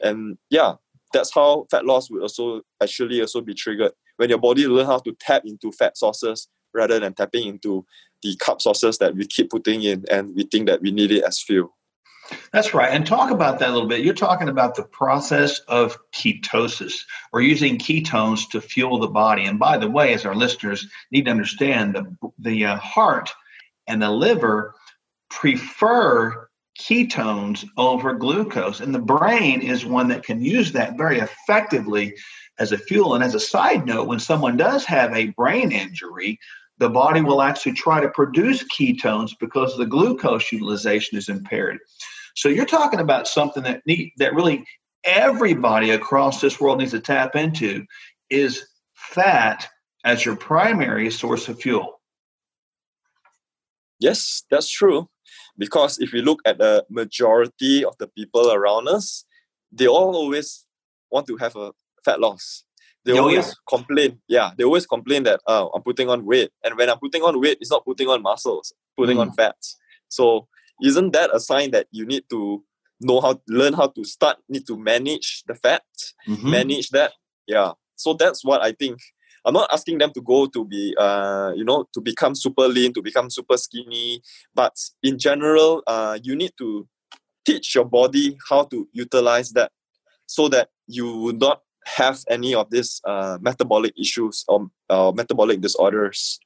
And 0.00 0.38
yeah, 0.50 0.74
that's 1.12 1.34
how 1.34 1.66
fat 1.70 1.84
loss 1.84 2.10
would 2.10 2.22
also 2.22 2.62
actually 2.82 3.20
also 3.20 3.40
be 3.40 3.54
triggered 3.54 3.92
when 4.16 4.28
your 4.28 4.38
body 4.38 4.66
learn 4.66 4.86
how 4.86 4.98
to 4.98 5.16
tap 5.18 5.42
into 5.44 5.72
fat 5.72 5.96
sources 5.96 6.48
rather 6.74 6.98
than 6.98 7.14
tapping 7.14 7.48
into 7.48 7.84
the 8.22 8.36
carb 8.36 8.60
sources 8.60 8.98
that 8.98 9.14
we 9.14 9.26
keep 9.26 9.50
putting 9.50 9.82
in 9.82 10.04
and 10.10 10.34
we 10.34 10.44
think 10.44 10.66
that 10.68 10.80
we 10.80 10.90
need 10.90 11.10
it 11.10 11.24
as 11.24 11.40
fuel. 11.42 11.76
That's 12.52 12.74
right. 12.74 12.92
And 12.92 13.06
talk 13.06 13.30
about 13.30 13.58
that 13.58 13.70
a 13.70 13.72
little 13.72 13.88
bit. 13.88 14.04
You're 14.04 14.14
talking 14.14 14.48
about 14.48 14.74
the 14.74 14.84
process 14.84 15.60
of 15.60 15.98
ketosis. 16.12 17.04
We're 17.32 17.42
using 17.42 17.78
ketones 17.78 18.48
to 18.50 18.60
fuel 18.60 18.98
the 18.98 19.08
body. 19.08 19.44
And 19.44 19.58
by 19.58 19.78
the 19.78 19.90
way, 19.90 20.12
as 20.14 20.26
our 20.26 20.34
listeners 20.34 20.86
need 21.10 21.24
to 21.24 21.30
understand, 21.30 21.94
the, 21.94 22.32
the 22.38 22.66
uh, 22.66 22.76
heart 22.76 23.30
and 23.86 24.02
the 24.02 24.10
liver 24.10 24.74
prefer 25.30 26.48
ketones 26.78 27.66
over 27.76 28.14
glucose. 28.14 28.80
And 28.80 28.94
the 28.94 28.98
brain 28.98 29.62
is 29.62 29.84
one 29.84 30.08
that 30.08 30.24
can 30.24 30.42
use 30.42 30.72
that 30.72 30.96
very 30.96 31.20
effectively 31.20 32.14
as 32.58 32.72
a 32.72 32.78
fuel. 32.78 33.14
And 33.14 33.24
as 33.24 33.34
a 33.34 33.40
side 33.40 33.86
note, 33.86 34.08
when 34.08 34.20
someone 34.20 34.56
does 34.56 34.84
have 34.84 35.14
a 35.14 35.30
brain 35.30 35.72
injury, 35.72 36.38
the 36.78 36.88
body 36.88 37.20
will 37.20 37.42
actually 37.42 37.72
try 37.72 38.00
to 38.00 38.08
produce 38.08 38.64
ketones 38.64 39.32
because 39.38 39.76
the 39.76 39.86
glucose 39.86 40.50
utilization 40.50 41.16
is 41.16 41.28
impaired. 41.28 41.78
So 42.36 42.48
you're 42.48 42.66
talking 42.66 43.00
about 43.00 43.28
something 43.28 43.62
that 43.64 43.82
need, 43.86 44.12
that 44.18 44.34
really 44.34 44.64
everybody 45.04 45.90
across 45.90 46.40
this 46.40 46.60
world 46.60 46.78
needs 46.78 46.92
to 46.92 47.00
tap 47.00 47.36
into 47.36 47.84
is 48.30 48.66
fat 48.94 49.68
as 50.04 50.24
your 50.24 50.36
primary 50.36 51.10
source 51.10 51.48
of 51.48 51.60
fuel. 51.60 52.00
Yes, 53.98 54.44
that's 54.50 54.70
true. 54.70 55.08
Because 55.56 55.98
if 56.00 56.12
you 56.12 56.22
look 56.22 56.40
at 56.44 56.58
the 56.58 56.84
majority 56.90 57.84
of 57.84 57.96
the 57.98 58.08
people 58.08 58.50
around 58.50 58.88
us, 58.88 59.24
they 59.70 59.86
all 59.86 60.16
always 60.16 60.66
want 61.10 61.26
to 61.26 61.36
have 61.36 61.54
a 61.56 61.72
fat 62.04 62.20
loss. 62.20 62.64
They 63.04 63.12
oh, 63.12 63.22
always 63.22 63.48
yeah. 63.48 63.52
complain. 63.68 64.20
Yeah, 64.28 64.50
they 64.56 64.64
always 64.64 64.86
complain 64.86 65.24
that 65.24 65.40
oh, 65.46 65.70
I'm 65.74 65.82
putting 65.82 66.08
on 66.08 66.24
weight, 66.24 66.50
and 66.64 66.76
when 66.76 66.88
I'm 66.88 66.98
putting 66.98 67.22
on 67.22 67.40
weight, 67.40 67.58
it's 67.60 67.70
not 67.70 67.84
putting 67.84 68.08
on 68.08 68.22
muscles, 68.22 68.72
putting 68.96 69.16
mm. 69.16 69.22
on 69.22 69.32
fats. 69.32 69.76
So 70.08 70.46
isn't 70.82 71.12
that 71.12 71.30
a 71.34 71.40
sign 71.40 71.70
that 71.72 71.86
you 71.90 72.06
need 72.06 72.24
to 72.30 72.62
know 73.00 73.20
how 73.20 73.40
learn 73.48 73.72
how 73.72 73.88
to 73.88 74.04
start 74.04 74.38
need 74.48 74.66
to 74.66 74.76
manage 74.76 75.42
the 75.46 75.54
fat, 75.54 75.82
mm-hmm. 76.28 76.50
manage 76.50 76.90
that? 76.90 77.12
Yeah. 77.46 77.72
So 77.96 78.14
that's 78.14 78.44
what 78.44 78.62
I 78.62 78.72
think. 78.72 78.98
I'm 79.44 79.54
not 79.54 79.72
asking 79.72 79.98
them 79.98 80.12
to 80.12 80.20
go 80.20 80.46
to 80.46 80.64
be, 80.64 80.94
uh, 80.96 81.52
you 81.56 81.64
know, 81.64 81.88
to 81.94 82.00
become 82.00 82.36
super 82.36 82.68
lean, 82.68 82.92
to 82.92 83.02
become 83.02 83.28
super 83.28 83.56
skinny, 83.56 84.22
but 84.54 84.76
in 85.02 85.18
general, 85.18 85.82
uh, 85.86 86.18
you 86.22 86.36
need 86.36 86.52
to 86.58 86.86
teach 87.44 87.74
your 87.74 87.84
body 87.84 88.38
how 88.48 88.62
to 88.64 88.88
utilize 88.92 89.50
that 89.52 89.72
so 90.26 90.48
that 90.48 90.68
you 90.86 91.16
will 91.16 91.34
not 91.34 91.62
have 91.86 92.22
any 92.28 92.54
of 92.54 92.70
these 92.70 93.00
uh, 93.04 93.38
metabolic 93.40 93.92
issues 93.98 94.44
or 94.46 94.70
uh, 94.88 95.10
metabolic 95.14 95.60
disorders. 95.60 96.38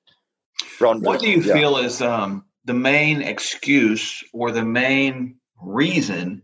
What 0.80 1.20
do 1.20 1.28
you 1.28 1.42
yeah. 1.42 1.52
feel 1.52 1.76
is 1.76 2.00
um, 2.00 2.46
the 2.66 2.74
main 2.74 3.22
excuse 3.22 4.22
or 4.32 4.50
the 4.50 4.64
main 4.64 5.36
reason 5.62 6.42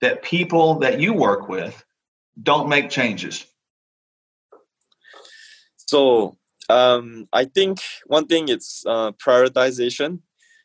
that 0.00 0.22
people 0.22 0.78
that 0.80 1.00
you 1.00 1.12
work 1.14 1.48
with 1.48 1.82
don't 2.42 2.68
make 2.68 2.90
changes? 2.90 3.46
So 5.76 6.36
um, 6.68 7.28
I 7.32 7.46
think 7.46 7.78
one 8.06 8.26
thing 8.26 8.48
is 8.48 8.84
uh, 8.86 9.12
prioritization. 9.12 10.20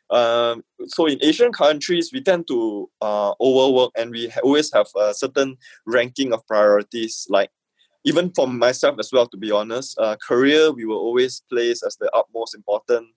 Um, 0.09 0.63
so 0.87 1.05
in 1.07 1.19
Asian 1.21 1.51
countries, 1.51 2.11
we 2.13 2.21
tend 2.21 2.47
to 2.47 2.89
uh, 3.01 3.33
overwork 3.41 3.91
and 3.97 4.11
we 4.11 4.29
ha- 4.29 4.39
always 4.43 4.71
have 4.73 4.87
a 4.99 5.13
certain 5.13 5.57
ranking 5.85 6.33
of 6.33 6.45
priorities. 6.47 7.27
Like 7.29 7.51
even 8.05 8.31
for 8.33 8.47
myself 8.47 8.97
as 8.99 9.11
well, 9.11 9.27
to 9.27 9.37
be 9.37 9.51
honest, 9.51 9.97
uh, 9.99 10.15
career 10.25 10.71
we 10.71 10.85
will 10.85 10.99
always 10.99 11.41
place 11.49 11.83
as 11.83 11.97
the 11.97 12.09
utmost 12.13 12.55
important. 12.55 13.07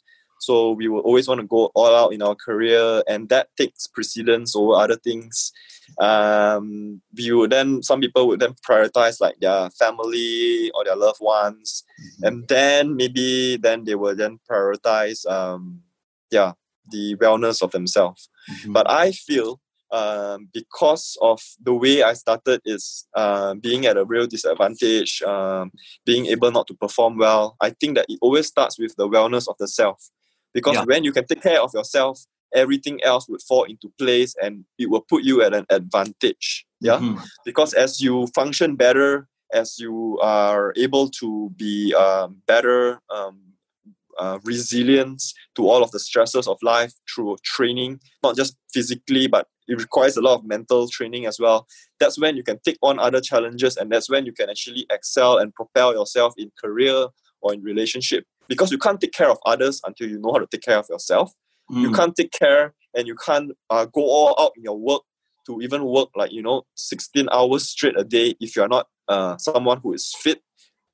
So 0.40 0.72
we 0.72 0.88
will 0.88 1.00
always 1.00 1.29
want 1.29 1.40
to 1.40 1.46
go 1.46 1.70
all 1.74 1.94
out 1.94 2.12
in 2.12 2.22
our 2.22 2.35
career, 2.35 3.03
and 3.07 3.29
that 3.29 3.48
takes 3.57 3.87
precedence 3.87 4.57
over 4.57 4.74
other 4.74 4.96
things. 4.96 5.53
Um, 6.00 7.03
we 7.16 7.31
would 7.33 7.50
then 7.50 7.83
some 7.83 8.00
people 8.00 8.26
would 8.29 8.40
then 8.40 8.55
prioritize 8.68 9.20
like 9.20 9.38
their 9.40 9.68
family 9.70 10.70
or 10.74 10.85
their 10.85 10.96
loved 10.96 11.20
ones, 11.20 11.85
mm-hmm. 12.00 12.26
and 12.26 12.48
then 12.48 12.96
maybe 12.96 13.59
then 13.59 13.85
they 13.85 13.94
will 13.94 14.16
then 14.16 14.40
prioritize 14.50 15.26
um, 15.31 15.83
yeah 16.31 16.53
the 16.90 17.16
wellness 17.16 17.62
of 17.62 17.70
themselves. 17.72 18.31
Mm-hmm. 18.50 18.72
But 18.72 18.90
I 18.90 19.12
feel 19.12 19.61
um, 19.92 20.48
because 20.53 21.18
of 21.20 21.40
the 21.62 21.74
way 21.74 22.03
I 22.03 22.14
started 22.14 22.62
is 22.64 23.07
uh, 23.14 23.55
being 23.55 23.87
at 23.87 23.96
a 23.96 24.05
real 24.05 24.26
disadvantage, 24.26 25.22
um, 25.22 25.72
being 26.07 26.26
able 26.26 26.50
not 26.50 26.66
to 26.68 26.74
perform 26.74 27.18
well. 27.18 27.57
I 27.61 27.70
think 27.70 27.96
that 27.96 28.07
it 28.09 28.18
always 28.22 28.46
starts 28.46 28.79
with 28.79 28.94
the 28.96 29.09
wellness 29.09 29.48
of 29.48 29.57
the 29.59 29.68
self. 29.68 30.09
Because 30.53 30.77
yeah. 30.77 30.85
when 30.85 31.05
you 31.05 31.13
can 31.13 31.27
take 31.27 31.43
care 31.43 31.61
of 31.61 31.73
yourself, 31.75 32.25
everything 32.55 33.03
else 33.03 33.29
would 33.29 33.43
fall 33.43 33.65
into 33.65 33.93
place 33.99 34.35
and 34.43 34.65
it 34.79 34.91
will 34.91 35.03
put 35.03 35.23
you 35.23 35.43
at 35.43 35.55
an 35.55 35.67
advantage. 35.71 36.67
Yeah. 36.81 36.99
Mm-hmm. 36.99 37.23
Because 37.45 37.75
as 37.75 38.01
you 38.01 38.27
function 38.29 38.77
better, 38.77 39.29
as 39.53 39.79
you 39.79 40.19
are 40.23 40.73
able 40.77 41.09
to 41.09 41.51
be 41.57 41.95
um, 41.95 42.37
better 42.47 43.01
um, 43.11 43.41
uh, 44.19 44.39
resilience 44.45 45.35
to 45.57 45.69
all 45.69 45.83
of 45.83 45.91
the 45.93 45.99
stresses 45.99 46.47
of 46.47 46.59
life 46.63 46.93
through 47.13 47.37
training, 47.45 48.01
not 48.23 48.37
just 48.37 48.57
physically, 48.73 49.27
but 49.27 49.47
it 49.67 49.79
requires 49.79 50.17
a 50.17 50.21
lot 50.21 50.35
of 50.35 50.45
mental 50.45 50.89
training 50.89 51.27
as 51.27 51.39
well. 51.39 51.67
That's 51.99 52.19
when 52.19 52.37
you 52.37 52.43
can 52.43 52.59
take 52.65 52.77
on 52.83 52.99
other 52.99 53.21
challenges, 53.21 53.77
and 53.77 53.91
that's 53.91 54.11
when 54.11 54.27
you 54.27 54.33
can 54.33 54.51
actually 54.51 54.87
excel 54.91 55.39
and 55.39 55.55
propel 55.55 55.95
yourself 55.95 56.35
in 56.37 56.51
career 56.61 57.07
or 57.41 57.55
in 57.55 57.63
relationship. 57.63 58.25
Because 58.51 58.71
you 58.71 58.79
can't 58.79 59.01
take 59.01 59.13
care 59.13 59.31
of 59.31 59.39
others 59.47 59.81
until 59.87 60.11
you 60.11 60.19
know 60.19 60.33
how 60.33 60.41
to 60.41 60.47
take 60.47 60.63
care 60.63 60.77
of 60.77 60.87
yourself. 60.91 61.33
Mm. 61.71 61.83
You 61.83 61.93
can't 61.93 62.15
take 62.15 62.33
care 62.33 62.75
and 62.95 63.07
you 63.07 63.15
can't 63.15 63.53
uh, 63.71 63.87
go 63.87 64.03
all 64.03 64.35
out 64.39 64.53
in 64.57 64.65
your 64.65 64.79
work 64.79 65.03
to 65.47 65.61
even 65.63 65.85
work 65.85 66.09
like 66.15 66.33
you 66.33 66.43
know 66.43 66.63
16 66.75 67.29
hours 67.33 67.69
straight 67.69 67.99
a 67.99 68.05
day 68.05 68.35
if 68.41 68.57
you 68.57 68.63
are 68.63 68.69
not 68.69 68.87
uh, 69.09 69.37
someone 69.39 69.81
who 69.83 69.93
is 69.93 70.15
fit 70.19 70.43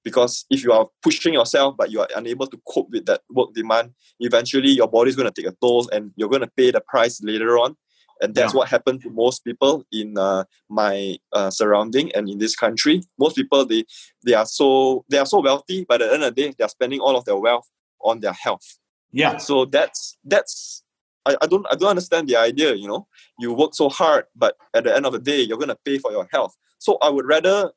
because 0.04 0.44
if 0.50 0.62
you 0.62 0.72
are 0.72 0.86
pushing 1.02 1.34
yourself 1.34 1.74
but 1.76 1.90
you 1.90 2.00
are 2.00 2.08
unable 2.16 2.46
to 2.46 2.60
cope 2.68 2.88
with 2.90 3.06
that 3.06 3.22
work 3.30 3.52
demand 3.54 3.90
eventually 4.20 4.70
your 4.70 4.88
body 4.88 5.10
is 5.10 5.16
going 5.16 5.30
to 5.30 5.42
take 5.42 5.50
a 5.50 5.56
toll 5.60 5.88
and 5.90 6.12
you're 6.16 6.28
going 6.28 6.42
to 6.42 6.50
pay 6.56 6.70
the 6.70 6.80
price 6.80 7.22
later 7.22 7.58
on 7.58 7.76
and 8.20 8.34
that's 8.34 8.52
yeah. 8.52 8.58
what 8.58 8.68
happened 8.68 9.02
to 9.02 9.10
most 9.10 9.44
people 9.44 9.84
in 9.92 10.16
uh, 10.16 10.44
my 10.68 11.16
uh, 11.32 11.50
surrounding 11.50 12.12
and 12.14 12.28
in 12.28 12.38
this 12.38 12.56
country. 12.56 13.02
Most 13.18 13.36
people 13.36 13.64
they 13.64 13.84
they 14.24 14.34
are 14.34 14.46
so 14.46 15.04
they 15.08 15.18
are 15.18 15.26
so 15.26 15.40
wealthy 15.40 15.84
but 15.88 16.02
at 16.02 16.08
the 16.08 16.14
end 16.14 16.22
of 16.24 16.34
the 16.34 16.42
day 16.42 16.54
they're 16.58 16.68
spending 16.68 17.00
all 17.00 17.16
of 17.16 17.24
their 17.24 17.36
wealth 17.36 17.68
on 18.02 18.20
their 18.20 18.32
health. 18.32 18.78
Yeah. 19.12 19.36
So 19.38 19.64
that's 19.64 20.16
that's 20.24 20.82
I, 21.24 21.36
I 21.42 21.46
don't 21.46 21.66
I 21.70 21.74
don't 21.74 21.90
understand 21.90 22.28
the 22.28 22.36
idea 22.36 22.74
you 22.74 22.88
know. 22.88 23.06
You 23.38 23.52
work 23.52 23.74
so 23.74 23.88
hard 23.88 24.24
but 24.34 24.56
at 24.74 24.84
the 24.84 24.94
end 24.94 25.06
of 25.06 25.12
the 25.12 25.18
day 25.18 25.40
you're 25.42 25.58
going 25.58 25.68
to 25.68 25.78
pay 25.84 25.98
for 25.98 26.12
your 26.12 26.28
health. 26.32 26.56
So 26.78 26.98
I 27.02 27.10
would 27.10 27.26
rather 27.26 27.72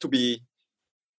to 0.00 0.08
be 0.08 0.42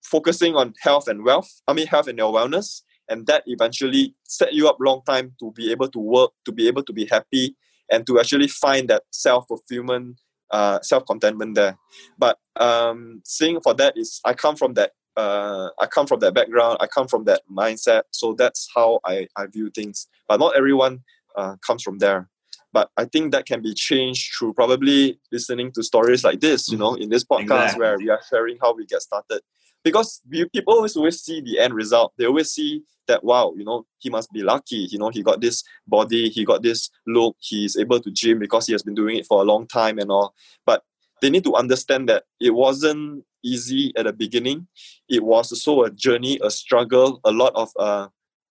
focusing 0.03 0.55
on 0.55 0.73
health 0.79 1.07
and 1.07 1.23
wealth, 1.23 1.61
I 1.67 1.73
mean 1.73 1.87
health 1.87 2.07
and 2.07 2.17
your 2.17 2.33
wellness, 2.33 2.81
and 3.09 3.27
that 3.27 3.43
eventually 3.45 4.15
set 4.23 4.53
you 4.53 4.67
up 4.67 4.77
long 4.79 5.01
time 5.05 5.33
to 5.39 5.51
be 5.51 5.71
able 5.71 5.89
to 5.89 5.99
work, 5.99 6.31
to 6.45 6.51
be 6.51 6.67
able 6.67 6.83
to 6.83 6.93
be 6.93 7.05
happy, 7.05 7.55
and 7.91 8.05
to 8.07 8.19
actually 8.19 8.47
find 8.47 8.89
that 8.89 9.03
self 9.11 9.47
fulfillment, 9.47 10.19
uh, 10.51 10.79
self 10.81 11.05
contentment 11.05 11.55
there. 11.55 11.77
But 12.17 12.37
um, 12.55 13.21
seeing 13.25 13.59
for 13.61 13.73
that 13.75 13.97
is 13.97 14.19
I 14.25 14.33
come 14.33 14.55
from 14.55 14.73
that 14.75 14.91
uh, 15.17 15.69
I 15.79 15.87
come 15.87 16.05
from 16.05 16.19
that 16.19 16.35
background. 16.35 16.77
I 16.79 16.87
come 16.87 17.07
from 17.07 17.25
that 17.25 17.41
mindset. 17.51 18.03
So 18.11 18.33
that's 18.33 18.69
how 18.73 18.99
I, 19.03 19.27
I 19.35 19.47
view 19.47 19.71
things. 19.71 20.07
But 20.27 20.39
not 20.39 20.55
everyone 20.55 20.99
uh, 21.35 21.55
comes 21.65 21.81
from 21.81 21.97
there. 21.97 22.29
But 22.71 22.91
I 22.97 23.05
think 23.05 23.31
that 23.31 23.47
can 23.47 23.61
be 23.63 23.73
changed 23.73 24.33
through 24.37 24.53
probably 24.53 25.19
listening 25.31 25.71
to 25.71 25.81
stories 25.81 26.23
like 26.23 26.39
this, 26.39 26.69
you 26.69 26.77
know, 26.77 26.93
in 26.93 27.09
this 27.09 27.23
podcast 27.23 27.43
exactly. 27.43 27.79
where 27.79 27.97
we 27.97 28.09
are 28.09 28.19
sharing 28.29 28.57
how 28.61 28.75
we 28.75 28.85
get 28.85 29.01
started. 29.01 29.41
Because 29.83 30.21
people 30.29 30.73
always 30.73 30.95
always 30.97 31.21
see 31.21 31.41
the 31.41 31.59
end 31.59 31.73
result. 31.73 32.13
They 32.17 32.25
always 32.25 32.51
see 32.51 32.83
that 33.07 33.23
wow, 33.23 33.53
you 33.55 33.63
know, 33.63 33.85
he 33.99 34.09
must 34.09 34.31
be 34.31 34.43
lucky. 34.43 34.87
You 34.91 34.99
know, 34.99 35.09
he 35.09 35.23
got 35.23 35.41
this 35.41 35.63
body, 35.87 36.29
he 36.29 36.45
got 36.45 36.61
this 36.61 36.89
look, 37.05 37.37
he's 37.39 37.77
able 37.77 37.99
to 38.01 38.11
gym 38.11 38.39
because 38.39 38.67
he 38.67 38.73
has 38.73 38.83
been 38.83 38.95
doing 38.95 39.17
it 39.17 39.25
for 39.25 39.41
a 39.41 39.45
long 39.45 39.65
time 39.67 39.97
and 39.97 40.11
all. 40.11 40.33
But 40.65 40.83
they 41.21 41.29
need 41.29 41.43
to 41.45 41.55
understand 41.55 42.09
that 42.09 42.23
it 42.39 42.51
wasn't 42.51 43.23
easy 43.43 43.93
at 43.95 44.05
the 44.05 44.13
beginning. 44.13 44.67
It 45.09 45.23
was 45.23 45.51
also 45.51 45.83
a 45.83 45.91
journey, 45.91 46.39
a 46.43 46.51
struggle, 46.51 47.19
a 47.23 47.31
lot 47.31 47.53
of 47.55 47.71
uh, 47.79 48.07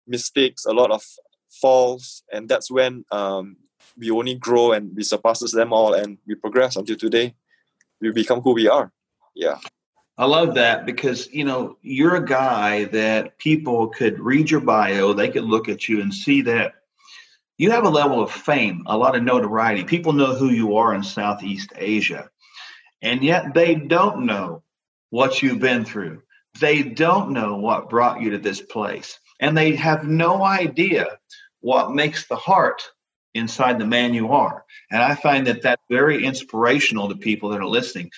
mistakes, 0.08 0.66
a 0.66 0.72
lot 0.72 0.92
of 0.92 1.04
falls, 1.50 2.24
and 2.32 2.48
that's 2.48 2.72
when 2.72 3.06
um, 3.12 3.58
we 3.98 4.12
only 4.12 4.36
grow 4.36 4.72
and 4.72 4.96
we 4.96 5.04
surpasses 5.04 5.52
them 5.52 5.74
all, 5.74 5.94
and 5.94 6.18
we 6.28 6.36
progress 6.36 6.76
until 6.76 6.96
today. 6.96 7.36
We 8.02 8.12
become 8.12 8.42
who 8.42 8.54
we 8.54 8.68
are. 8.68 8.92
Yeah. 9.36 9.58
I 10.18 10.26
love 10.26 10.56
that 10.56 10.86
because 10.86 11.28
you 11.32 11.44
know 11.44 11.78
you're 11.82 12.16
a 12.16 12.26
guy 12.26 12.86
that 12.86 13.38
people 13.40 13.90
could 13.90 14.20
read 14.20 14.52
your 14.52 14.62
bio, 14.62 15.14
they 15.14 15.30
could 15.30 15.46
look 15.46 15.70
at 15.70 15.90
you 15.90 16.02
and 16.02 16.14
see 16.14 16.42
that 16.44 16.74
you 17.58 17.72
have 17.72 17.86
a 17.86 17.90
level 17.90 18.22
of 18.22 18.32
fame, 18.32 18.84
a 18.88 18.98
lot 18.98 19.16
of 19.16 19.24
notoriety. 19.24 19.84
People 19.84 20.14
know 20.14 20.36
who 20.36 20.50
you 20.50 20.76
are 20.78 20.94
in 20.94 21.04
Southeast 21.04 21.72
Asia 21.76 22.30
and 23.04 23.22
yet 23.22 23.54
they 23.54 23.76
don't 23.76 24.26
know 24.26 24.64
what 25.10 25.44
you've 25.44 25.60
been 25.60 25.84
through. 25.84 26.24
They 26.60 26.82
don't 26.82 27.32
know 27.32 27.58
what 27.58 27.90
brought 27.90 28.22
you 28.22 28.32
to 28.32 28.38
this 28.38 28.62
place. 28.62 29.20
And 29.42 29.58
they 29.58 29.76
have 29.76 30.06
no 30.06 30.44
idea 30.44 31.20
what 31.60 31.94
makes 31.94 32.28
the 32.28 32.38
heart 32.38 32.82
inside 33.34 33.78
the 33.78 33.86
man 33.86 34.14
you 34.14 34.32
are. 34.32 34.64
And 34.90 35.02
I 35.02 35.16
find 35.16 35.48
that 35.48 35.62
that's 35.62 35.84
very 35.90 36.24
inspirational 36.24 37.10
to 37.10 37.16
people 37.16 37.50
that 37.50 37.60
are 37.60 37.66
listening. 37.66 38.10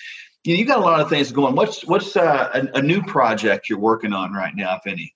You, 0.46 0.54
know, 0.54 0.58
you 0.60 0.64
got 0.64 0.78
a 0.78 0.80
lot 0.80 1.00
of 1.00 1.08
things 1.08 1.32
going. 1.32 1.56
What's 1.56 1.84
what's 1.84 2.16
uh, 2.16 2.50
a, 2.54 2.78
a, 2.78 2.82
new 2.82 3.02
project 3.02 3.68
you're 3.68 3.80
working 3.80 4.12
on 4.12 4.32
right 4.32 4.54
now, 4.54 4.76
if 4.76 4.86
any? 4.86 5.12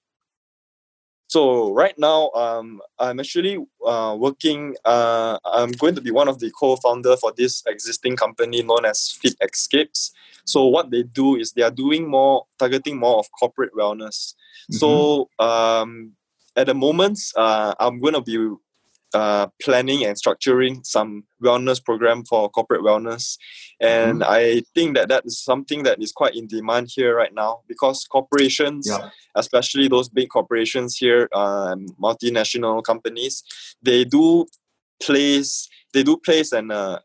So 1.29 1.73
right 1.73 1.97
now, 1.97 2.31
um, 2.31 2.81
I'm 2.99 3.21
actually 3.21 3.65
uh, 3.87 4.17
working. 4.19 4.75
Uh, 4.85 5.39
I'm 5.45 5.71
going 5.71 5.95
to 5.95 6.01
be 6.01 6.11
one 6.11 6.27
of 6.27 6.41
the 6.41 6.51
co-founder 6.59 7.17
for 7.17 7.33
this 7.37 7.63
existing 7.69 8.17
company 8.17 8.65
known 8.65 8.85
as 8.85 9.13
Fit 9.13 9.37
Escapes. 9.41 10.11
So 10.45 10.67
what 10.67 10.91
they 10.91 11.05
do 11.05 11.37
is 11.37 11.53
they 11.53 11.63
are 11.63 11.71
doing 11.71 12.11
more 12.11 12.47
targeting 12.59 12.99
more 12.99 13.21
of 13.21 13.27
corporate 13.39 13.73
wellness. 13.73 14.35
Mm-hmm. 14.73 14.79
So 14.79 15.31
um, 15.39 16.15
at 16.57 16.67
the 16.67 16.75
moment, 16.75 17.21
uh, 17.37 17.75
I'm 17.79 18.01
going 18.01 18.15
to 18.15 18.23
be 18.23 18.53
uh, 19.15 19.49
planning 19.61 20.05
and 20.05 20.17
structuring 20.17 20.85
some 20.87 21.25
wellness 21.43 21.85
program 21.85 22.25
for 22.25 22.49
corporate 22.49 22.83
wellness 22.83 23.39
and 23.81 24.21
mm-hmm. 24.21 24.31
i 24.31 24.63
think 24.75 24.95
that 24.97 25.09
that 25.09 25.25
is 25.25 25.43
something 25.43 25.83
that 25.83 26.01
is 26.01 26.13
quite 26.13 26.35
in 26.35 26.47
demand 26.47 26.89
here 26.95 27.17
right 27.17 27.35
now 27.35 27.61
because 27.67 28.05
corporations 28.05 28.87
yeah. 28.89 29.11
especially 29.35 29.89
those 29.89 30.09
big 30.09 30.29
corporations 30.29 30.97
here 30.97 31.29
um, 31.35 31.87
multinational 32.01 32.83
companies 32.85 33.43
they 33.83 34.05
do 34.05 34.47
place 35.03 35.69
they 35.93 36.03
do 36.03 36.17
place 36.17 36.53
an 36.53 36.71
uh, 36.71 36.99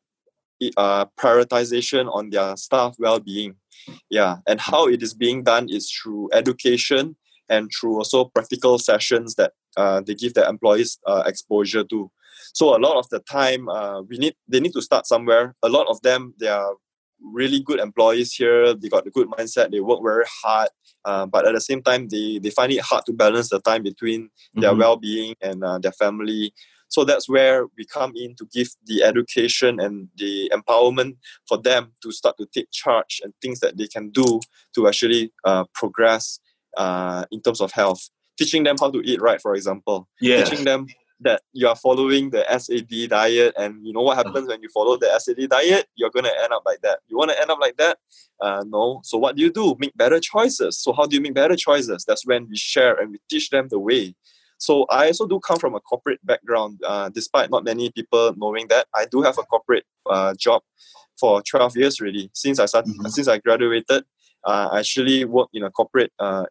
uh, 0.78 1.06
prioritization 1.20 2.14
on 2.14 2.30
their 2.30 2.56
staff 2.56 2.96
well-being 3.00 3.56
yeah 4.10 4.38
and 4.48 4.60
how 4.60 4.88
it 4.88 5.02
is 5.02 5.14
being 5.14 5.44
done 5.44 5.68
is 5.70 5.92
through 5.92 6.30
education 6.34 7.16
and 7.50 7.72
through 7.72 7.98
also 7.98 8.26
practical 8.26 8.78
sessions 8.78 9.36
that 9.36 9.54
uh, 9.78 10.02
they 10.02 10.16
give 10.16 10.34
their 10.34 10.50
employees 10.50 11.00
uh, 11.06 11.24
exposure 11.26 11.84
to. 11.84 12.12
So 12.54 12.76
a 12.76 12.80
lot 12.80 12.98
of 12.98 13.08
the 13.10 13.20
time, 13.20 13.70
uh, 13.70 14.02
we 14.02 14.18
need 14.18 14.36
they 14.48 14.60
need 14.60 14.74
to 14.74 14.82
start 14.82 15.08
somewhere. 15.08 15.56
A 15.64 15.70
lot 15.70 15.88
of 15.88 16.02
them 16.02 16.34
they 16.40 16.48
are 16.48 16.76
really 17.22 17.62
good 17.62 17.80
employees 17.80 18.34
here. 18.34 18.74
They 18.74 18.90
got 18.90 19.08
a 19.08 19.10
good 19.10 19.28
mindset. 19.30 19.72
They 19.72 19.80
work 19.80 20.02
very 20.04 20.26
hard, 20.44 20.70
uh, 21.04 21.26
but 21.26 21.48
at 21.48 21.54
the 21.54 21.62
same 21.62 21.82
time, 21.82 22.08
they 22.10 22.40
they 22.40 22.50
find 22.50 22.72
it 22.72 22.82
hard 22.82 23.06
to 23.06 23.14
balance 23.14 23.50
the 23.50 23.60
time 23.60 23.84
between 23.84 24.24
mm-hmm. 24.24 24.62
their 24.62 24.76
well 24.76 24.98
being 24.98 25.36
and 25.42 25.64
uh, 25.64 25.80
their 25.80 25.94
family. 25.94 26.54
So 26.88 27.04
that's 27.04 27.28
where 27.28 27.66
we 27.78 27.86
come 27.86 28.14
in 28.16 28.36
to 28.36 28.48
give 28.54 28.70
the 28.86 29.04
education 29.04 29.80
and 29.80 30.08
the 30.16 30.52
empowerment 30.54 31.18
for 31.48 31.58
them 31.58 31.94
to 32.04 32.12
start 32.12 32.38
to 32.38 32.46
take 32.54 32.72
charge 32.72 33.22
and 33.24 33.34
things 33.42 33.60
that 33.60 33.76
they 33.78 33.88
can 33.88 34.12
do 34.12 34.40
to 34.76 34.88
actually 34.88 35.34
uh, 35.44 35.66
progress 35.74 36.40
uh, 36.78 37.26
in 37.32 37.42
terms 37.42 37.60
of 37.60 37.72
health. 37.72 38.10
Teaching 38.38 38.64
them 38.64 38.78
how 38.80 38.92
to 38.92 39.02
eat 39.04 39.22
right, 39.22 39.42
for 39.42 39.56
example. 39.56 40.08
Yes. 40.20 40.50
Teaching 40.50 40.66
them 40.66 40.88
that 41.22 41.42
you 41.54 41.68
are 41.68 41.76
following 41.76 42.30
the 42.30 42.44
SAD 42.60 43.10
diet, 43.10 43.54
and 43.58 43.86
you 43.86 43.94
know 43.94 44.02
what 44.02 44.18
happens 44.18 44.48
when 44.48 44.62
you 44.62 44.70
follow 44.70 44.98
the 44.98 45.08
SAD 45.18 45.50
diet? 45.50 45.88
You're 45.96 46.10
gonna 46.10 46.32
end 46.44 46.52
up 46.52 46.64
like 46.66 46.82
that. 46.82 47.00
You 47.08 47.18
want 47.18 47.32
to 47.32 47.40
end 47.40 47.50
up 47.50 47.60
like 47.60 47.78
that? 47.78 47.98
Uh, 48.42 48.64
no. 48.68 49.02
So 49.04 49.18
what 49.18 49.36
do 49.36 49.42
you 49.42 49.52
do? 49.52 49.76
Make 49.80 49.96
better 49.96 50.20
choices. 50.20 50.78
So 50.78 50.92
how 50.92 51.06
do 51.06 51.16
you 51.16 51.22
make 51.22 51.34
better 51.34 51.56
choices? 51.56 52.04
That's 52.06 52.26
when 52.26 52.48
we 52.50 52.58
share 52.58 52.96
and 52.96 53.12
we 53.12 53.20
teach 53.30 53.50
them 53.50 53.68
the 53.70 53.80
way. 53.80 54.14
So 54.58 54.86
I 54.90 55.08
also 55.08 55.28
do 55.28 55.40
come 55.40 55.60
from 55.60 55.76
a 55.76 55.80
corporate 55.80 56.26
background, 56.26 56.80
uh, 56.86 57.10
despite 57.10 57.50
not 57.50 57.64
many 57.64 57.92
people 57.92 58.34
knowing 58.38 58.68
that. 58.70 58.88
I 58.94 59.06
do 59.06 59.22
have 59.22 59.38
a 59.38 59.44
corporate 59.44 59.86
uh, 60.10 60.34
job 60.38 60.62
for 61.20 61.42
12 61.42 61.78
years 61.78 62.02
really. 62.02 62.30
since 62.34 62.60
I 62.60 62.66
started, 62.66 62.92
mm-hmm. 62.92 63.08
since 63.08 63.28
I 63.28 63.38
graduated. 63.38 64.04
Uh, 64.44 64.70
I 64.72 64.80
actually 64.80 65.26
work 65.26 65.50
in 65.54 65.64
a 65.64 65.72
corporate 65.72 66.12
uh, 66.20 66.46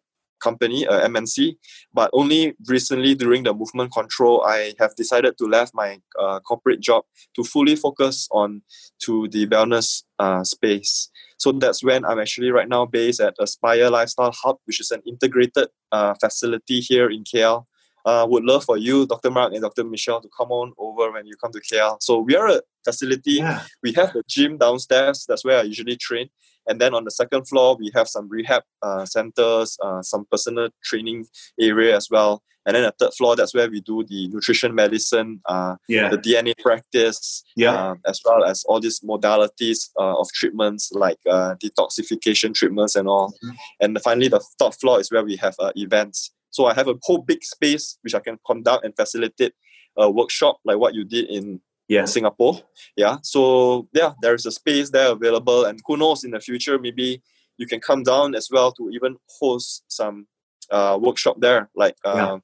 company, 0.47 0.79
a 0.85 0.95
MNC. 1.11 1.57
But 1.93 2.09
only 2.13 2.41
recently, 2.75 3.11
during 3.15 3.43
the 3.43 3.53
movement 3.53 3.91
control, 3.99 4.35
I 4.57 4.73
have 4.79 4.95
decided 4.95 5.33
to 5.39 5.45
leave 5.45 5.71
my 5.73 5.89
uh, 6.21 6.39
corporate 6.49 6.81
job 6.89 7.03
to 7.35 7.43
fully 7.43 7.75
focus 7.75 8.27
on 8.31 8.61
to 9.05 9.27
the 9.33 9.47
wellness 9.47 10.03
uh, 10.19 10.43
space. 10.43 11.09
So 11.37 11.51
that's 11.51 11.83
when 11.83 12.05
I'm 12.05 12.19
actually 12.19 12.51
right 12.51 12.69
now 12.75 12.85
based 12.85 13.19
at 13.19 13.35
Aspire 13.39 13.89
Lifestyle 13.89 14.33
Hub, 14.41 14.57
which 14.65 14.79
is 14.79 14.91
an 14.91 15.01
integrated 15.05 15.67
uh, 15.91 16.13
facility 16.23 16.79
here 16.79 17.09
in 17.09 17.23
KL. 17.23 17.65
Uh, 18.05 18.25
would 18.29 18.43
love 18.43 18.63
for 18.63 18.77
you, 18.77 19.07
Dr. 19.07 19.31
Mark 19.31 19.51
and 19.53 19.63
Dr. 19.63 19.83
Michelle, 19.83 20.21
to 20.21 20.29
come 20.37 20.51
on 20.51 20.73
over 20.77 21.11
when 21.11 21.25
you 21.25 21.35
come 21.41 21.51
to 21.51 21.59
KL. 21.59 21.97
So 22.01 22.19
we 22.19 22.35
are 22.35 22.47
a 22.47 22.61
facility. 22.83 23.37
Yeah. 23.41 23.63
We 23.81 23.93
have 23.93 24.15
a 24.15 24.21
gym 24.27 24.57
downstairs. 24.57 25.25
That's 25.27 25.43
where 25.43 25.59
I 25.59 25.63
usually 25.63 25.97
train. 25.97 26.29
And 26.67 26.81
then 26.81 26.93
on 26.93 27.03
the 27.03 27.11
second 27.11 27.47
floor, 27.47 27.77
we 27.79 27.91
have 27.93 28.07
some 28.07 28.27
rehab 28.29 28.63
uh, 28.81 29.05
centers, 29.05 29.77
uh, 29.83 30.01
some 30.01 30.25
personal 30.31 30.69
training 30.83 31.25
area 31.59 31.95
as 31.95 32.09
well. 32.09 32.41
And 32.65 32.75
then 32.75 32.83
the 32.83 32.93
third 32.97 33.13
floor, 33.13 33.35
that's 33.35 33.53
where 33.53 33.69
we 33.69 33.79
do 33.81 34.03
the 34.03 34.27
nutrition 34.29 34.73
medicine, 34.73 35.39
uh, 35.45 35.75
yeah. 35.87 36.09
the 36.09 36.17
DNA 36.17 36.57
practice, 36.57 37.43
yeah. 37.55 37.73
Uh, 37.73 37.95
as 38.07 38.19
well 38.25 38.43
as 38.43 38.63
all 38.63 38.79
these 38.79 39.01
modalities 39.01 39.89
uh, 39.99 40.19
of 40.19 40.27
treatments 40.31 40.91
like 40.91 41.19
uh, 41.29 41.53
detoxification 41.63 42.55
treatments 42.55 42.95
and 42.95 43.07
all. 43.07 43.33
Mm-hmm. 43.43 43.55
And 43.81 44.01
finally, 44.01 44.29
the 44.29 44.43
third 44.59 44.73
floor 44.73 44.99
is 44.99 45.11
where 45.11 45.23
we 45.23 45.35
have 45.35 45.55
events. 45.75 46.31
So 46.49 46.65
I 46.65 46.73
have 46.73 46.87
a 46.87 46.95
whole 47.03 47.19
big 47.19 47.43
space 47.43 47.99
which 48.01 48.15
I 48.15 48.19
can 48.19 48.39
conduct 48.47 48.85
and 48.85 48.95
facilitate 48.95 49.53
a 49.97 50.09
workshop 50.09 50.57
like 50.65 50.77
what 50.77 50.95
you 50.95 51.03
did 51.03 51.25
in 51.25 51.61
yeah. 51.87 52.05
Singapore. 52.05 52.61
Yeah. 52.95 53.17
So 53.23 53.87
yeah, 53.93 54.13
there 54.21 54.35
is 54.35 54.45
a 54.45 54.51
space 54.51 54.89
there 54.89 55.11
available, 55.11 55.65
and 55.65 55.79
who 55.85 55.97
knows 55.97 56.23
in 56.23 56.31
the 56.31 56.39
future 56.39 56.79
maybe 56.79 57.21
you 57.57 57.67
can 57.67 57.79
come 57.79 58.03
down 58.03 58.35
as 58.35 58.49
well 58.51 58.71
to 58.73 58.89
even 58.91 59.17
host 59.39 59.83
some 59.87 60.27
uh, 60.71 60.97
workshop 61.01 61.37
there, 61.39 61.69
like 61.75 61.95
yeah. 62.03 62.31
Um, 62.33 62.43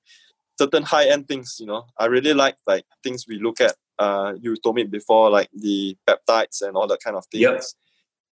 certain 0.60 0.84
high 0.84 1.08
end 1.10 1.28
things. 1.28 1.58
You 1.60 1.68
know, 1.68 1.84
I 1.98 2.06
really 2.06 2.34
like 2.34 2.58
like 2.68 2.86
things 3.04 3.26
we 3.28 3.40
look 3.40 3.62
at. 3.62 3.76
Uh, 4.00 4.34
you 4.42 4.56
told 4.58 4.76
me 4.76 4.84
before, 4.84 5.30
like 5.30 5.50
the 5.54 5.96
peptides 6.08 6.62
and 6.62 6.76
all 6.76 6.88
that 6.88 7.00
kind 7.04 7.16
of 7.16 7.26
things. 7.32 7.42
Yep. 7.42 7.62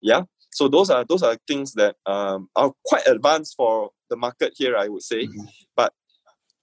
Yeah. 0.01 0.21
So 0.51 0.67
those 0.67 0.89
are 0.89 1.03
those 1.03 1.23
are 1.23 1.37
things 1.47 1.73
that 1.73 1.95
um, 2.05 2.49
are 2.55 2.71
quite 2.85 3.07
advanced 3.07 3.55
for 3.55 3.91
the 4.09 4.15
market 4.15 4.53
here, 4.55 4.77
I 4.77 4.87
would 4.87 5.03
say. 5.03 5.27
Mm-hmm. 5.27 5.45
But 5.75 5.93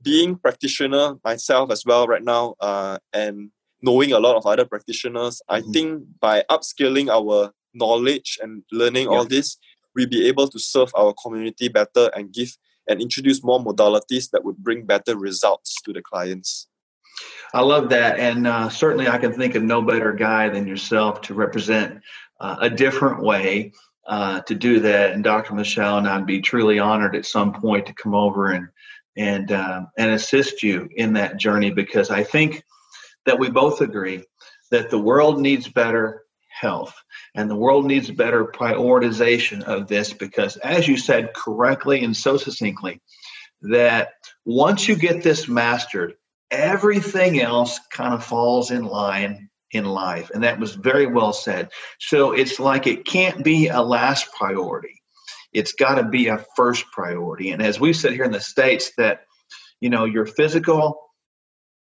being 0.02 0.36
practitioner 0.36 1.16
myself 1.24 1.70
as 1.70 1.84
well 1.84 2.06
right 2.06 2.22
now, 2.24 2.54
uh, 2.60 2.98
and 3.12 3.50
knowing 3.82 4.12
a 4.12 4.20
lot 4.20 4.36
of 4.36 4.46
other 4.46 4.64
practitioners. 4.64 5.42
Mm-hmm. 5.50 5.54
I 5.54 5.72
think 5.72 6.04
by 6.20 6.44
upskilling 6.50 7.08
our 7.08 7.52
knowledge 7.74 8.38
and 8.42 8.62
learning 8.70 9.10
yeah. 9.10 9.16
all 9.16 9.24
this, 9.24 9.58
we'll 9.94 10.08
be 10.08 10.28
able 10.28 10.48
to 10.48 10.58
serve 10.58 10.90
our 10.96 11.14
community 11.22 11.68
better 11.68 12.10
and 12.14 12.32
give 12.32 12.56
and 12.88 13.00
introduce 13.00 13.44
more 13.44 13.64
modalities 13.64 14.30
that 14.30 14.44
would 14.44 14.56
bring 14.56 14.84
better 14.84 15.16
results 15.16 15.80
to 15.82 15.92
the 15.92 16.02
clients. 16.02 16.66
I 17.54 17.60
love 17.60 17.90
that. 17.90 18.18
And 18.18 18.46
uh, 18.46 18.68
certainly 18.70 19.08
I 19.08 19.18
can 19.18 19.32
think 19.32 19.54
of 19.54 19.62
no 19.62 19.82
better 19.82 20.12
guy 20.12 20.48
than 20.48 20.66
yourself 20.66 21.20
to 21.22 21.34
represent 21.34 22.00
uh, 22.40 22.56
a 22.60 22.70
different 22.70 23.22
way 23.22 23.72
uh, 24.06 24.40
to 24.42 24.54
do 24.54 24.80
that. 24.80 25.12
And 25.12 25.22
Dr. 25.22 25.54
Michelle 25.54 25.98
and 25.98 26.08
I'd 26.08 26.26
be 26.26 26.40
truly 26.40 26.78
honored 26.78 27.14
at 27.14 27.26
some 27.26 27.52
point 27.52 27.86
to 27.86 27.94
come 27.94 28.14
over 28.14 28.50
and 28.50 28.68
and 29.16 29.52
uh, 29.52 29.82
and 29.98 30.10
assist 30.12 30.62
you 30.62 30.88
in 30.96 31.12
that 31.12 31.36
journey 31.36 31.70
because 31.70 32.10
I 32.10 32.24
think 32.24 32.64
that 33.26 33.38
we 33.38 33.50
both 33.50 33.80
agree 33.80 34.24
that 34.70 34.90
the 34.90 34.98
world 34.98 35.40
needs 35.40 35.68
better, 35.68 36.22
health. 36.48 36.94
And 37.34 37.50
the 37.50 37.56
world 37.56 37.86
needs 37.86 38.10
better 38.10 38.44
prioritization 38.44 39.62
of 39.62 39.88
this 39.88 40.12
because, 40.12 40.56
as 40.58 40.86
you 40.86 40.96
said 40.96 41.34
correctly 41.34 42.04
and 42.04 42.16
so 42.16 42.36
succinctly, 42.36 43.00
that 43.62 44.10
once 44.44 44.88
you 44.88 44.96
get 44.96 45.22
this 45.22 45.48
mastered, 45.48 46.14
everything 46.50 47.40
else 47.40 47.78
kind 47.90 48.12
of 48.12 48.24
falls 48.24 48.70
in 48.70 48.84
line 48.84 49.48
in 49.70 49.84
life. 49.84 50.30
And 50.34 50.44
that 50.44 50.60
was 50.60 50.74
very 50.74 51.06
well 51.06 51.32
said. 51.32 51.70
So 51.98 52.32
it's 52.32 52.60
like 52.60 52.86
it 52.86 53.06
can't 53.06 53.42
be 53.42 53.68
a 53.68 53.80
last 53.80 54.32
priority. 54.32 55.00
It's 55.52 55.72
got 55.72 55.96
to 55.96 56.04
be 56.04 56.28
a 56.28 56.44
first 56.56 56.90
priority. 56.92 57.50
And 57.50 57.62
as 57.62 57.80
we 57.80 57.92
said 57.92 58.12
here 58.12 58.24
in 58.24 58.32
the 58.32 58.40
States, 58.40 58.92
that, 58.98 59.22
you 59.80 59.90
know, 59.90 60.04
your 60.04 60.26
physical, 60.26 61.00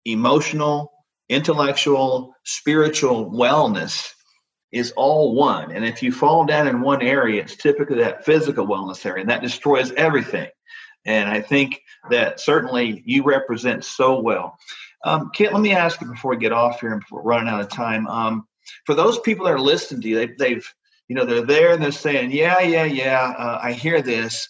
emotional, 0.06 0.92
intellectual, 1.32 2.36
spiritual 2.44 3.32
wellness 3.32 4.12
is 4.72 4.92
all 4.98 5.34
one. 5.34 5.72
And 5.72 5.86
if 5.86 6.04
you 6.04 6.12
fall 6.12 6.46
down 6.46 6.68
in 6.68 6.82
one 6.82 7.02
area, 7.02 7.42
it's 7.42 7.56
typically 7.56 8.00
that 8.00 8.26
physical 8.26 8.68
wellness 8.68 9.06
area, 9.06 9.22
and 9.22 9.30
that 9.30 9.42
destroys 9.42 9.92
everything. 9.94 10.50
And 11.06 11.30
I 11.30 11.42
think 11.42 11.82
that 12.10 12.40
certainly 12.40 13.02
you 13.06 13.24
represent 13.24 13.84
so 13.86 14.20
well. 14.20 14.58
Um, 15.04 15.32
Kit, 15.34 15.54
let 15.54 15.62
me 15.62 15.74
ask 15.74 16.00
you 16.02 16.08
before 16.08 16.32
we 16.32 16.38
get 16.38 16.52
off 16.52 16.82
here 16.82 16.92
and 16.92 17.00
before 17.00 17.24
running 17.24 17.48
out 17.48 17.62
of 17.62 17.70
time. 17.70 18.08
Um, 18.08 18.46
for 18.86 18.94
those 18.94 19.20
people 19.20 19.46
that 19.46 19.54
are 19.54 19.60
listening 19.60 20.02
to 20.02 20.10
you, 20.10 20.16
they, 20.16 20.34
they've, 20.38 20.74
you 21.08 21.16
know, 21.16 21.26
they're 21.26 21.46
there 21.46 21.74
and 21.74 21.82
they're 21.82 21.92
saying, 21.92 22.32
yeah, 22.32 22.60
yeah, 22.60 22.84
yeah, 22.84 23.34
uh, 23.38 23.60
I 23.62 23.72
hear 23.72 24.02
this. 24.02 24.48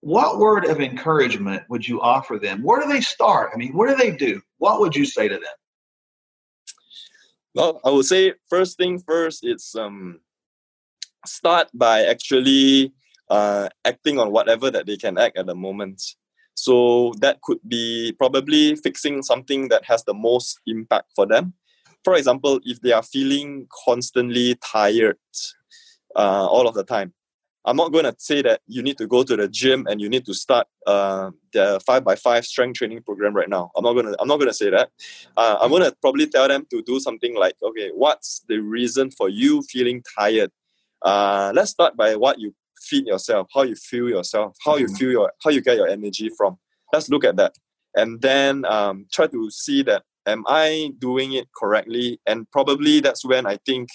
What 0.00 0.38
word 0.38 0.66
of 0.66 0.80
encouragement 0.80 1.62
would 1.68 1.86
you 1.86 2.00
offer 2.00 2.38
them? 2.38 2.62
Where 2.62 2.80
do 2.82 2.88
they 2.92 3.00
start? 3.00 3.50
I 3.54 3.56
mean, 3.56 3.72
what 3.72 3.88
do 3.88 3.96
they 3.96 4.10
do? 4.16 4.40
What 4.58 4.80
would 4.80 4.94
you 4.94 5.04
say 5.04 5.28
to 5.28 5.34
them? 5.34 5.42
Well, 7.54 7.80
I 7.84 7.90
would 7.90 8.06
say 8.06 8.34
first 8.48 8.78
thing 8.78 8.98
first, 8.98 9.44
it's 9.44 9.76
um, 9.76 10.20
start 11.26 11.68
by 11.74 12.04
actually 12.04 12.92
uh, 13.28 13.68
acting 13.84 14.18
on 14.18 14.32
whatever 14.32 14.70
that 14.70 14.86
they 14.86 14.96
can 14.96 15.18
act 15.18 15.36
at 15.36 15.46
the 15.46 15.54
moment. 15.54 16.02
So 16.54 17.12
that 17.20 17.40
could 17.42 17.58
be 17.66 18.14
probably 18.18 18.76
fixing 18.76 19.22
something 19.22 19.68
that 19.68 19.84
has 19.84 20.04
the 20.04 20.14
most 20.14 20.60
impact 20.66 21.12
for 21.14 21.26
them. 21.26 21.54
For 22.04 22.14
example, 22.14 22.60
if 22.64 22.80
they 22.80 22.92
are 22.92 23.02
feeling 23.02 23.66
constantly 23.84 24.56
tired 24.56 25.18
uh, 26.16 26.46
all 26.48 26.66
of 26.66 26.74
the 26.74 26.84
time, 26.84 27.12
I'm 27.64 27.76
not 27.76 27.92
going 27.92 28.04
to 28.04 28.14
say 28.18 28.42
that 28.42 28.60
you 28.66 28.82
need 28.82 28.98
to 28.98 29.06
go 29.06 29.22
to 29.22 29.36
the 29.36 29.48
gym 29.48 29.86
and 29.88 30.00
you 30.00 30.08
need 30.08 30.26
to 30.26 30.34
start 30.34 30.66
uh, 30.86 31.30
the 31.52 31.80
five 31.86 32.02
by 32.02 32.16
five 32.16 32.44
strength 32.44 32.78
training 32.78 33.02
program 33.02 33.34
right 33.34 33.48
now. 33.48 33.70
I'm 33.76 33.84
not 33.84 33.92
going 33.92 34.06
to. 34.06 34.16
I'm 34.20 34.26
not 34.26 34.38
going 34.38 34.48
to 34.48 34.54
say 34.54 34.70
that. 34.70 34.90
Uh, 35.36 35.58
I'm 35.60 35.70
going 35.70 35.84
to 35.84 35.94
probably 36.00 36.26
tell 36.26 36.48
them 36.48 36.66
to 36.70 36.82
do 36.82 36.98
something 36.98 37.36
like, 37.36 37.54
okay, 37.62 37.90
what's 37.94 38.44
the 38.48 38.58
reason 38.58 39.10
for 39.12 39.28
you 39.28 39.62
feeling 39.62 40.02
tired? 40.18 40.50
Uh, 41.02 41.52
let's 41.54 41.70
start 41.70 41.96
by 41.96 42.16
what 42.16 42.40
you 42.40 42.54
feed 42.80 43.06
yourself, 43.06 43.48
how 43.54 43.62
you 43.62 43.76
feel 43.76 44.08
yourself, 44.08 44.56
how 44.64 44.76
you 44.76 44.86
mm-hmm. 44.86 44.96
feel 44.96 45.10
your, 45.10 45.32
how 45.42 45.50
you 45.50 45.60
get 45.60 45.76
your 45.76 45.88
energy 45.88 46.30
from. 46.36 46.58
Let's 46.92 47.08
look 47.08 47.24
at 47.24 47.36
that, 47.36 47.54
and 47.94 48.20
then 48.20 48.64
um, 48.64 49.06
try 49.12 49.28
to 49.28 49.50
see 49.50 49.82
that 49.84 50.02
am 50.26 50.44
I 50.46 50.92
doing 50.98 51.32
it 51.32 51.48
correctly? 51.56 52.20
And 52.26 52.50
probably 52.50 53.00
that's 53.00 53.24
when 53.24 53.46
I 53.46 53.58
think 53.64 53.88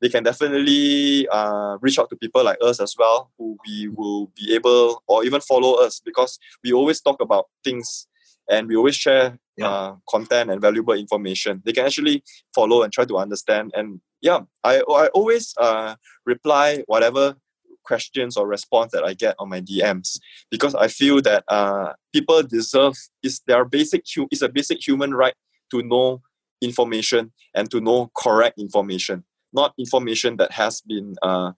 they 0.00 0.08
can 0.08 0.22
definitely 0.22 1.28
uh, 1.28 1.76
reach 1.80 1.98
out 1.98 2.10
to 2.10 2.16
people 2.16 2.44
like 2.44 2.58
us 2.62 2.80
as 2.80 2.94
well, 2.98 3.30
who 3.38 3.58
we 3.66 3.88
will 3.88 4.26
be 4.36 4.54
able 4.54 5.02
or 5.06 5.24
even 5.24 5.40
follow 5.40 5.74
us 5.74 6.00
because 6.04 6.38
we 6.64 6.72
always 6.72 7.00
talk 7.00 7.20
about 7.20 7.46
things 7.62 8.06
and 8.48 8.66
we 8.66 8.76
always 8.76 8.96
share 8.96 9.38
yeah. 9.56 9.68
uh, 9.68 9.94
content 10.08 10.50
and 10.50 10.60
valuable 10.60 10.94
information. 10.94 11.62
They 11.64 11.72
can 11.72 11.86
actually 11.86 12.24
follow 12.54 12.82
and 12.82 12.92
try 12.92 13.04
to 13.04 13.18
understand. 13.18 13.72
And 13.74 14.00
yeah, 14.20 14.40
I 14.64 14.78
I 14.88 15.08
always 15.08 15.54
uh, 15.58 15.96
reply 16.24 16.82
whatever 16.86 17.36
questions 17.84 18.36
or 18.36 18.46
response 18.46 18.92
that 18.92 19.04
I 19.04 19.14
get 19.14 19.34
on 19.38 19.48
my 19.48 19.60
DMs 19.60 20.18
because 20.50 20.74
I 20.74 20.88
feel 20.88 21.20
that 21.22 21.44
uh, 21.48 21.92
people 22.12 22.42
deserve 22.42 22.94
is 23.22 23.40
their 23.46 23.64
basic 23.64 24.04
is 24.30 24.42
a 24.42 24.48
basic 24.48 24.86
human 24.86 25.14
right 25.14 25.34
to 25.70 25.82
know 25.82 26.22
information 26.60 27.32
and 27.54 27.70
to 27.70 27.80
know 27.80 28.10
correct 28.14 28.58
information 28.58 29.24
not 29.52 29.74
information 29.78 30.36
that 30.36 30.52
has 30.52 30.80
been 30.80 31.16
uh, 31.22 31.52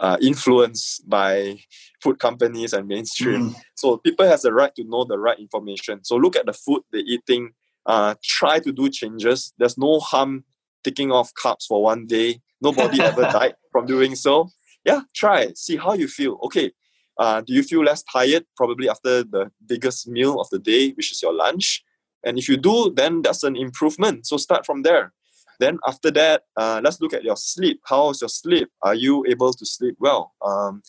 uh, 0.00 0.16
influenced 0.22 1.08
by 1.08 1.58
food 2.02 2.18
companies 2.18 2.72
and 2.72 2.86
mainstream. 2.86 3.50
Mm. 3.50 3.56
So 3.74 3.96
people 3.98 4.26
has 4.26 4.42
the 4.42 4.52
right 4.52 4.74
to 4.76 4.84
know 4.84 5.04
the 5.04 5.18
right 5.18 5.38
information. 5.38 6.04
So 6.04 6.16
look 6.16 6.36
at 6.36 6.46
the 6.46 6.52
food 6.52 6.82
they're 6.92 7.02
eating. 7.04 7.50
Uh, 7.86 8.14
try 8.22 8.58
to 8.60 8.72
do 8.72 8.88
changes. 8.88 9.52
There's 9.58 9.78
no 9.78 9.98
harm 10.00 10.44
taking 10.84 11.10
off 11.10 11.32
carbs 11.34 11.66
for 11.66 11.82
one 11.82 12.06
day. 12.06 12.40
Nobody 12.60 13.00
ever 13.02 13.22
died 13.22 13.54
from 13.72 13.86
doing 13.86 14.14
so. 14.14 14.50
Yeah, 14.84 15.00
try. 15.14 15.52
See 15.54 15.76
how 15.76 15.94
you 15.94 16.06
feel. 16.06 16.38
Okay, 16.44 16.70
uh, 17.18 17.40
do 17.40 17.52
you 17.52 17.62
feel 17.62 17.82
less 17.82 18.02
tired? 18.04 18.44
Probably 18.56 18.88
after 18.88 19.24
the 19.24 19.50
biggest 19.66 20.06
meal 20.06 20.40
of 20.40 20.48
the 20.50 20.58
day, 20.58 20.90
which 20.90 21.12
is 21.12 21.20
your 21.22 21.34
lunch. 21.34 21.82
And 22.24 22.38
if 22.38 22.48
you 22.48 22.56
do, 22.56 22.92
then 22.94 23.22
that's 23.22 23.42
an 23.42 23.56
improvement. 23.56 24.26
So 24.26 24.36
start 24.36 24.66
from 24.66 24.82
there. 24.82 25.12
Then 25.60 25.78
after 25.86 26.10
that, 26.12 26.42
uh, 26.56 26.80
let's 26.82 27.00
look 27.00 27.12
at 27.12 27.24
your 27.24 27.36
sleep. 27.36 27.80
How 27.84 28.10
is 28.10 28.20
your 28.20 28.28
sleep? 28.28 28.70
Are 28.82 28.94
you 28.94 29.24
able 29.28 29.52
to 29.52 29.66
sleep 29.66 29.96
well? 29.98 30.34
Um, 30.44 30.82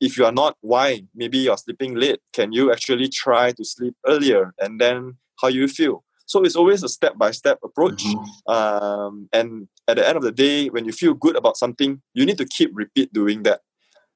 if 0.00 0.18
you 0.18 0.24
are 0.24 0.32
not, 0.32 0.56
why? 0.60 1.04
Maybe 1.14 1.38
you're 1.38 1.56
sleeping 1.56 1.94
late. 1.94 2.20
Can 2.32 2.52
you 2.52 2.72
actually 2.72 3.08
try 3.08 3.52
to 3.52 3.64
sleep 3.64 3.94
earlier? 4.06 4.52
And 4.58 4.80
then 4.80 5.16
how 5.40 5.48
you 5.48 5.68
feel? 5.68 6.04
So 6.26 6.42
it's 6.42 6.56
always 6.56 6.82
a 6.82 6.88
step 6.88 7.16
by 7.16 7.30
step 7.30 7.58
approach. 7.64 8.04
Mm-hmm. 8.04 8.52
Um, 8.52 9.28
and 9.32 9.68
at 9.88 9.96
the 9.96 10.06
end 10.06 10.16
of 10.16 10.22
the 10.22 10.32
day, 10.32 10.68
when 10.68 10.84
you 10.84 10.92
feel 10.92 11.14
good 11.14 11.36
about 11.36 11.56
something, 11.56 12.02
you 12.14 12.26
need 12.26 12.38
to 12.38 12.46
keep 12.46 12.70
repeat 12.74 13.12
doing 13.12 13.42
that 13.44 13.60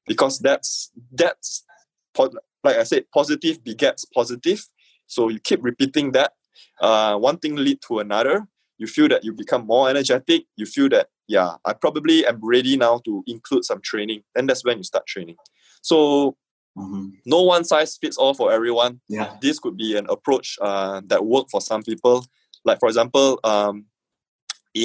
because 0.05 0.39
that's 0.39 0.91
that's 1.11 1.63
like 2.63 2.77
I 2.77 2.83
said, 2.83 3.05
positive 3.13 3.63
begets 3.63 4.05
positive. 4.05 4.65
So 5.05 5.29
you 5.29 5.39
keep 5.39 5.63
repeating 5.63 6.11
that. 6.13 6.33
Uh, 6.79 7.17
one 7.17 7.37
thing 7.37 7.55
lead 7.55 7.79
to 7.81 7.99
another, 7.99 8.47
you 8.77 8.87
feel 8.87 9.07
that 9.09 9.23
you 9.23 9.33
become 9.33 9.65
more 9.65 9.89
energetic 9.89 10.43
you 10.55 10.65
feel 10.65 10.89
that 10.89 11.07
yeah 11.27 11.55
i 11.65 11.73
probably 11.73 12.25
am 12.25 12.39
ready 12.41 12.77
now 12.77 12.99
to 12.99 13.23
include 13.27 13.65
some 13.65 13.81
training 13.81 14.23
and 14.35 14.49
that's 14.49 14.63
when 14.63 14.77
you 14.77 14.83
start 14.83 15.05
training. 15.05 15.35
So 15.81 16.37
mm-hmm. 16.77 17.09
no 17.25 17.43
one 17.43 17.63
size 17.63 17.97
fits 17.97 18.17
all 18.17 18.33
for 18.33 18.51
everyone. 18.51 18.99
Yeah. 19.07 19.35
This 19.41 19.59
could 19.59 19.77
be 19.77 19.97
an 19.97 20.07
approach 20.09 20.57
uh, 20.61 21.01
that 21.05 21.25
work 21.25 21.47
for 21.49 21.61
some 21.61 21.83
people. 21.83 22.25
Like 22.65 22.79
for 22.79 22.87
example 22.87 23.39
um, 23.43 23.85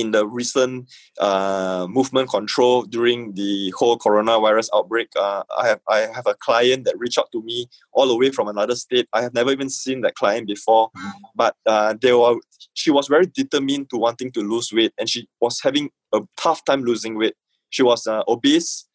in 0.01 0.11
the 0.13 0.27
recent 0.27 0.91
uh, 1.21 1.87
movement 1.89 2.31
control 2.31 2.83
during 2.83 3.35
the 3.35 3.73
whole 3.77 3.99
coronavirus 3.99 4.69
outbreak, 4.75 5.09
uh, 5.17 5.43
I 5.59 5.69
have 5.69 5.81
I 5.89 5.99
have 6.15 6.27
a 6.27 6.35
client 6.35 6.85
that 6.85 6.99
reached 6.99 7.19
out 7.19 7.31
to 7.33 7.43
me 7.43 7.69
all 7.93 8.07
the 8.07 8.17
way 8.17 8.31
from 8.31 8.49
another 8.49 8.75
state. 8.75 9.09
I 9.13 9.23
have 9.23 9.35
never 9.35 9.51
even 9.51 9.71
seen 9.71 10.01
that 10.03 10.15
client 10.15 10.47
before, 10.47 10.91
but 11.35 11.57
uh, 11.67 11.95
they 12.01 12.13
were 12.13 12.37
she 12.75 12.91
was 12.91 13.09
very 13.09 13.27
determined 13.27 13.91
to 13.91 13.97
wanting 13.99 14.33
to 14.33 14.41
lose 14.41 14.73
weight, 14.73 14.93
and 14.99 15.09
she 15.09 15.29
was 15.41 15.61
having 15.61 15.91
a 16.15 16.21
tough 16.37 16.65
time 16.65 16.83
losing 16.83 17.17
weight. 17.17 17.35
She 17.71 17.83
was 17.83 18.07
uh, 18.07 18.23
obese. 18.29 18.87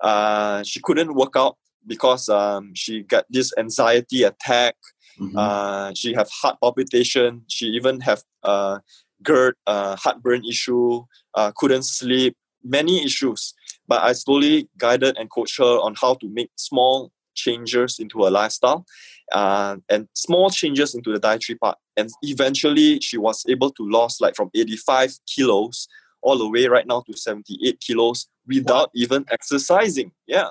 Uh, 0.00 0.62
she 0.62 0.80
couldn't 0.80 1.14
work 1.14 1.34
out 1.36 1.56
because 1.86 2.28
um, 2.28 2.74
she 2.74 3.02
got 3.02 3.24
this 3.30 3.52
anxiety 3.58 4.22
attack. 4.22 4.76
Mm-hmm. 5.18 5.36
Uh, 5.36 5.92
she 5.94 6.12
have 6.14 6.28
heart 6.30 6.58
palpitation. 6.60 7.42
She 7.48 7.66
even 7.66 8.00
have 8.00 8.22
uh, 8.42 8.78
GERD, 9.24 9.56
uh, 9.66 9.96
heartburn 9.96 10.44
issue, 10.44 11.04
uh, 11.34 11.50
couldn't 11.56 11.84
sleep, 11.84 12.36
many 12.62 13.04
issues. 13.04 13.54
But 13.88 14.02
I 14.02 14.12
slowly 14.12 14.68
guided 14.78 15.16
and 15.18 15.30
coached 15.30 15.58
her 15.58 15.78
on 15.80 15.94
how 16.00 16.14
to 16.14 16.28
make 16.28 16.50
small 16.56 17.10
changes 17.34 17.98
into 17.98 18.22
her 18.22 18.30
lifestyle 18.30 18.86
uh, 19.32 19.76
and 19.88 20.08
small 20.14 20.50
changes 20.50 20.94
into 20.94 21.12
the 21.12 21.18
dietary 21.18 21.58
part. 21.58 21.78
And 21.96 22.10
eventually, 22.22 23.00
she 23.00 23.18
was 23.18 23.44
able 23.48 23.70
to 23.72 23.82
lose 23.82 24.20
like 24.20 24.36
from 24.36 24.50
85 24.54 25.18
kilos 25.26 25.88
all 26.22 26.38
the 26.38 26.48
way 26.48 26.66
right 26.66 26.86
now 26.86 27.02
to 27.02 27.16
78 27.16 27.80
kilos 27.80 28.28
without 28.46 28.90
even 28.94 29.24
exercising. 29.30 30.12
Yeah. 30.26 30.50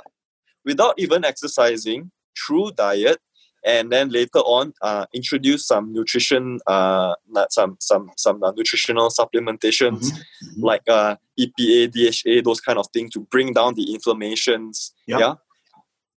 Without 0.65 0.93
even 0.97 1.25
exercising 1.25 2.11
through 2.37 2.71
diet 2.71 3.17
and 3.65 3.91
then 3.91 4.09
later 4.09 4.39
on 4.39 4.73
uh, 4.81 5.05
introduce 5.13 5.65
some 5.65 5.93
nutrition 5.93 6.59
uh, 6.67 7.15
some 7.49 7.77
some 7.79 8.09
some 8.17 8.43
uh, 8.43 8.51
nutritional 8.51 9.09
supplementations 9.09 10.11
mm-hmm. 10.11 10.17
Mm-hmm. 10.17 10.63
like 10.63 10.87
uh, 10.87 11.15
EPA, 11.39 11.91
DHA, 11.91 12.41
those 12.43 12.61
kind 12.61 12.77
of 12.77 12.87
things 12.93 13.11
to 13.11 13.21
bring 13.21 13.53
down 13.53 13.75
the 13.75 13.93
inflammations. 13.93 14.93
Yep. 15.07 15.19
Yeah, 15.19 15.33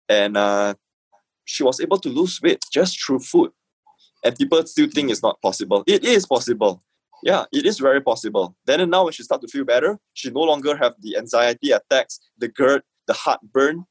and 0.08 0.36
uh, 0.36 0.74
she 1.44 1.62
was 1.62 1.80
able 1.80 1.98
to 1.98 2.08
lose 2.08 2.40
weight 2.42 2.64
just 2.72 3.02
through 3.04 3.20
food, 3.20 3.52
and 4.24 4.36
people 4.36 4.64
still 4.66 4.88
think 4.88 5.10
it's 5.10 5.22
not 5.22 5.40
possible. 5.42 5.84
It 5.86 6.04
is 6.04 6.26
possible. 6.26 6.82
Yeah, 7.22 7.44
it 7.52 7.64
is 7.64 7.78
very 7.78 8.02
possible. 8.02 8.54
Then 8.66 8.80
and 8.80 8.90
now, 8.90 9.04
when 9.04 9.12
she 9.12 9.22
start 9.22 9.40
to 9.42 9.48
feel 9.48 9.64
better, 9.64 9.98
she 10.12 10.30
no 10.30 10.40
longer 10.40 10.76
have 10.76 10.94
the 11.00 11.16
anxiety 11.16 11.70
attacks, 11.70 12.20
the 12.36 12.48
GERD, 12.48 12.82
the 13.06 13.14
heartburn, 13.14 13.86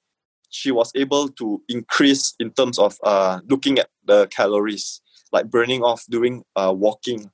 she 0.54 0.72
was 0.72 0.92
able 0.96 1.30
to 1.30 1.62
increase 1.68 2.36
in 2.40 2.52
terms 2.52 2.78
of 2.78 2.98
uh, 3.04 3.40
looking 3.50 3.80
at 3.80 3.90
the 4.06 4.28
calories, 4.28 5.02
like 5.32 5.50
burning 5.50 5.82
off 5.82 6.06
doing 6.10 6.44
uh, 6.56 6.72
walking, 6.76 7.32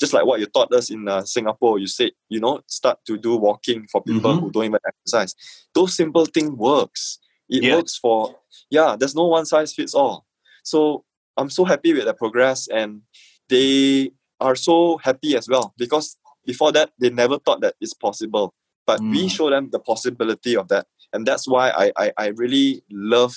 just 0.00 0.14
like 0.14 0.24
what 0.24 0.40
you 0.40 0.46
taught 0.46 0.72
us 0.72 0.90
in 0.90 1.06
uh, 1.06 1.22
Singapore, 1.22 1.78
you 1.78 1.86
said, 1.86 2.12
you 2.30 2.40
know, 2.40 2.60
start 2.66 2.98
to 3.06 3.18
do 3.18 3.36
walking 3.36 3.86
for 3.92 4.02
people 4.02 4.32
mm-hmm. 4.32 4.46
who 4.46 4.50
don't 4.50 4.64
even 4.64 4.80
exercise. 4.86 5.34
Those 5.74 5.94
simple 5.94 6.24
thing 6.24 6.56
works. 6.56 7.18
It 7.48 7.62
yeah. 7.62 7.76
works 7.76 7.98
for, 7.98 8.34
yeah, 8.70 8.96
there's 8.98 9.14
no 9.14 9.26
one 9.26 9.44
size 9.44 9.74
fits 9.74 9.94
all. 9.94 10.24
So 10.64 11.04
I'm 11.36 11.50
so 11.50 11.64
happy 11.64 11.92
with 11.92 12.06
the 12.06 12.14
progress 12.14 12.68
and 12.68 13.02
they 13.50 14.12
are 14.40 14.56
so 14.56 14.96
happy 14.96 15.36
as 15.36 15.46
well 15.46 15.74
because 15.76 16.16
before 16.46 16.72
that, 16.72 16.90
they 16.98 17.10
never 17.10 17.38
thought 17.38 17.60
that 17.60 17.74
it's 17.80 17.94
possible. 17.94 18.54
But 18.86 19.00
mm. 19.00 19.10
we 19.10 19.28
show 19.28 19.50
them 19.50 19.68
the 19.70 19.78
possibility 19.78 20.56
of 20.56 20.68
that. 20.68 20.86
And 21.12 21.26
that's 21.26 21.46
why 21.46 21.70
I, 21.70 21.92
I, 21.96 22.12
I 22.18 22.26
really 22.28 22.82
love 22.90 23.34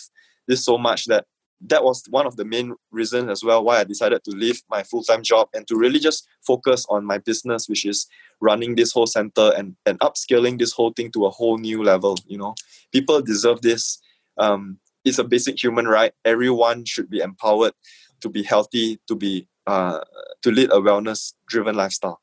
this 0.47 0.63
so 0.63 0.77
much 0.77 1.05
that 1.05 1.25
that 1.61 1.83
was 1.83 2.03
one 2.09 2.27
of 2.27 2.35
the 2.35 2.45
main 2.45 2.75
reasons 2.91 3.29
as 3.29 3.43
well 3.43 3.63
why 3.63 3.79
I 3.79 3.83
decided 3.83 4.23
to 4.25 4.31
leave 4.31 4.61
my 4.69 4.83
full 4.83 5.03
time 5.03 5.23
job 5.23 5.49
and 5.53 5.67
to 5.67 5.75
really 5.75 5.99
just 5.99 6.27
focus 6.45 6.85
on 6.89 7.05
my 7.05 7.17
business, 7.17 7.67
which 7.67 7.85
is 7.85 8.07
running 8.41 8.75
this 8.75 8.91
whole 8.91 9.07
center 9.07 9.51
and, 9.57 9.75
and 9.85 9.99
upscaling 9.99 10.59
this 10.59 10.73
whole 10.73 10.91
thing 10.91 11.11
to 11.11 11.25
a 11.25 11.29
whole 11.29 11.57
new 11.57 11.83
level. 11.83 12.17
You 12.27 12.37
know, 12.37 12.55
people 12.91 13.21
deserve 13.21 13.61
this. 13.61 13.99
Um, 14.37 14.79
it's 15.03 15.19
a 15.19 15.23
basic 15.23 15.61
human 15.61 15.87
right. 15.87 16.11
Everyone 16.25 16.83
should 16.85 17.09
be 17.09 17.19
empowered 17.19 17.73
to 18.21 18.29
be 18.29 18.43
healthy, 18.43 18.99
to 19.07 19.15
be 19.15 19.47
uh, 19.67 19.99
to 20.41 20.51
lead 20.51 20.71
a 20.71 20.75
wellness 20.75 21.33
driven 21.47 21.75
lifestyle. 21.75 22.21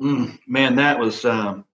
Mm, 0.00 0.38
man, 0.46 0.76
that 0.76 0.98
was 0.98 1.24
um, 1.24 1.64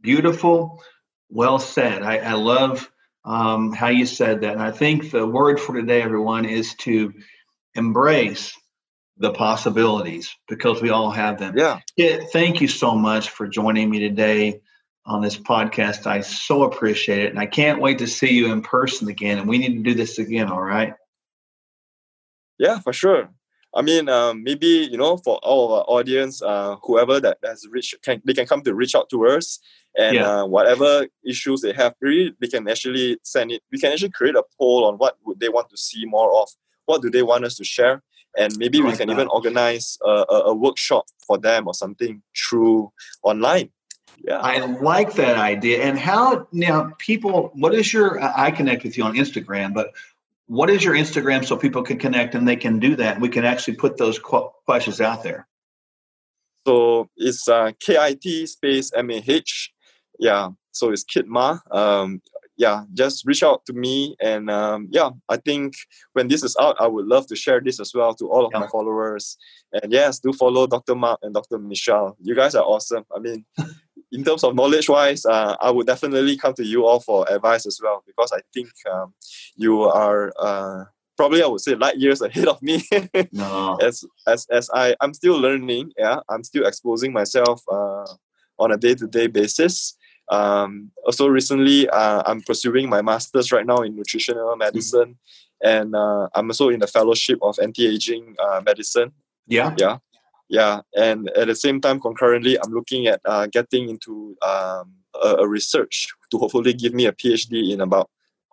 beautiful. 0.00 0.82
Well 1.30 1.58
said. 1.58 2.02
I, 2.02 2.18
I 2.18 2.32
love 2.34 2.90
um, 3.24 3.72
how 3.72 3.88
you 3.88 4.06
said 4.06 4.42
that. 4.42 4.52
And 4.52 4.62
I 4.62 4.70
think 4.70 5.10
the 5.10 5.26
word 5.26 5.60
for 5.60 5.74
today, 5.74 6.02
everyone, 6.02 6.44
is 6.44 6.74
to 6.76 7.12
embrace 7.74 8.56
the 9.18 9.32
possibilities 9.32 10.34
because 10.48 10.80
we 10.80 10.90
all 10.90 11.10
have 11.10 11.38
them. 11.38 11.56
Yeah. 11.56 11.80
yeah. 11.96 12.20
Thank 12.32 12.60
you 12.60 12.68
so 12.68 12.94
much 12.94 13.30
for 13.30 13.46
joining 13.46 13.90
me 13.90 14.00
today 14.00 14.60
on 15.04 15.20
this 15.20 15.36
podcast. 15.36 16.06
I 16.06 16.22
so 16.22 16.62
appreciate 16.64 17.24
it. 17.24 17.30
And 17.30 17.38
I 17.38 17.46
can't 17.46 17.80
wait 17.80 17.98
to 17.98 18.06
see 18.06 18.32
you 18.32 18.52
in 18.52 18.62
person 18.62 19.08
again. 19.08 19.38
And 19.38 19.48
we 19.48 19.58
need 19.58 19.74
to 19.74 19.82
do 19.82 19.94
this 19.94 20.18
again, 20.18 20.50
all 20.50 20.62
right? 20.62 20.94
Yeah, 22.58 22.78
for 22.80 22.92
sure. 22.92 23.30
I 23.74 23.82
mean, 23.82 24.08
um, 24.08 24.42
maybe 24.42 24.88
you 24.90 24.96
know, 24.96 25.16
for 25.16 25.38
all 25.42 25.66
of 25.66 25.72
our 25.72 25.84
audience, 25.86 26.42
uh, 26.42 26.76
whoever 26.82 27.20
that 27.20 27.38
has 27.44 27.66
reached, 27.70 27.94
can 28.02 28.20
they 28.24 28.34
can 28.34 28.46
come 28.46 28.62
to 28.62 28.74
reach 28.74 28.94
out 28.94 29.08
to 29.10 29.26
us, 29.28 29.60
and 29.96 30.16
yeah. 30.16 30.40
uh, 30.40 30.46
whatever 30.46 31.06
issues 31.24 31.60
they 31.60 31.72
have, 31.72 31.94
really, 32.00 32.34
they 32.40 32.48
can 32.48 32.68
actually 32.68 33.18
send 33.22 33.52
it. 33.52 33.62
We 33.70 33.78
can 33.78 33.92
actually 33.92 34.10
create 34.10 34.34
a 34.34 34.42
poll 34.58 34.86
on 34.86 34.96
what 34.96 35.16
would 35.24 35.38
they 35.38 35.48
want 35.48 35.70
to 35.70 35.76
see 35.76 36.04
more 36.04 36.42
of, 36.42 36.48
what 36.86 37.02
do 37.02 37.10
they 37.10 37.22
want 37.22 37.44
us 37.44 37.54
to 37.56 37.64
share, 37.64 38.02
and 38.36 38.56
maybe 38.56 38.80
we 38.80 38.96
can 38.96 39.08
that. 39.08 39.14
even 39.14 39.28
organize 39.28 39.98
a, 40.04 40.24
a, 40.28 40.40
a 40.46 40.54
workshop 40.54 41.06
for 41.24 41.38
them 41.38 41.68
or 41.68 41.74
something 41.74 42.22
through 42.36 42.92
online. 43.22 43.70
Yeah. 44.22 44.38
I 44.38 44.58
like 44.66 45.14
that 45.14 45.38
idea. 45.38 45.82
And 45.82 45.98
how 45.98 46.46
now 46.52 46.92
people 46.98 47.52
what 47.54 47.74
is 47.74 47.92
your 47.92 48.22
I 48.22 48.50
connect 48.50 48.84
with 48.84 48.98
you 48.98 49.04
on 49.04 49.14
Instagram, 49.14 49.72
but 49.72 49.92
what 50.50 50.68
is 50.68 50.82
your 50.82 50.94
Instagram 50.94 51.44
so 51.44 51.56
people 51.56 51.80
can 51.80 51.96
connect 51.96 52.34
and 52.34 52.46
they 52.46 52.56
can 52.56 52.80
do 52.80 52.96
that? 52.96 53.20
We 53.20 53.28
can 53.28 53.44
actually 53.44 53.76
put 53.76 53.98
those 53.98 54.18
questions 54.18 55.00
out 55.00 55.22
there. 55.22 55.46
So 56.66 57.08
it's 57.16 57.48
uh, 57.48 57.70
KIT 57.78 58.48
space 58.48 58.90
MAH. 58.96 59.70
Yeah. 60.18 60.48
So 60.72 60.90
it's 60.90 61.04
Kit 61.04 61.28
Ma. 61.28 61.58
Um, 61.70 62.20
yeah, 62.56 62.82
just 62.94 63.24
reach 63.24 63.44
out 63.44 63.64
to 63.66 63.72
me. 63.72 64.16
And 64.20 64.50
um, 64.50 64.88
yeah, 64.90 65.10
I 65.28 65.36
think 65.36 65.74
when 66.14 66.26
this 66.26 66.42
is 66.42 66.56
out, 66.60 66.74
I 66.80 66.88
would 66.88 67.06
love 67.06 67.28
to 67.28 67.36
share 67.36 67.60
this 67.60 67.78
as 67.78 67.92
well 67.94 68.12
to 68.16 68.28
all 68.28 68.44
of 68.44 68.50
yeah. 68.52 68.58
my 68.58 68.66
followers. 68.66 69.38
And 69.72 69.92
yes, 69.92 70.18
do 70.18 70.32
follow 70.32 70.66
Dr. 70.66 70.96
Mark 70.96 71.20
and 71.22 71.32
Dr. 71.32 71.60
Michelle. 71.60 72.16
You 72.20 72.34
guys 72.34 72.56
are 72.56 72.64
awesome. 72.64 73.04
I 73.14 73.20
mean, 73.20 73.44
in 74.12 74.24
terms 74.24 74.44
of 74.44 74.54
knowledge 74.54 74.88
wise, 74.88 75.24
uh, 75.24 75.56
I 75.60 75.70
would 75.70 75.86
definitely 75.86 76.36
come 76.36 76.54
to 76.54 76.64
you 76.64 76.86
all 76.86 77.00
for 77.00 77.30
advice 77.30 77.66
as 77.66 77.80
well 77.82 78.02
because 78.06 78.32
I 78.32 78.40
think 78.52 78.70
um, 78.90 79.14
you 79.56 79.82
are 79.82 80.32
uh, 80.38 80.84
probably 81.16 81.42
I 81.42 81.46
would 81.46 81.60
say 81.60 81.74
light 81.74 81.98
years 81.98 82.20
ahead 82.26 82.48
of 82.48 82.60
me. 82.62 82.82
no. 83.32 83.78
As 83.80 84.04
as 84.26 84.46
as 84.50 84.70
I 84.74 84.96
I'm 85.00 85.14
still 85.14 85.38
learning. 85.38 85.92
Yeah, 85.96 86.20
I'm 86.28 86.44
still 86.44 86.66
exposing 86.66 87.12
myself 87.12 87.62
uh, 87.70 88.06
on 88.58 88.72
a 88.72 88.76
day 88.76 88.94
to 88.94 89.06
day 89.06 89.26
basis. 89.26 89.96
Um, 90.30 90.92
also 91.04 91.26
recently, 91.26 91.88
uh, 91.88 92.22
I'm 92.24 92.40
pursuing 92.42 92.88
my 92.88 93.02
master's 93.02 93.50
right 93.50 93.66
now 93.66 93.78
in 93.78 93.96
nutritional 93.96 94.54
medicine, 94.56 95.18
mm-hmm. 95.64 95.68
and 95.68 95.96
uh, 95.96 96.28
I'm 96.34 96.48
also 96.50 96.68
in 96.68 96.78
the 96.78 96.86
fellowship 96.86 97.40
of 97.42 97.58
anti-aging 97.60 98.36
uh, 98.38 98.60
medicine. 98.64 99.10
Yeah, 99.48 99.74
yeah 99.76 99.98
yeah 100.50 100.80
and 100.94 101.30
at 101.30 101.46
the 101.46 101.54
same 101.54 101.80
time 101.80 101.98
concurrently 102.00 102.58
i'm 102.60 102.72
looking 102.72 103.06
at 103.06 103.20
uh, 103.24 103.46
getting 103.46 103.88
into 103.88 104.36
um, 104.42 104.92
a, 105.22 105.36
a, 105.38 105.48
research 105.48 106.08
to 106.30 106.38
hopefully 106.38 106.74
give 106.74 106.92
me 106.92 107.06
a 107.06 107.12
phd 107.12 107.72
in 107.72 107.80
about 107.80 108.10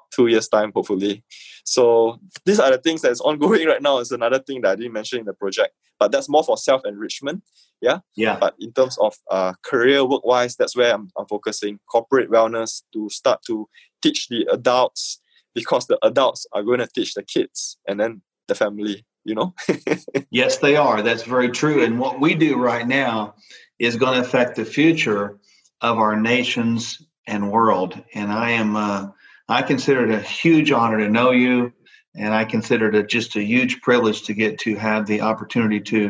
two 0.09 0.27
years 0.27 0.47
time 0.47 0.71
hopefully. 0.73 1.21
So 1.65 2.17
these 2.45 2.61
are 2.61 2.71
the 2.71 2.77
things 2.77 3.01
that's 3.01 3.19
ongoing 3.19 3.67
right 3.71 3.81
now 3.81 3.97
is 3.97 4.11
another 4.11 4.39
thing 4.39 4.61
that 4.61 4.71
i 4.71 4.75
didn't 4.75 4.93
mention 4.93 5.19
in 5.19 5.25
the 5.25 5.33
project 5.33 5.73
but 5.99 6.11
that's 6.11 6.29
more 6.29 6.43
for 6.43 6.57
self-enrichment 6.57 7.43
yeah? 7.81 7.99
Yeah. 8.15 8.37
But 8.39 8.55
in 8.59 8.73
terms 8.73 8.97
of 8.97 9.15
uh, 9.29 9.53
career 9.63 10.05
work 10.05 10.25
wise 10.25 10.55
that's 10.55 10.75
where 10.75 10.93
I'm, 10.93 11.09
I'm 11.17 11.27
focusing 11.27 11.79
corporate 11.91 12.29
wellness 12.29 12.83
to 12.93 13.09
start 13.09 13.41
to 13.47 13.67
teach 14.01 14.27
the 14.29 14.47
adults 14.51 15.21
because 15.53 15.87
the 15.87 15.97
adults 16.03 16.45
are 16.53 16.63
going 16.63 16.79
to 16.79 16.87
teach 16.87 17.13
the 17.13 17.23
kids 17.23 17.77
and 17.87 17.99
then 17.99 18.21
the 18.47 18.55
family 18.55 19.05
you 19.28 19.36
know? 19.36 19.53
Yes 20.32 20.57
they 20.57 20.75
are. 20.75 21.01
That's 21.01 21.23
very 21.23 21.49
true. 21.49 21.84
And 21.84 21.99
what 21.99 22.19
we 22.19 22.36
do 22.36 22.57
right 22.57 22.88
now 22.88 23.36
is 23.80 23.95
going 23.95 24.15
to 24.15 24.28
affect 24.28 24.55
the 24.55 24.65
future 24.65 25.39
of 25.82 25.97
our 25.97 26.19
nations 26.19 27.01
and 27.28 27.51
world. 27.51 28.01
And 28.13 28.32
i 28.32 28.51
am 28.51 28.75
uh, 28.75 29.07
i 29.49 29.61
consider 29.61 30.09
it 30.09 30.11
a 30.11 30.21
huge 30.21 30.71
honor 30.71 30.97
to 30.99 31.09
know 31.09 31.32
you 31.32 31.71
and 32.15 32.34
i 32.34 32.43
consider 32.45 32.89
it 32.89 33.09
just 33.09 33.36
a 33.36 33.43
huge 33.43 33.82
privilege 33.82 34.23
to 34.23 34.34
get 34.34 34.59
to 34.59 34.75
have 34.75 35.05
the 35.05 35.21
opportunity 35.21 35.80
to 35.82 36.01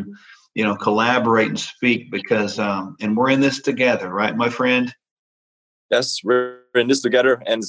you 0.55 0.63
know 0.63 0.75
collaborate 0.75 1.49
and 1.49 1.59
speak 1.59 2.11
because 2.11 2.59
um, 2.59 2.95
and 3.01 3.17
we're 3.17 3.29
in 3.29 3.41
this 3.41 3.61
together 3.61 4.09
right 4.09 4.35
my 4.37 4.49
friend? 4.49 4.93
Yes 5.91 6.21
we're 6.23 6.59
in 6.75 6.87
this 6.87 7.01
together 7.01 7.41
and 7.45 7.63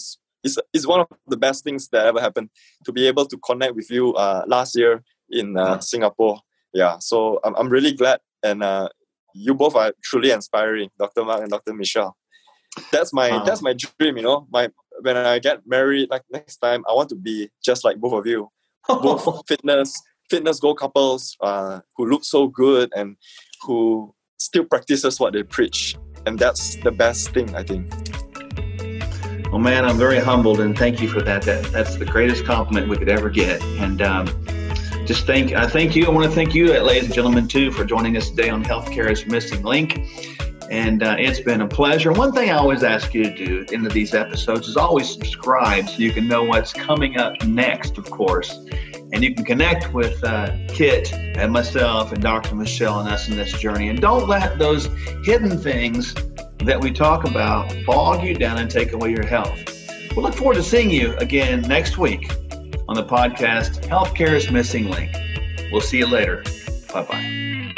it's, 0.45 0.59
it's 0.73 0.87
one 0.87 1.01
of 1.01 1.09
the 1.27 1.37
best 1.37 1.65
things 1.65 1.89
that 1.89 2.07
ever 2.07 2.21
happened 2.21 2.49
to 2.85 2.93
be 2.93 3.07
able 3.09 3.27
to 3.27 3.37
connect 3.39 3.75
with 3.75 3.91
you 3.91 4.15
uh, 4.15 4.45
last 4.47 4.77
year 4.77 5.03
in 5.31 5.57
uh, 5.57 5.81
Singapore. 5.81 6.41
Yeah, 6.75 6.99
so 6.99 7.41
I'm, 7.45 7.55
I'm 7.57 7.69
really 7.69 7.93
glad, 7.93 8.21
and 8.43 8.63
uh, 8.63 8.89
you 9.35 9.55
both 9.55 9.75
are 9.75 9.93
truly 10.03 10.31
inspiring, 10.31 10.91
Dr. 10.99 11.25
Mark 11.25 11.43
and 11.43 11.51
Dr. 11.51 11.73
Michelle. 11.75 12.17
That's 12.93 13.13
my 13.13 13.31
uh-huh. 13.31 13.45
that's 13.45 13.63
my 13.63 13.75
dream, 13.75 14.17
you 14.17 14.23
know. 14.23 14.47
My 14.51 14.69
when 15.01 15.17
I 15.17 15.39
get 15.39 15.67
married, 15.67 16.11
like 16.11 16.23
next 16.31 16.59
time, 16.59 16.85
I 16.89 16.93
want 16.93 17.09
to 17.11 17.17
be 17.17 17.51
just 17.65 17.85
like 17.85 17.99
both 17.99 18.13
of 18.13 18.27
you, 18.27 18.51
both 18.89 19.43
fitness 19.49 20.01
fitness 20.31 20.61
goal 20.61 20.75
couples 20.75 21.37
uh, 21.41 21.81
who 21.97 22.07
look 22.07 22.25
so 22.25 22.49
good 22.49 22.93
and 22.95 23.17
who 23.63 24.15
still 24.39 24.65
practices 24.65 25.19
what 25.19 25.33
they 25.33 25.43
preach, 25.43 25.97
and 26.27 26.39
that's 26.39 26.77
the 26.77 26.93
best 26.93 27.31
thing 27.31 27.55
I 27.55 27.63
think. 27.63 27.91
Well, 29.51 29.59
man, 29.59 29.87
I'm 29.87 29.97
very 29.97 30.19
humbled, 30.19 30.61
and 30.61 30.77
thank 30.77 31.01
you 31.01 31.09
for 31.09 31.23
that. 31.23 31.43
That 31.43 31.65
that's 31.73 31.97
the 31.97 32.05
greatest 32.05 32.45
compliment 32.45 32.89
we 32.89 32.97
could 32.97 33.09
ever 33.09 33.31
get, 33.31 33.63
and. 33.63 34.03
Um, 34.03 34.58
just 35.09 35.25
thank 35.25 35.55
I 35.55 35.67
thank 35.67 35.97
you. 35.97 36.05
I 36.05 36.11
want 36.11 36.27
to 36.27 36.31
thank 36.31 36.55
you, 36.55 36.79
ladies 36.83 37.07
and 37.07 37.15
gentlemen, 37.15 37.49
too, 37.49 37.73
for 37.73 37.83
joining 37.83 38.19
us 38.19 38.29
today 38.29 38.51
on 38.51 38.63
Healthcare's 38.63 39.25
Missing 39.25 39.63
Link. 39.63 40.07
And 40.71 41.03
uh, 41.03 41.17
it's 41.19 41.41
been 41.41 41.63
a 41.63 41.67
pleasure. 41.67 42.13
One 42.13 42.31
thing 42.31 42.51
I 42.51 42.59
always 42.59 42.83
ask 42.83 43.15
you 43.15 43.23
to 43.23 43.35
do 43.35 43.61
at 43.63 43.69
the 43.69 43.75
end 43.75 43.87
of 43.87 43.95
these 43.95 44.13
episodes 44.13 44.69
is 44.69 44.77
always 44.77 45.11
subscribe 45.11 45.89
so 45.89 45.97
you 45.97 46.13
can 46.13 46.29
know 46.29 46.45
what's 46.45 46.75
coming 46.75 47.17
up 47.17 47.43
next, 47.43 47.97
of 47.97 48.11
course. 48.11 48.53
And 49.15 49.25
you 49.25 49.35
can 49.35 49.47
connect 49.47 49.95
with 49.95 50.23
uh, 50.23 50.55
Kit 50.69 51.11
and 51.15 51.51
myself 51.51 52.13
and 52.13 52.21
Dr. 52.21 52.55
Michelle 52.55 53.01
and 53.01 53.09
us 53.09 53.31
in 53.31 53.37
this 53.37 53.59
journey. 53.59 53.89
And 53.89 53.99
don't 53.99 54.29
let 54.29 54.59
those 54.59 54.91
hidden 55.25 55.57
things 55.57 56.13
that 56.59 56.79
we 56.79 56.93
talk 56.93 57.25
about 57.25 57.75
bog 57.87 58.23
you 58.23 58.35
down 58.35 58.59
and 58.59 58.71
take 58.71 58.93
away 58.93 59.13
your 59.13 59.27
health. 59.27 59.59
We'll 60.15 60.27
look 60.27 60.35
forward 60.35 60.57
to 60.57 60.63
seeing 60.63 60.91
you 60.91 61.17
again 61.17 61.63
next 61.63 61.97
week 61.97 62.31
on 62.89 62.97
the 62.97 63.05
podcast 63.05 63.87
Healthcare's 63.87 64.51
Missing 64.51 64.91
Link. 64.91 65.15
We'll 65.71 65.81
see 65.81 65.99
you 65.99 66.07
later. 66.07 66.43
Bye 66.93 67.03
bye. 67.03 67.75